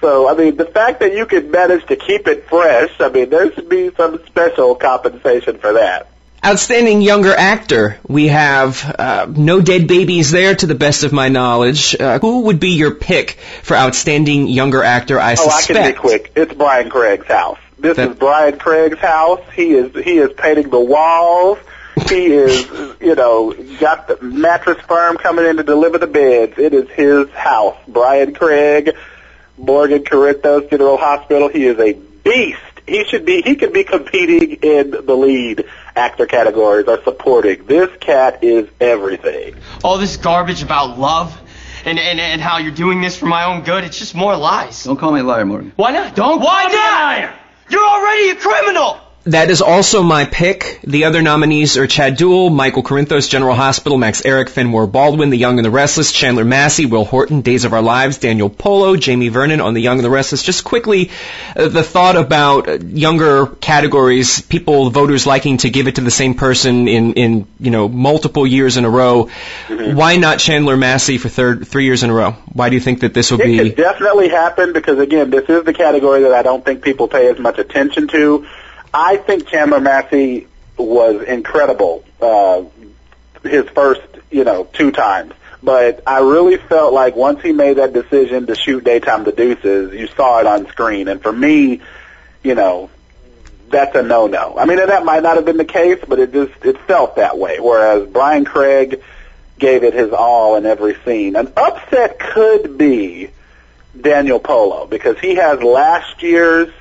So 0.00 0.28
I 0.28 0.34
mean, 0.34 0.56
the 0.56 0.64
fact 0.64 1.00
that 1.00 1.12
you 1.12 1.26
can 1.26 1.50
manage 1.50 1.84
to 1.86 1.96
keep 1.96 2.28
it 2.28 2.48
fresh, 2.48 2.92
I 3.00 3.08
mean, 3.08 3.30
there 3.30 3.52
should 3.52 3.68
be 3.68 3.90
some 3.96 4.24
special 4.26 4.76
compensation 4.76 5.58
for 5.58 5.72
that. 5.72 6.08
Outstanding 6.44 7.02
younger 7.02 7.34
actor. 7.34 7.98
We 8.06 8.28
have 8.28 8.84
uh, 8.98 9.26
no 9.28 9.60
dead 9.60 9.88
babies 9.88 10.30
there, 10.30 10.54
to 10.54 10.66
the 10.66 10.74
best 10.76 11.02
of 11.02 11.12
my 11.12 11.28
knowledge. 11.28 11.96
Uh, 11.98 12.20
who 12.20 12.42
would 12.42 12.60
be 12.60 12.70
your 12.70 12.94
pick 12.94 13.32
for 13.62 13.76
outstanding 13.76 14.46
younger 14.46 14.82
actor? 14.84 15.18
I 15.18 15.30
Oh, 15.30 15.48
I 15.48 15.60
suspect. 15.60 15.66
can 15.66 15.92
be 15.94 15.98
quick. 15.98 16.32
It's 16.36 16.54
Brian 16.54 16.90
Craig's 16.90 17.26
house. 17.26 17.58
This 17.78 17.96
That- 17.96 18.10
is 18.12 18.16
Brian 18.16 18.56
Craig's 18.56 18.98
house. 18.98 19.40
He 19.52 19.70
is 19.74 19.92
he 20.04 20.18
is 20.18 20.32
painting 20.36 20.70
the 20.70 20.78
walls. 20.80 21.58
He 22.08 22.26
is, 22.26 22.68
you 23.00 23.16
know, 23.16 23.52
got 23.80 24.06
the 24.06 24.18
mattress 24.22 24.78
firm 24.86 25.16
coming 25.16 25.44
in 25.44 25.56
to 25.56 25.64
deliver 25.64 25.98
the 25.98 26.06
beds. 26.06 26.54
It 26.56 26.72
is 26.72 26.88
his 26.90 27.28
house. 27.30 27.76
Brian 27.88 28.32
Craig, 28.32 28.94
Morgan 29.56 30.04
Corinthos 30.04 30.70
General 30.70 30.96
Hospital. 30.98 31.48
He 31.48 31.66
is 31.66 31.78
a 31.80 31.94
beast. 31.94 32.60
He 32.86 33.04
should 33.04 33.26
be. 33.26 33.42
He 33.42 33.56
could 33.56 33.72
be 33.72 33.84
competing 33.84 34.52
in 34.62 34.92
the 34.92 35.14
lead 35.16 35.64
actor 35.98 36.26
categories 36.26 36.86
are 36.86 37.02
supporting. 37.02 37.66
This 37.66 37.90
cat 38.00 38.42
is 38.42 38.68
everything. 38.80 39.56
all 39.84 39.98
this 39.98 40.16
garbage 40.16 40.62
about 40.62 40.98
love 40.98 41.38
and, 41.84 41.98
and, 41.98 42.20
and 42.20 42.40
how 42.40 42.58
you're 42.58 42.72
doing 42.72 43.00
this 43.00 43.16
for 43.16 43.26
my 43.26 43.44
own 43.44 43.62
good, 43.62 43.84
it's 43.84 43.98
just 43.98 44.14
more 44.14 44.36
lies. 44.36 44.84
Don't 44.84 44.96
call 44.96 45.12
me 45.12 45.20
a 45.20 45.24
liar, 45.24 45.44
Morgan. 45.44 45.72
Why 45.76 45.92
not? 45.92 46.14
Don't 46.14 46.40
Why 46.40 46.64
not? 46.64 46.72
liar 46.72 47.34
You're 47.70 47.86
already 47.86 48.30
a 48.30 48.36
criminal! 48.36 49.00
That 49.28 49.50
is 49.50 49.60
also 49.60 50.02
my 50.02 50.24
pick. 50.24 50.80
The 50.84 51.04
other 51.04 51.20
nominees 51.20 51.76
are 51.76 51.86
Chad 51.86 52.16
Duell, 52.16 52.50
Michael 52.50 52.82
Corinthos, 52.82 53.28
General 53.28 53.54
Hospital, 53.54 53.98
Max 53.98 54.22
Ehrich, 54.22 54.48
Fenmore 54.48 54.86
Baldwin, 54.86 55.28
The 55.28 55.36
Young 55.36 55.58
and 55.58 55.64
the 55.66 55.70
Restless, 55.70 56.12
Chandler 56.12 56.46
Massey, 56.46 56.86
Will 56.86 57.04
Horton, 57.04 57.42
Days 57.42 57.66
of 57.66 57.74
Our 57.74 57.82
Lives, 57.82 58.16
Daniel 58.16 58.48
Polo, 58.48 58.96
Jamie 58.96 59.28
Vernon 59.28 59.60
on 59.60 59.74
The 59.74 59.82
Young 59.82 59.98
and 59.98 60.04
the 60.04 60.10
Restless. 60.10 60.42
Just 60.42 60.64
quickly, 60.64 61.10
uh, 61.54 61.68
the 61.68 61.82
thought 61.82 62.16
about 62.16 62.68
uh, 62.68 62.78
younger 62.78 63.46
categories, 63.46 64.40
people, 64.40 64.88
voters 64.88 65.26
liking 65.26 65.58
to 65.58 65.68
give 65.68 65.88
it 65.88 65.96
to 65.96 66.00
the 66.00 66.10
same 66.10 66.32
person 66.32 66.88
in, 66.88 67.12
in 67.12 67.46
you 67.60 67.70
know, 67.70 67.86
multiple 67.86 68.46
years 68.46 68.78
in 68.78 68.86
a 68.86 68.90
row. 68.90 69.28
Why 69.68 70.16
not 70.16 70.38
Chandler 70.38 70.78
Massey 70.78 71.18
for 71.18 71.28
third, 71.28 71.68
three 71.68 71.84
years 71.84 72.02
in 72.02 72.08
a 72.08 72.14
row? 72.14 72.32
Why 72.54 72.70
do 72.70 72.76
you 72.76 72.80
think 72.80 73.00
that 73.00 73.12
this 73.12 73.30
will 73.30 73.38
be 73.38 73.58
It 73.58 73.62
be? 73.62 73.70
could 73.70 73.76
definitely 73.82 74.30
happen 74.30 74.72
because 74.72 74.98
again, 74.98 75.28
this 75.28 75.50
is 75.50 75.64
the 75.64 75.74
category 75.74 76.22
that 76.22 76.32
I 76.32 76.42
don't 76.42 76.64
think 76.64 76.82
people 76.82 77.08
pay 77.08 77.28
as 77.28 77.38
much 77.38 77.58
attention 77.58 78.08
to. 78.08 78.46
I 78.92 79.16
think 79.16 79.46
Chandler 79.48 79.80
Massey 79.80 80.46
was 80.76 81.22
incredible 81.22 82.04
uh, 82.20 82.64
his 83.42 83.68
first, 83.70 84.02
you 84.30 84.44
know, 84.44 84.64
two 84.72 84.90
times. 84.90 85.32
But 85.62 86.02
I 86.06 86.20
really 86.20 86.56
felt 86.56 86.92
like 86.92 87.16
once 87.16 87.42
he 87.42 87.52
made 87.52 87.78
that 87.78 87.92
decision 87.92 88.46
to 88.46 88.54
shoot 88.54 88.84
Daytime 88.84 89.24
the 89.24 89.32
Deuces, 89.32 89.92
you 89.92 90.06
saw 90.08 90.38
it 90.38 90.46
on 90.46 90.68
screen. 90.68 91.08
And 91.08 91.20
for 91.20 91.32
me, 91.32 91.80
you 92.44 92.54
know, 92.54 92.90
that's 93.68 93.94
a 93.96 94.02
no-no. 94.02 94.56
I 94.56 94.64
mean, 94.64 94.78
that 94.78 95.04
might 95.04 95.22
not 95.22 95.36
have 95.36 95.44
been 95.44 95.56
the 95.56 95.64
case, 95.64 95.98
but 96.06 96.18
it 96.18 96.32
just 96.32 96.64
it 96.64 96.78
felt 96.82 97.16
that 97.16 97.38
way. 97.38 97.58
Whereas 97.58 98.08
Brian 98.08 98.44
Craig 98.44 99.02
gave 99.58 99.82
it 99.82 99.94
his 99.94 100.12
all 100.12 100.56
in 100.56 100.64
every 100.64 100.96
scene. 101.04 101.34
An 101.36 101.52
upset 101.56 102.18
could 102.20 102.78
be 102.78 103.30
Daniel 104.00 104.38
Polo 104.38 104.86
because 104.86 105.18
he 105.18 105.34
has 105.34 105.60
last 105.62 106.22
year's 106.22 106.72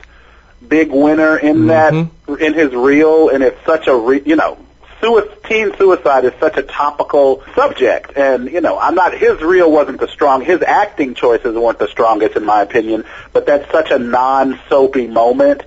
big 0.66 0.92
winner 0.92 1.38
in 1.38 1.68
that 1.68 1.94
mm-hmm. 1.94 2.36
in 2.36 2.54
his 2.54 2.74
reel, 2.74 3.30
and 3.30 3.44
it's 3.44 3.64
such 3.66 3.88
a 3.88 3.96
re, 3.96 4.22
you 4.26 4.36
know. 4.36 4.58
Sui- 5.00 5.30
teen 5.48 5.78
suicide 5.78 6.26
is 6.26 6.34
such 6.40 6.58
a 6.58 6.64
topical 6.64 7.44
subject, 7.54 8.18
and 8.18 8.52
you 8.52 8.62
know, 8.62 8.80
I'm 8.80 8.96
not. 8.96 9.14
His 9.16 9.40
reel 9.42 9.72
wasn't 9.72 10.00
the 10.00 10.08
strong. 10.08 10.42
His 10.42 10.64
acting 10.64 11.14
choices 11.14 11.56
weren't 11.56 11.78
the 11.78 11.88
strongest, 11.88 12.36
in 12.36 12.44
my 12.44 12.64
opinion. 12.64 13.06
But 13.32 13.46
that's 13.46 13.72
such 13.72 13.92
a 13.92 14.00
non-soapy 14.00 15.06
moment, 15.06 15.62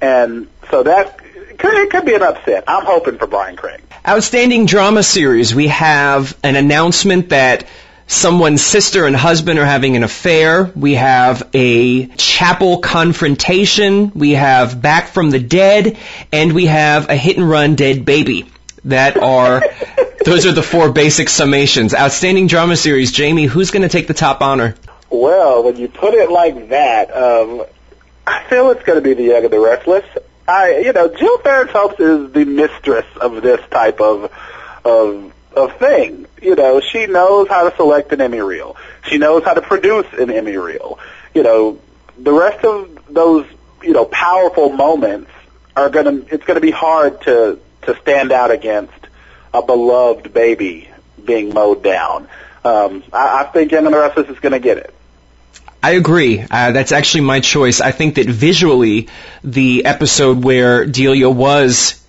and 0.00 0.46
so 0.70 0.84
that 0.84 1.18
could, 1.58 1.74
it 1.74 1.90
could 1.90 2.04
be 2.04 2.14
an 2.14 2.22
upset. 2.22 2.64
I'm 2.68 2.84
hoping 2.84 3.18
for 3.18 3.26
Brian 3.26 3.56
Craig. 3.56 3.82
Outstanding 4.06 4.66
drama 4.66 5.02
series. 5.02 5.54
We 5.54 5.68
have 5.68 6.36
an 6.44 6.54
announcement 6.54 7.30
that 7.30 7.66
someone's 8.06 8.62
sister 8.62 9.06
and 9.06 9.16
husband 9.16 9.58
are 9.58 9.64
having 9.64 9.96
an 9.96 10.04
affair. 10.04 10.70
We 10.74 10.94
have 10.94 11.48
a 11.52 12.06
chapel 12.06 12.78
confrontation. 12.78 14.12
We 14.14 14.32
have 14.32 14.80
Back 14.80 15.08
from 15.08 15.30
the 15.30 15.40
Dead, 15.40 15.98
and 16.32 16.52
we 16.52 16.66
have 16.66 17.08
a 17.08 17.16
hit 17.16 17.36
and 17.36 17.48
run 17.48 17.74
dead 17.74 18.04
baby. 18.04 18.50
That 18.84 19.16
are 19.16 19.62
those 20.24 20.46
are 20.46 20.52
the 20.52 20.62
four 20.62 20.92
basic 20.92 21.28
summations. 21.28 21.94
Outstanding 21.94 22.46
drama 22.46 22.76
series. 22.76 23.12
Jamey, 23.12 23.48
who's 23.48 23.70
going 23.70 23.82
to 23.82 23.88
take 23.88 24.06
the 24.06 24.14
top 24.14 24.40
honor? 24.40 24.76
Well, 25.10 25.64
when 25.64 25.76
you 25.76 25.88
put 25.88 26.14
it 26.14 26.30
like 26.30 26.68
that, 26.68 27.16
um, 27.16 27.64
I 28.26 28.44
feel 28.44 28.70
it's 28.70 28.82
going 28.82 28.96
to 28.96 29.02
be 29.02 29.14
the 29.14 29.24
Young 29.24 29.44
and 29.44 29.52
the 29.52 29.60
Restless. 29.60 30.04
I, 30.48 30.78
you 30.78 30.92
know, 30.92 31.08
Jill 31.08 31.38
Phelps 31.38 31.98
is 31.98 32.32
the 32.32 32.44
mistress 32.44 33.06
of 33.20 33.42
this 33.42 33.60
type 33.70 34.00
of 34.00 34.32
of 34.84 35.32
of 35.56 35.76
thing. 35.78 36.26
You 36.40 36.54
know, 36.54 36.80
she 36.80 37.06
knows 37.06 37.48
how 37.48 37.68
to 37.68 37.76
select 37.76 38.12
an 38.12 38.20
Emmy 38.20 38.40
reel. 38.40 38.76
She 39.08 39.18
knows 39.18 39.44
how 39.44 39.54
to 39.54 39.62
produce 39.62 40.06
an 40.12 40.30
Emmy 40.30 40.56
reel. 40.56 40.98
You 41.34 41.42
know, 41.42 41.80
the 42.18 42.32
rest 42.32 42.64
of 42.64 42.98
those, 43.08 43.46
you 43.82 43.92
know, 43.92 44.04
powerful 44.04 44.70
moments 44.70 45.30
are 45.74 45.90
gonna. 45.90 46.22
It's 46.30 46.44
gonna 46.44 46.60
be 46.60 46.70
hard 46.70 47.22
to 47.22 47.58
to 47.82 47.96
stand 48.00 48.32
out 48.32 48.50
against 48.50 48.92
a 49.54 49.62
beloved 49.62 50.32
baby 50.32 50.88
being 51.24 51.52
mowed 51.52 51.82
down. 51.82 52.28
Um, 52.64 53.04
I, 53.12 53.42
I 53.42 53.44
think 53.44 53.72
Young 53.72 53.86
and 53.86 53.94
is 54.28 54.38
going 54.40 54.52
to 54.52 54.58
get 54.58 54.78
it. 54.78 54.92
I 55.82 55.92
agree. 55.92 56.40
Uh, 56.40 56.72
that's 56.72 56.92
actually 56.92 57.22
my 57.22 57.40
choice. 57.40 57.80
I 57.80 57.92
think 57.92 58.16
that 58.16 58.26
visually, 58.26 59.08
the 59.44 59.84
episode 59.84 60.42
where 60.42 60.84
Delia 60.84 61.30
was 61.30 62.02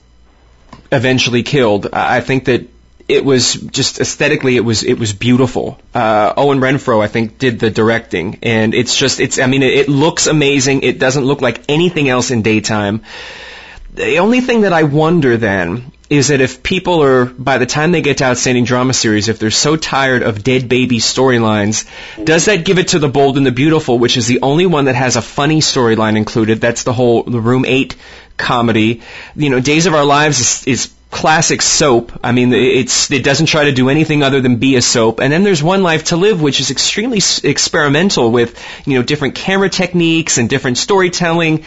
eventually 0.91 1.43
killed, 1.43 1.87
I 1.93 2.21
think 2.21 2.45
that 2.45 2.67
it 3.07 3.23
was 3.23 3.53
just 3.53 3.99
aesthetically, 3.99 4.57
it 4.57 4.65
was 4.65 4.83
it 4.83 4.99
was 4.99 5.13
beautiful. 5.13 5.79
Uh, 5.93 6.33
Owen 6.35 6.59
Renfroe, 6.59 7.03
I 7.03 7.07
think, 7.07 7.37
did 7.37 7.59
the 7.59 7.69
directing, 7.69 8.39
and 8.43 8.73
it's 8.73 8.97
just 8.97 9.19
it's. 9.19 9.39
I 9.39 9.47
mean, 9.47 9.63
it, 9.63 9.73
it 9.73 9.89
looks 9.89 10.27
amazing. 10.27 10.83
It 10.83 10.99
doesn't 10.99 11.23
look 11.23 11.41
like 11.41 11.61
anything 11.69 12.09
else 12.09 12.31
in 12.31 12.41
daytime. 12.41 13.03
The 13.93 14.19
only 14.19 14.41
thing 14.41 14.61
that 14.61 14.73
I 14.73 14.83
wonder 14.83 15.37
then 15.37 15.91
is 16.09 16.29
that 16.29 16.39
if 16.39 16.63
people 16.63 17.03
are, 17.03 17.25
by 17.25 17.57
the 17.57 17.65
time 17.65 17.91
they 17.91 18.01
get 18.01 18.19
to 18.19 18.25
Outstanding 18.25 18.63
Drama 18.63 18.93
Series, 18.93 19.27
if 19.27 19.39
they're 19.39 19.51
so 19.51 19.75
tired 19.75 20.23
of 20.23 20.43
dead 20.43 20.69
baby 20.69 20.99
storylines, 20.99 21.85
does 22.23 22.45
that 22.45 22.63
give 22.63 22.77
it 22.77 22.89
to 22.89 22.99
The 22.99 23.09
Bold 23.09 23.37
and 23.37 23.45
the 23.45 23.51
Beautiful, 23.51 23.99
which 23.99 24.15
is 24.15 24.27
the 24.27 24.39
only 24.41 24.65
one 24.65 24.85
that 24.85 24.95
has 24.95 25.15
a 25.15 25.21
funny 25.21 25.59
storyline 25.59 26.15
included? 26.15 26.61
That's 26.61 26.83
the 26.83 26.93
whole, 26.93 27.23
the 27.23 27.41
Room 27.41 27.65
8 27.65 27.95
comedy. 28.37 29.01
You 29.35 29.49
know, 29.49 29.59
Days 29.59 29.85
of 29.85 29.93
Our 29.93 30.05
Lives 30.05 30.39
is, 30.39 30.67
is 30.67 30.93
classic 31.09 31.61
soap. 31.61 32.11
I 32.23 32.31
mean, 32.31 32.53
it's 32.53 33.09
it 33.11 33.23
doesn't 33.23 33.47
try 33.47 33.65
to 33.65 33.71
do 33.71 33.89
anything 33.89 34.23
other 34.23 34.41
than 34.41 34.57
be 34.57 34.75
a 34.75 34.81
soap. 34.81 35.19
And 35.19 35.31
then 35.31 35.43
there's 35.43 35.63
One 35.63 35.83
Life 35.83 36.05
to 36.05 36.17
Live, 36.17 36.41
which 36.41 36.59
is 36.59 36.71
extremely 36.71 37.17
s- 37.17 37.43
experimental 37.43 38.31
with 38.31 38.61
you 38.85 38.97
know 38.97 39.03
different 39.03 39.35
camera 39.35 39.69
techniques 39.69 40.37
and 40.37 40.49
different 40.49 40.77
storytelling. 40.77 41.65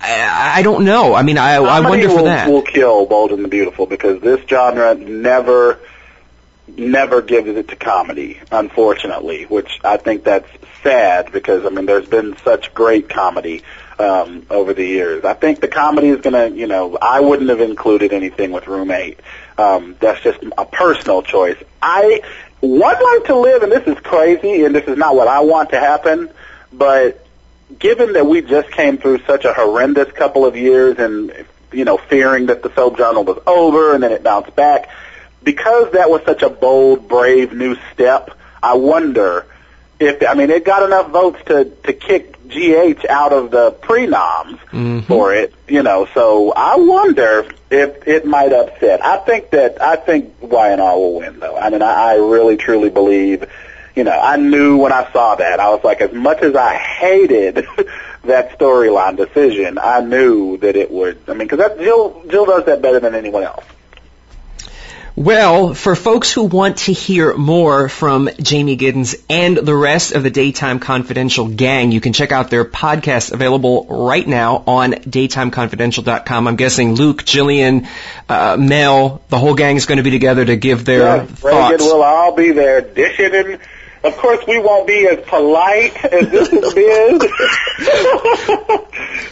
I, 0.00 0.58
I 0.58 0.62
don't 0.62 0.84
know. 0.84 1.14
I 1.14 1.22
mean, 1.22 1.38
I, 1.38 1.54
I 1.54 1.80
wonder 1.80 2.08
for 2.08 2.16
will, 2.16 2.24
that. 2.24 2.48
will 2.48 2.62
kill 2.62 3.06
Bold 3.06 3.32
and 3.32 3.44
the 3.44 3.48
Beautiful 3.48 3.86
because 3.86 4.20
this 4.20 4.40
genre 4.48 4.94
never, 4.94 5.78
never 6.66 7.22
gives 7.22 7.48
it 7.48 7.68
to 7.68 7.76
comedy, 7.76 8.40
unfortunately. 8.50 9.44
Which 9.44 9.80
I 9.84 9.96
think 9.96 10.24
that's 10.24 10.48
sad 10.82 11.32
because 11.32 11.64
I 11.64 11.70
mean, 11.70 11.86
there's 11.86 12.08
been 12.08 12.36
such 12.38 12.74
great 12.74 13.08
comedy 13.08 13.62
um, 14.02 14.46
over 14.50 14.74
the 14.74 14.84
years. 14.84 15.24
I 15.24 15.34
think 15.34 15.60
the 15.60 15.68
comedy 15.68 16.08
is 16.08 16.20
gonna, 16.20 16.48
you 16.48 16.66
know, 16.66 16.98
I 17.00 17.20
wouldn't 17.20 17.48
have 17.48 17.60
included 17.60 18.12
anything 18.12 18.50
with 18.50 18.66
Roommate. 18.66 19.20
Um, 19.56 19.96
that's 20.00 20.20
just 20.22 20.42
a 20.58 20.64
personal 20.64 21.22
choice. 21.22 21.56
I 21.80 22.20
would 22.60 22.80
like 22.80 23.24
to 23.26 23.36
live, 23.36 23.62
and 23.62 23.70
this 23.70 23.86
is 23.86 23.98
crazy, 24.02 24.64
and 24.64 24.74
this 24.74 24.84
is 24.84 24.98
not 24.98 25.14
what 25.14 25.28
I 25.28 25.40
want 25.40 25.70
to 25.70 25.80
happen, 25.80 26.30
but 26.72 27.24
given 27.78 28.12
that 28.14 28.26
we 28.26 28.42
just 28.42 28.70
came 28.70 28.98
through 28.98 29.20
such 29.24 29.44
a 29.44 29.52
horrendous 29.52 30.10
couple 30.12 30.44
of 30.44 30.56
years 30.56 30.98
and 30.98 31.32
you 31.72 31.84
know 31.84 31.96
fearing 31.96 32.46
that 32.46 32.62
the 32.62 32.74
soap 32.74 32.98
genre 32.98 33.22
was 33.22 33.38
over 33.46 33.94
and 33.94 34.02
then 34.02 34.12
it 34.12 34.22
bounced 34.22 34.54
back 34.54 34.90
because 35.42 35.90
that 35.92 36.10
was 36.10 36.22
such 36.24 36.42
a 36.42 36.50
bold 36.50 37.08
brave 37.08 37.52
new 37.52 37.74
step 37.92 38.36
i 38.62 38.74
wonder 38.74 39.46
if 40.02 40.22
i 40.28 40.34
mean 40.34 40.50
it 40.50 40.64
got 40.64 40.82
enough 40.82 41.10
votes 41.10 41.38
to 41.46 41.64
to 41.84 41.92
kick 41.92 42.38
gh 42.48 43.06
out 43.06 43.32
of 43.32 43.50
the 43.50 43.70
pre-noms 43.70 44.58
mm-hmm. 44.58 45.00
for 45.00 45.34
it 45.34 45.54
you 45.68 45.82
know 45.82 46.06
so 46.12 46.52
i 46.52 46.76
wonder 46.76 47.46
if 47.70 48.06
it 48.06 48.26
might 48.26 48.52
upset 48.52 49.04
i 49.04 49.16
think 49.18 49.50
that 49.50 49.80
i 49.80 49.96
think 49.96 50.34
y&r 50.40 50.98
will 50.98 51.18
win 51.18 51.38
though 51.40 51.56
i 51.56 51.70
mean 51.70 51.82
i, 51.82 52.12
I 52.12 52.14
really 52.16 52.56
truly 52.56 52.90
believe 52.90 53.48
you 53.94 54.04
know, 54.04 54.18
I 54.18 54.36
knew 54.36 54.78
when 54.78 54.92
I 54.92 55.10
saw 55.12 55.34
that, 55.34 55.60
I 55.60 55.68
was 55.68 55.84
like, 55.84 56.00
as 56.00 56.12
much 56.12 56.42
as 56.42 56.56
I 56.56 56.74
hated 56.76 57.56
that 58.24 58.58
storyline 58.58 59.16
decision, 59.16 59.78
I 59.78 60.00
knew 60.00 60.56
that 60.58 60.76
it 60.76 60.90
would. 60.90 61.18
I 61.28 61.34
mean, 61.34 61.48
because 61.48 61.78
Jill 61.78 62.22
Jill 62.28 62.46
does 62.46 62.64
that 62.66 62.80
better 62.80 63.00
than 63.00 63.14
anyone 63.14 63.42
else. 63.42 63.64
Well, 65.14 65.74
for 65.74 65.94
folks 65.94 66.32
who 66.32 66.44
want 66.44 66.78
to 66.78 66.92
hear 66.92 67.34
more 67.34 67.90
from 67.90 68.28
Jamey 68.28 68.78
Giddens 68.78 69.22
and 69.28 69.58
the 69.58 69.74
rest 69.74 70.12
of 70.14 70.22
the 70.22 70.30
Daytime 70.30 70.78
Confidential 70.78 71.48
gang, 71.48 71.92
you 71.92 72.00
can 72.00 72.14
check 72.14 72.32
out 72.32 72.48
their 72.48 72.64
podcast 72.64 73.30
available 73.30 73.84
right 73.90 74.26
now 74.26 74.64
on 74.66 74.92
daytimeconfidential.com. 74.92 76.48
I'm 76.48 76.56
guessing 76.56 76.94
Luke, 76.94 77.24
Jillian, 77.24 77.86
uh, 78.26 78.56
Mel, 78.58 79.20
the 79.28 79.38
whole 79.38 79.54
gang 79.54 79.76
is 79.76 79.84
going 79.84 79.98
to 79.98 80.02
be 80.02 80.10
together 80.10 80.46
to 80.46 80.56
give 80.56 80.86
their 80.86 81.00
Yeah, 81.00 81.26
thoughts. 81.26 81.82
will 81.82 82.02
all 82.02 82.34
be 82.34 82.52
there 82.52 82.80
dishing 82.80 83.34
and. 83.34 83.58
Of 84.04 84.16
course, 84.16 84.44
we 84.48 84.58
won't 84.58 84.88
be 84.88 85.06
as 85.06 85.20
polite 85.28 86.04
as 86.06 86.28
this 86.28 86.48
has 86.50 86.74
been, 86.74 87.18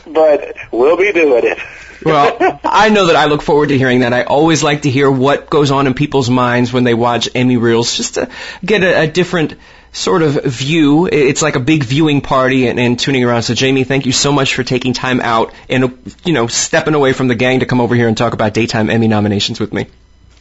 but 0.15 0.55
we'll 0.71 0.97
be 0.97 1.11
doing 1.11 1.43
it. 1.45 1.59
Well, 2.05 2.61
I 2.65 2.89
know 2.91 3.07
that 3.07 3.17
I 3.17 3.27
look 3.27 3.43
forward 3.43 3.69
to 3.69 3.79
hearing 3.79 4.01
that. 4.01 4.13
I 4.13 4.25
always 4.25 4.63
like 4.63 4.83
to 4.83 4.91
hear 4.91 5.11
what 5.11 5.51
goes 5.51 5.71
on 5.71 5.87
in 5.87 5.95
people's 5.95 6.31
minds 6.31 6.73
when 6.73 6.85
they 6.85 6.95
watch 6.95 7.29
Emmy 7.35 7.57
reels, 7.57 7.97
just 7.97 8.15
to 8.15 8.31
get 8.65 8.83
a, 8.83 9.03
a 9.03 9.07
different 9.07 9.55
sort 9.93 10.23
of 10.23 10.45
view. 10.45 11.07
It's 11.07 11.43
like 11.43 11.57
a 11.57 11.61
big 11.61 11.85
viewing 11.85 12.21
party 12.21 12.67
and, 12.69 12.79
and 12.79 12.99
tuning 12.99 13.25
around. 13.25 13.43
So, 13.43 13.55
Jamey, 13.55 13.87
thank 13.87 14.07
you 14.07 14.13
so 14.13 14.33
much 14.33 14.55
for 14.55 14.63
taking 14.63 14.93
time 14.93 15.21
out 15.21 15.53
and 15.69 16.17
you 16.25 16.33
know 16.33 16.47
stepping 16.47 16.95
away 16.95 17.13
from 17.13 17.29
the 17.29 17.35
gang 17.35 17.61
to 17.61 17.67
come 17.67 17.81
over 17.81 17.95
here 17.95 18.09
and 18.09 18.17
talk 18.17 18.33
about 18.33 18.55
daytime 18.55 18.91
Emmy 18.91 19.09
nominations 19.09 19.61
with 19.61 19.73
me. 19.73 19.87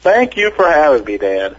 Thank 0.02 0.38
you 0.38 0.52
for 0.52 0.66
having 0.66 1.04
me, 1.04 1.18
Dan. 1.18 1.56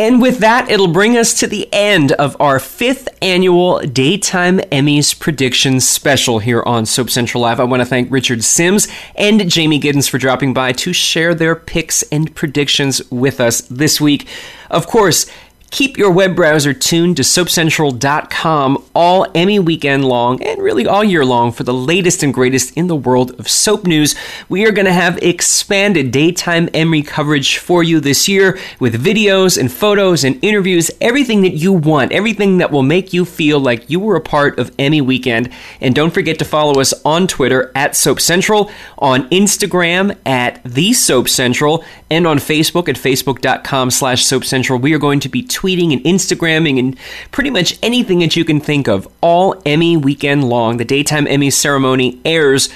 And 0.00 0.22
with 0.22 0.38
that, 0.38 0.70
it'll 0.70 0.88
bring 0.88 1.18
us 1.18 1.34
to 1.34 1.46
the 1.46 1.68
end 1.74 2.12
of 2.12 2.34
our 2.40 2.58
fifth 2.58 3.06
annual 3.20 3.80
Daytime 3.80 4.58
Emmys 4.72 5.12
Predictions 5.18 5.86
special 5.86 6.38
here 6.38 6.62
on 6.62 6.86
Soap 6.86 7.10
Central 7.10 7.42
Live. 7.42 7.60
I 7.60 7.64
want 7.64 7.82
to 7.82 7.84
thank 7.84 8.10
Richard 8.10 8.42
Simms 8.42 8.88
and 9.14 9.42
Jamey 9.42 9.78
Giddens 9.78 10.08
for 10.08 10.16
dropping 10.16 10.54
by 10.54 10.72
to 10.72 10.94
share 10.94 11.34
their 11.34 11.54
picks 11.54 12.02
and 12.04 12.34
predictions 12.34 13.02
with 13.10 13.40
us 13.40 13.60
this 13.60 14.00
week. 14.00 14.26
Of 14.70 14.86
course, 14.86 15.30
Keep 15.70 15.96
your 15.96 16.10
web 16.10 16.34
browser 16.34 16.74
tuned 16.74 17.16
to 17.16 17.22
SoapCentral.com 17.22 18.84
all 18.92 19.26
Emmy 19.36 19.60
weekend 19.60 20.04
long 20.04 20.42
and 20.42 20.60
really 20.60 20.84
all 20.84 21.04
year 21.04 21.24
long 21.24 21.52
for 21.52 21.62
the 21.62 21.72
latest 21.72 22.24
and 22.24 22.34
greatest 22.34 22.76
in 22.76 22.88
the 22.88 22.96
world 22.96 23.38
of 23.38 23.48
soap 23.48 23.84
news. 23.84 24.16
We 24.48 24.66
are 24.66 24.72
going 24.72 24.86
to 24.86 24.92
have 24.92 25.16
expanded 25.18 26.10
daytime 26.10 26.68
Emmy 26.74 27.04
coverage 27.04 27.58
for 27.58 27.84
you 27.84 28.00
this 28.00 28.26
year 28.26 28.58
with 28.80 29.02
videos 29.02 29.56
and 29.56 29.70
photos 29.70 30.24
and 30.24 30.42
interviews, 30.42 30.90
everything 31.00 31.42
that 31.42 31.54
you 31.54 31.72
want, 31.72 32.10
everything 32.10 32.58
that 32.58 32.72
will 32.72 32.82
make 32.82 33.12
you 33.12 33.24
feel 33.24 33.60
like 33.60 33.88
you 33.88 34.00
were 34.00 34.16
a 34.16 34.20
part 34.20 34.58
of 34.58 34.74
Emmy 34.76 35.00
weekend. 35.00 35.50
And 35.80 35.94
don't 35.94 36.12
forget 36.12 36.40
to 36.40 36.44
follow 36.44 36.80
us 36.80 36.92
on 37.04 37.28
Twitter 37.28 37.70
at 37.76 37.94
Soap 37.94 38.20
Central, 38.20 38.72
on 38.98 39.28
Instagram 39.30 40.16
at 40.26 40.60
The 40.64 40.92
Soap 40.94 41.28
Central, 41.28 41.84
and 42.10 42.26
on 42.26 42.38
Facebook 42.38 42.88
at 42.88 42.96
facebook.com 42.96 43.92
slash 43.92 44.24
Soap 44.24 44.44
Central. 44.44 44.80
We 44.80 44.92
are 44.94 44.98
going 44.98 45.20
to 45.20 45.28
be 45.28 45.42
tweeting 45.60 45.92
and 45.92 46.02
Instagramming 46.04 46.78
and 46.78 46.96
pretty 47.30 47.50
much 47.50 47.78
anything 47.82 48.20
that 48.20 48.36
you 48.36 48.44
can 48.44 48.60
think 48.60 48.88
of 48.88 49.08
all 49.20 49.60
Emmy 49.66 49.96
weekend 49.96 50.48
long. 50.48 50.76
The 50.78 50.84
daytime 50.84 51.26
Emmy 51.26 51.50
ceremony 51.50 52.20
airs 52.24 52.70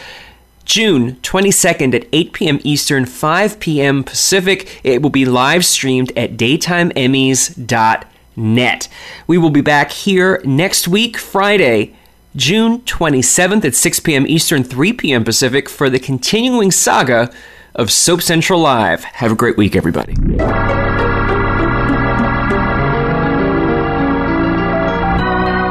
June 0.64 1.16
22nd 1.16 1.95
at 1.95 2.07
8 2.12 2.32
p.m. 2.32 2.61
Eastern, 2.64 3.07
5 3.07 3.61
p.m. 3.61 4.05
Pacific. 4.05 4.80
It 4.82 5.03
will 5.03 5.11
be 5.11 5.24
live 5.24 5.64
streamed 5.64 6.12
at 6.16 6.37
daytimeemmys.net. 6.37 8.89
We 9.26 9.39
will 9.39 9.51
be 9.51 9.61
back 9.61 9.91
here 9.91 10.41
next 10.45 10.89
week, 10.89 11.16
Friday, 11.16 11.95
June 12.37 12.80
27th 12.80 13.64
at 13.64 13.74
6 13.74 14.01
p.m. 14.01 14.26
Eastern, 14.26 14.64
3 14.64 14.93
p.m. 14.95 15.24
Pacific 15.24 15.68
for 15.68 15.89
the 15.89 15.99
continuing 15.99 16.70
saga 16.70 17.32
of 17.74 17.91
Soap 17.91 18.22
Central 18.22 18.61
Live. 18.61 19.05
Have 19.05 19.32
a 19.32 19.37
great 19.37 19.57
week, 19.57 19.76
everybody. 19.76 20.14